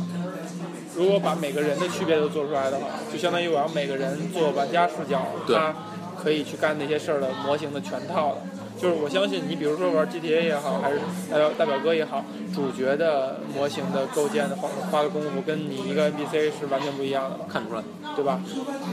[0.96, 5.74] 如果把每个人的区别都做出来的话，就相当于我要每个人做玩家视角，对他
[6.22, 8.61] 可以去干那些事儿的模型的全套的。
[8.82, 10.98] 就是我相信你，比如说玩 GTA 也好，还是
[11.30, 17.44] 代表大表哥也好，主角的模型的构建的花花的功夫，跟你一个 NPC 是完全不一样的嘛。
[17.48, 17.82] 看出来，
[18.16, 18.40] 对吧？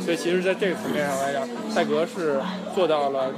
[0.05, 2.39] 所以其实，在这个层面上来讲，赛格是
[2.75, 3.31] 做到了，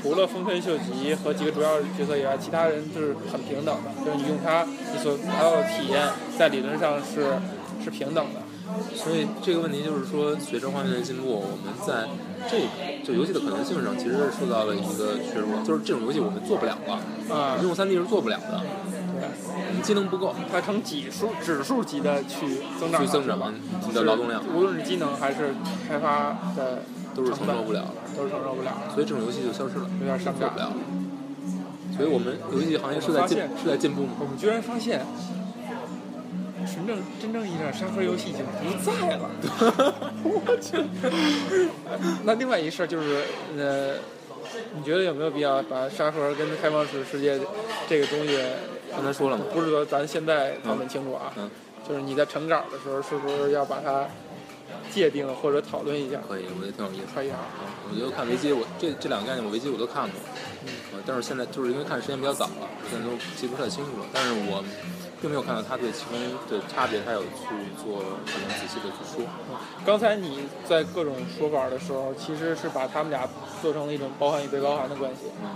[0.00, 6.06] 除了丰臣秀吉和几个主要角色以外，其他人就是很平等的，就是你用它，你所达到的体验，
[6.38, 7.34] 在理论上是
[7.82, 8.40] 是平等的。
[8.94, 12.08] 所以这个问题就是说，随着画面的进步，我们在
[12.50, 12.66] 这个
[13.04, 18.60] 就游戏的可能性上，其实是受到了一个削弱，就是这种游戏我们做不了了，啊、用三 D 是做不了的，
[19.18, 19.28] 对，
[19.68, 23.52] 我们机能不够，它呈指数指数级的去增长，去增长
[23.88, 25.54] 你的劳动量，无论是机能还是
[25.88, 26.82] 开发的
[27.14, 30.58] 都是承受不了的，都是承受不了的，所以这种游戏就消失了，有点伤感做不。
[30.58, 30.76] 了了。
[31.96, 34.12] 所以我们游戏行业是在进是在进步吗？
[34.20, 35.04] 我们居然发现，
[36.66, 39.30] 真正真正意义上沙盒游戏已经不在了。
[40.24, 40.84] 我去。
[42.24, 43.24] 那另外一事儿就是，
[43.56, 43.94] 呃，
[44.74, 47.38] 你觉得有没有必要把沙盒跟开放式世界
[47.88, 48.38] 这个东西，
[48.92, 51.50] 刚才说了吗，不是说咱现在讨论清楚啊，嗯，
[51.88, 54.06] 就是你在成稿的时候，是不是要把它
[54.90, 56.18] 界定或者讨论一下？
[56.28, 57.02] 可以，我觉得挺有意思。
[57.14, 57.38] 可以啊。
[57.60, 60.20] 嗯我觉得看维基，我这这两个概念我维基我都看过，
[60.92, 64.06] 呃但是现在就是因为看时间比较早了，现在都记不太清楚了。
[64.12, 64.62] 但是我
[65.20, 66.18] 并没有看到他对其中
[66.48, 67.46] 的差别，他有去
[67.82, 69.24] 做很仔细的去说。
[69.84, 73.28] 刚才你在各种说法的时候，其实是把他们俩
[73.60, 75.30] 做成了一种包含与被包含的关系。
[75.42, 75.54] 嗯，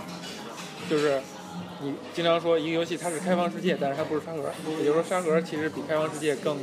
[0.89, 1.19] 就是
[1.81, 4.43] 你经常说一个游戏它是开放世界，但是它不是沙盒，
[4.79, 6.57] 也就是说沙盒其实比开放世界更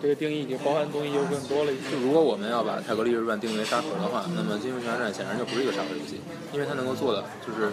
[0.00, 1.98] 这个定义里包含的东西就更多了一些就。
[1.98, 6.20] 如果我们要把《泰格利日传》定义为沙盒的话，那么《金庸群侠传》显然就不是一个沙盒游戏，
[6.52, 7.70] 因为它能够做的就是，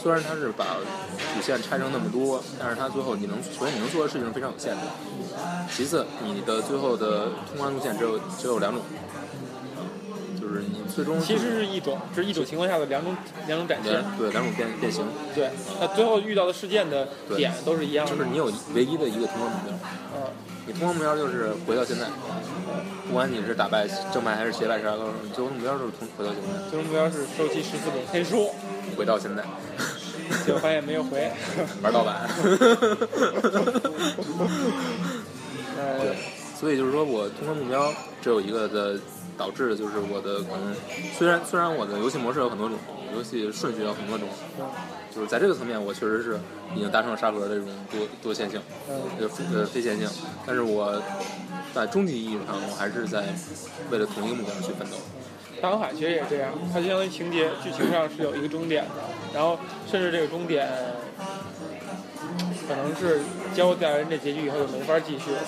[0.00, 0.76] 虽然它是把
[1.34, 4.82] 主线拆成那么多，但是它最后你能首先你能做的事情是非常有限的，
[5.74, 8.82] 其次你的最后的通关路线只有只有两种，
[10.40, 13.16] 就是你最终其实是一种，这是一种情况下的两种
[13.46, 14.04] 两种展现。
[14.18, 15.04] 对两种变变形，
[15.34, 15.50] 对，
[15.80, 18.12] 那最后遇到的事件的点都是一样的。
[18.12, 19.74] 就是你有唯一的一个通关目标，
[20.14, 20.30] 嗯，
[20.66, 22.06] 你通关目标就是回到现在，
[23.06, 28.50] 不管你是打败正派还是邪败杀高手，你最后目标就是通回到现在，最终目标是收集十四本天书，
[28.96, 29.44] 回到现在，
[30.48, 31.30] 结果发现没有回。
[31.84, 32.26] 玩盗版。
[35.76, 36.14] 呃，
[36.58, 37.92] 所以就是说我通关目标
[38.22, 38.98] 只有一个的，
[39.36, 40.74] 导致的就是我的可能，
[41.16, 42.78] 虽然虽然我的游戏模式有很多种，
[43.14, 44.26] 游戏顺序有很多种，
[45.14, 46.40] 就是在这个层面我确实是
[46.74, 50.08] 已经达成了沙盒的这种多多线性，嗯，呃呃非线性，
[50.46, 51.00] 但是我
[51.74, 53.26] 在终极意义上我还是在
[53.90, 54.96] 为了同一个目标去奋斗。
[55.60, 58.90] 大航海其实也这样，它就相当于情节剧情上是有一个终点的，
[59.34, 59.58] 然后
[59.90, 60.68] 甚至这个终点
[62.68, 63.20] 可能是
[63.54, 65.38] 交代完这结局以后就没法继续了，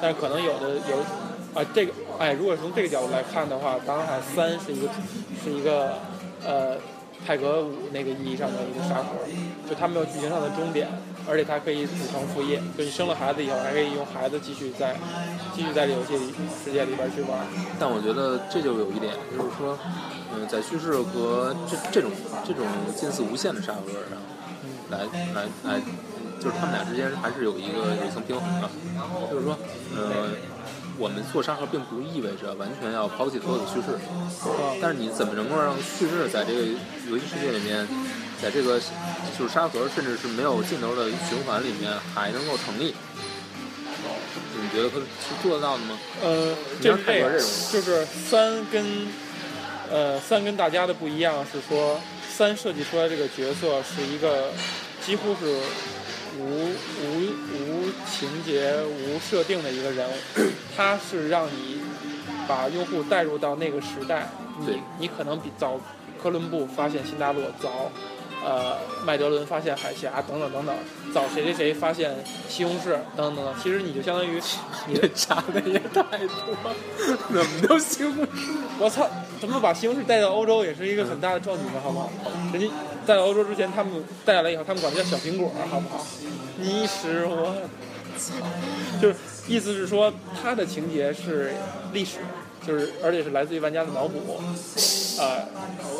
[0.00, 0.98] 但是可能有的有
[1.54, 4.88] 啊这个哎，如果从这个角度来看的话，大航海三是一个
[5.42, 5.98] 是一个
[6.44, 6.76] 呃
[7.26, 9.10] 泰格五那个意义上的一个沙盒，
[9.68, 10.88] 就它没有剧情上的终点，
[11.28, 14.94] 而且它可以子承父业，就你生了孩子以后还可以用孩子继续在
[15.54, 16.32] 继续在这游戏里
[16.64, 17.38] 世界里边去玩。
[17.78, 19.78] 但我觉得这就有一点，就是说，
[20.36, 22.10] 嗯、在叙事和这这种
[22.46, 22.66] 这种
[22.96, 23.80] 近似无限的沙盒
[24.10, 24.18] 上，
[24.90, 25.04] 来
[25.34, 25.80] 来来，
[26.40, 28.68] 就是他们俩之间还是有一个有一层平衡的，
[29.30, 29.56] 就是说，
[29.96, 30.28] 呃，
[30.98, 33.94] 我们做沙盒并不意味着完全要抛弃所有的叙事，
[34.44, 36.60] 啊但是你怎么能够让叙事在这个
[37.08, 37.86] 游戏世界里面，
[38.42, 38.80] 在这个
[39.38, 42.94] 就是沙盒甚至是没有尽头的循环里面还能够成立？
[44.56, 45.04] 你觉得他是
[45.42, 45.98] 做得到的吗？
[46.22, 48.84] 呃，你要这是这样泰格这种，就是三跟
[49.90, 54.50] 呃三跟大家的不一样是说，三设计出来这个角色是一个
[55.04, 55.60] 几乎是
[56.38, 56.70] 无
[57.02, 60.08] 无无情节、无设定的一个人。
[60.08, 60.12] 物，
[60.76, 61.80] 他是让你
[62.48, 64.28] 把用户带入到那个时代，
[64.58, 65.78] 你你可能比早
[66.22, 67.90] 哥伦布发现新大陆，早
[68.44, 70.74] 呃麦德伦发现海峡等等等等，
[71.14, 72.12] 早谁谁谁发现
[72.48, 73.54] 西红柿等等等等。
[73.62, 74.42] 其实你就相当于
[74.88, 76.74] 你的查的也太多，
[77.32, 78.28] 怎么都西红柿
[78.80, 79.08] 我操，
[79.40, 82.10] 怎么把西红柿带到欧洲也是一个很大的壮举呢，好不好？
[82.52, 82.68] 人家
[83.06, 86.04] 带到欧洲之前，他们带来以后，他们管它叫小苹果，好不好？
[86.58, 87.54] 你是我，
[88.18, 88.34] 操，
[89.00, 89.14] 就是
[89.46, 90.12] 意思是说，
[90.42, 91.52] 它的情节是
[91.92, 92.18] 历史，
[92.66, 94.40] 就是而且是来自于玩家的脑补。
[95.20, 95.46] 呃，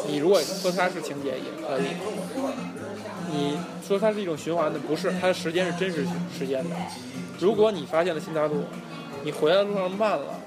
[0.08, 1.86] 你如果说它是情节也可以，
[3.34, 6.06] 你说它是一种循环的，不是，它的时间是真实
[6.38, 6.70] 时间的。
[7.40, 8.64] 如果你发现了新大陆，
[9.24, 10.40] 你回来的路上慢了。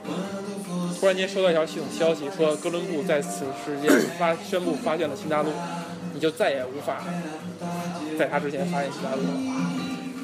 [0.99, 5.51] 突然间收到一条系统消息，说哥伦布在此时间发宣布发现了新大陆，
[6.13, 7.03] 你就再也无法
[8.17, 9.29] 在他之前发现新大陆了。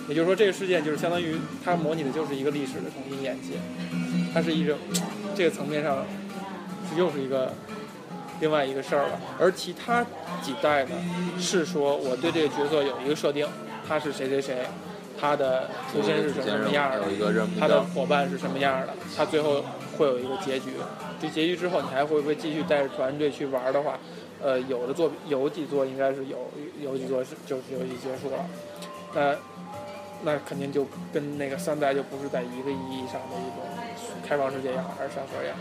[0.10, 3.54] 也就是说，这个事件就是相当于它模拟的就是一个历史的重新演进，
[4.34, 4.76] 它是一种
[5.36, 6.06] 这个层面上
[6.98, 7.54] 又是一个
[8.44, 9.18] 另外一个事儿了。
[9.40, 10.04] 而其他
[10.42, 10.92] 几代呢，
[11.40, 13.48] 是说我对这个角色有一个设定，
[13.88, 14.58] 他是谁谁谁，
[15.18, 19.64] 他的出身是什么样的有，一个任务目他的，伙伴是什么样的，他最后
[19.98, 20.72] 会有一个结局。
[21.22, 23.98] 这结局之后，你还会不会继续带着团队去玩的话，
[24.42, 26.38] 呃，有的作品有几座应该是有
[26.82, 28.46] 有几座是就是游戏结束了，
[29.16, 29.34] 那
[30.26, 33.64] 那肯定就跟那个三代就不是在一个意义上的一种
[34.28, 35.60] 开放世界也好，还是沙盒也好。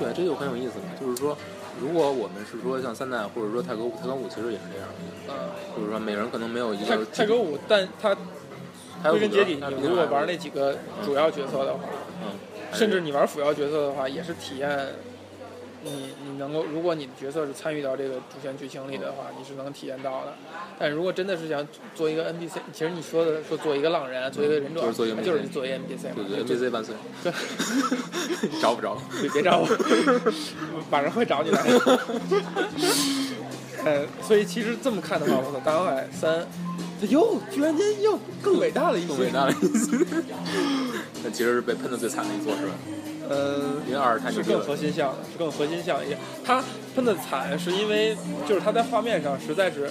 [0.00, 0.86] 对，这就很有意思嘛。
[1.00, 1.38] 就是说，
[1.80, 4.94] 如果我们是说像三代，或者说泰格五，泰格五其实也是这样的，
[5.28, 8.16] 嗯，就是说每人可能没有一个泰格五，但它
[9.02, 11.80] 还有归根结底，你如果玩那几个主要角色的话，
[12.22, 12.30] 嗯，
[12.72, 14.70] 甚至你玩辅要角色的话，也是体验
[15.84, 20.34] 你你能够，如果你的角色是参与到这个主线剧情里的话，你是能体验到的。
[20.78, 26.14] 但如果真的是想做一个 NPC，其实你说的说做一个浪人，做一个忍者，就是做一个那就是做一个 NPC 嘛。
[26.16, 27.32] 对对就，NPC 万岁， 对
[28.50, 28.96] 你 找不着？
[29.20, 29.66] 别别找我，
[30.90, 31.58] 晚上会找你的。
[33.84, 36.40] 呃，所以其实这么看的话，我操，《大航海三》
[37.00, 39.08] 它又居然间又更伟大了一些。
[39.08, 39.98] 更伟大了一些。
[41.22, 42.72] 那其实是被喷的最惨的一座是吧？
[43.28, 44.76] 呃，云二是更核。
[44.76, 46.18] 心向的，是更核心向一些。
[46.44, 46.62] 它
[46.94, 48.14] 喷的惨，是因为
[48.46, 49.90] 就是他在画面上实在是，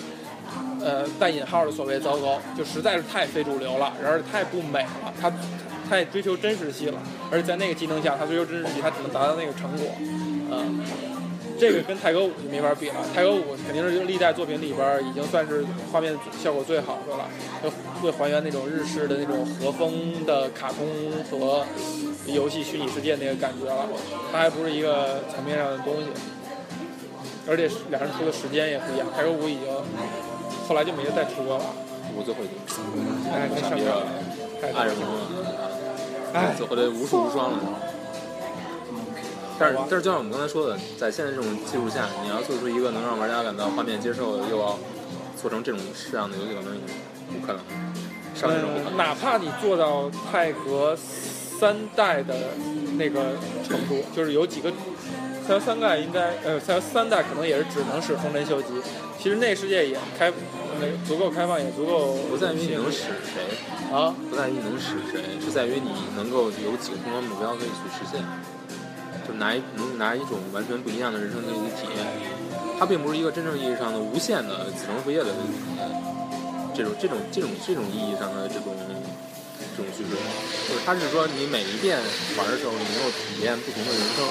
[0.84, 5.32] 呃，带引号的所谓糟糕，就实在是太非主流了，然而太不美了，他
[5.90, 7.00] 太追求真实系了，
[7.32, 9.88] 而且在那个技能下，他追求真实系，他只能达到那个成果，
[10.52, 10.80] 嗯、
[11.60, 12.96] 这个跟泰格五就没法比了。
[13.14, 17.26] 泰格五肯定是历代作品里边已经算是画面效果最好的了，
[17.62, 17.70] 会
[18.02, 20.88] 会还原那种日式的那种和风的卡通
[21.30, 21.66] 和
[22.26, 23.88] 游戏虚拟世界那个感觉了。
[24.32, 26.08] 它还不是一个层面上的东西，
[27.48, 29.08] 而且两人出的时间也不一样。
[29.16, 29.68] 泰格五已经
[30.68, 31.66] 后来就没再出过了，
[32.18, 32.54] 我最后一个
[33.32, 34.08] 哎，太上傻逼了面了，
[34.60, 35.06] 太爱人了，
[36.34, 37.60] 哎，最后得无数无双了。
[39.60, 44.78] 但是但是就像我们刚才说的，在现在这种技术下，你要做出一个能让玩家感到画面接受，又要
[45.40, 46.78] 做成这种式样的游戏，可能
[47.30, 47.62] 不可能，
[48.36, 52.36] 上这种不可嗯，哪怕你做到泰格三代的
[52.98, 54.72] 那个程度，就是有几个
[55.48, 58.70] 赛欧三代应该呃赛欧三代可能也是只能使风尘秀吉，
[59.20, 60.32] 其实那个世界也开
[60.82, 68.24] 那个足够开放，也足够不在于你能使谁，啊，不在于你能使谁，是在于你能够有几个通关目标可以去实现，
[68.63, 68.63] 就
[69.38, 72.06] 拿一能拿一种完全不一样的人生的一个体验。
[72.80, 75.30] 它并不是一个真正意义上的无限的子承父业的
[76.76, 78.76] 这种这种这种这种意义上的这种
[79.78, 80.10] 这种叙事，
[80.68, 81.98] 就是它是说你每一遍
[82.36, 84.26] 玩的时候，你能够体验不同的人生，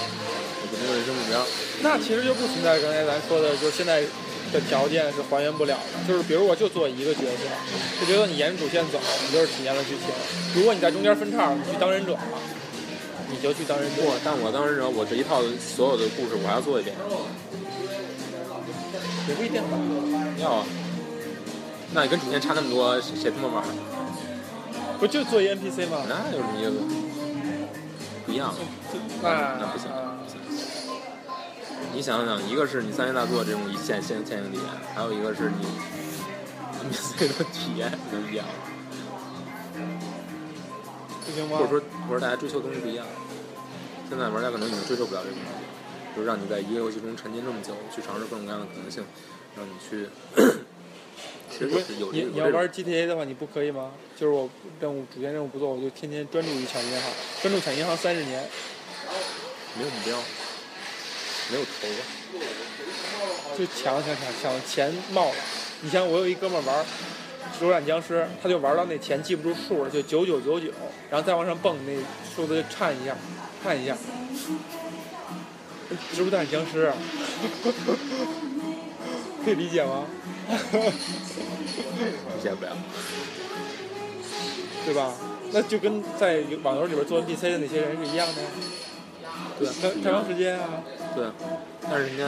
[0.68, 1.40] 不同的人生目标。
[1.82, 4.02] 那其实就不存在刚才咱说的，就是现在
[4.52, 6.06] 的条件是还原不了的。
[6.06, 7.46] 就是比如我就做一个角色，
[8.00, 10.12] 就觉得你沿着主线走，你就是体验了剧情。
[10.54, 12.38] 如果你在中间分叉，你去当忍者了，
[13.32, 14.02] 你就去当忍者。
[14.02, 16.94] 不，但我当时我这一套所有的故事我还要做一遍，
[19.28, 19.78] 也不一定吧。
[20.38, 20.66] 要啊。
[21.94, 23.64] 那你跟主线差那么多，谁谁他妈玩？
[24.98, 26.04] 不就做一 NPC 吗？
[26.08, 26.72] 那有什么意思？
[28.24, 28.54] 不一样，
[29.20, 30.38] 那那不行啊不行。
[31.92, 35.66] 你想想，一个是你三 A 大作这种一线线线性体验，还有一个是你
[36.80, 38.81] NPC 的体验不一样，不
[41.34, 41.70] 行吗或者？
[41.70, 43.04] 说或者大家追求的东西不一样。
[44.08, 45.50] 现在玩家可能已经追求不了这个东西，
[46.14, 49.04] 就是让你在一个游戏中沉浸这么久，去尝试各种各样的可能性，
[49.56, 50.08] 让你去。
[51.52, 51.66] 其实
[52.12, 53.92] 你你要玩 GTA 的话，你不可以吗？
[54.18, 54.48] 就是我
[54.80, 57.10] 任务主线任务不做，我就天天专注于抢银行，
[57.42, 58.48] 专注抢银行三十年，
[59.76, 60.16] 没有目标，
[61.50, 61.88] 没有头，
[63.58, 65.34] 就抢抢抢抢钱冒了。
[65.82, 66.84] 你像我有一哥们玩
[67.62, 70.72] 《流浪僵尸》，他就玩到那钱记不住数了，就九九九九，
[71.08, 71.92] 然后再往上蹦，那
[72.34, 73.16] 数字就颤一下，
[73.62, 73.96] 颤一下，
[76.12, 76.92] 植物大战僵尸，
[79.44, 80.06] 可以理解吗？
[80.50, 82.76] 理解不了。
[84.84, 85.14] 对吧？
[85.52, 88.48] 那就跟在网游里边做 NPC 的那些人是一样的呀。
[89.58, 90.82] 对啊，太太长时间啊，
[91.14, 91.32] 对啊，
[91.82, 92.24] 但是人家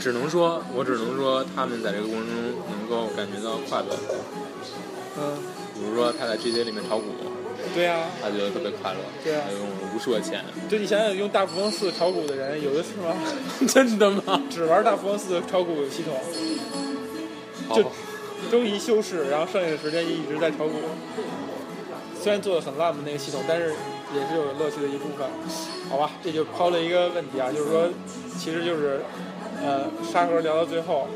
[0.00, 2.36] 只能说，我只能说，他们在这个过程中
[2.70, 3.96] 能够感觉到快乐。
[5.18, 5.36] 嗯，
[5.74, 7.04] 比如说他在 GTA 里面炒股，
[7.74, 10.44] 对呀、他觉得特别快乐，对啊他用了无数的钱。
[10.68, 13.14] 对你想想，用大富翁四炒股的人有的是吗？
[13.68, 14.42] 真的吗？
[14.50, 16.16] 只玩大富翁四炒股系统，
[17.76, 17.84] 就
[18.50, 20.72] 周一休市，然后剩下的时间一直在炒股。
[22.20, 23.74] 虽然做的很烂的那个系统，但是
[24.14, 25.26] 也是有乐趣的一部分。
[25.90, 27.88] 好吧，这就抛了一个问题啊，就是说，
[28.38, 29.00] 其实就是，
[29.62, 31.08] 呃，沙盒聊到最后，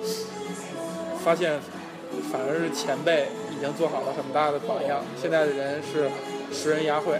[1.24, 1.60] 发现
[2.30, 6.10] 反而是前辈已经做好了很大的榜样，现在的人是
[6.52, 7.18] 食人牙慧。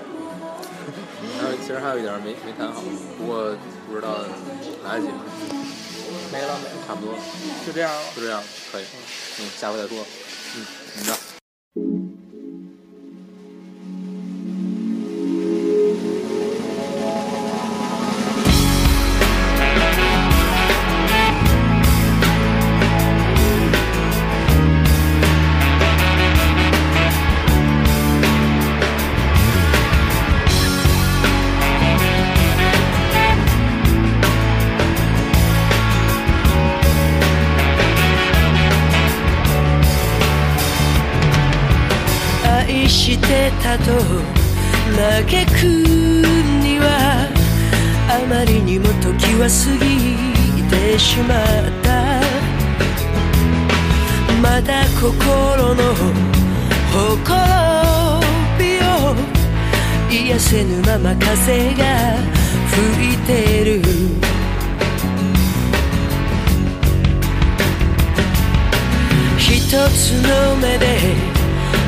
[1.40, 2.80] 还有，其实还有一点没没谈好，
[3.18, 3.56] 不过
[3.88, 4.18] 不知道
[4.84, 5.24] 来得及吗？
[6.32, 7.14] 没了没了，差不多，
[7.66, 8.02] 就这样了。
[8.14, 8.84] 就这样，可以。
[9.40, 9.98] 嗯，下回再说。
[10.56, 11.35] 嗯，怎么着？
[42.68, 43.84] 愛してたと
[44.96, 45.62] 嘆く
[46.62, 47.28] には
[48.08, 49.88] あまりにも時は過ぎ
[50.68, 51.36] てしまっ
[51.82, 51.86] た。
[54.42, 55.94] まだ心の
[56.92, 57.30] ほこ
[58.58, 59.14] びを
[60.10, 62.16] 癒せぬまま風が
[62.70, 63.82] 吹いてる。
[69.38, 71.35] 一つの目で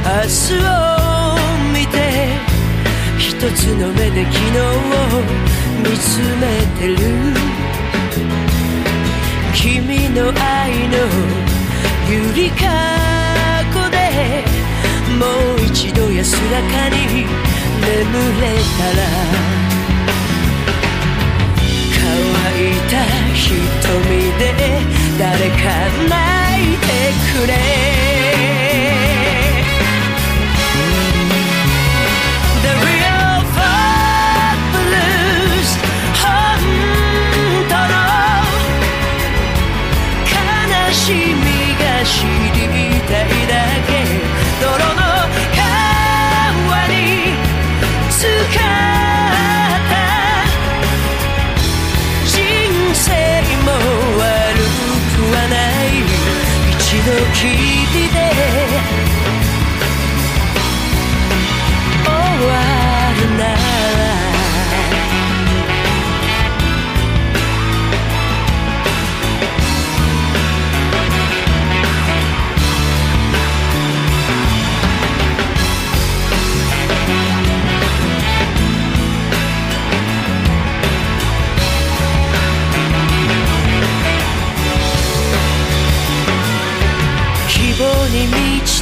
[0.08, 0.56] を
[1.72, 1.96] 見て
[3.18, 4.62] 一つの目で昨日を
[5.82, 6.42] 見つめ
[6.80, 6.96] てる。
[9.54, 10.96] 君の愛の
[12.08, 12.64] ゆりか
[13.74, 13.96] ごで
[15.18, 15.26] も
[15.56, 17.92] う一度安らかに眠
[18.40, 18.44] れ
[18.78, 19.02] たら
[21.92, 22.00] 乾
[22.56, 22.92] いた
[23.34, 23.44] 瞳
[24.38, 24.40] で
[25.18, 25.56] 誰か
[26.08, 26.12] 泣
[26.72, 26.86] いて
[27.34, 28.07] くれ。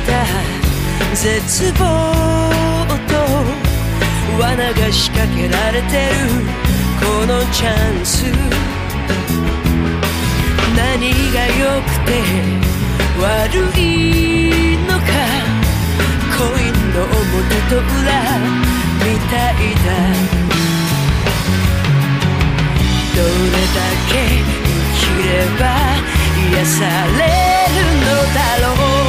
[0.07, 0.11] た
[1.15, 1.83] 絶望
[3.09, 3.13] と
[4.41, 6.47] 罠が仕掛けられてる
[7.01, 8.25] このチャンス。
[10.77, 12.09] 何が良くて
[13.21, 13.81] 悪い
[14.87, 15.05] のか。
[16.37, 17.15] コインの表
[17.71, 17.83] と裏
[19.03, 19.89] みたいだ。
[23.17, 23.79] どれだ
[24.09, 25.29] け生きれ
[25.59, 25.63] ば
[26.51, 26.79] 癒さ
[27.19, 27.21] れ
[27.75, 29.06] るのだろう。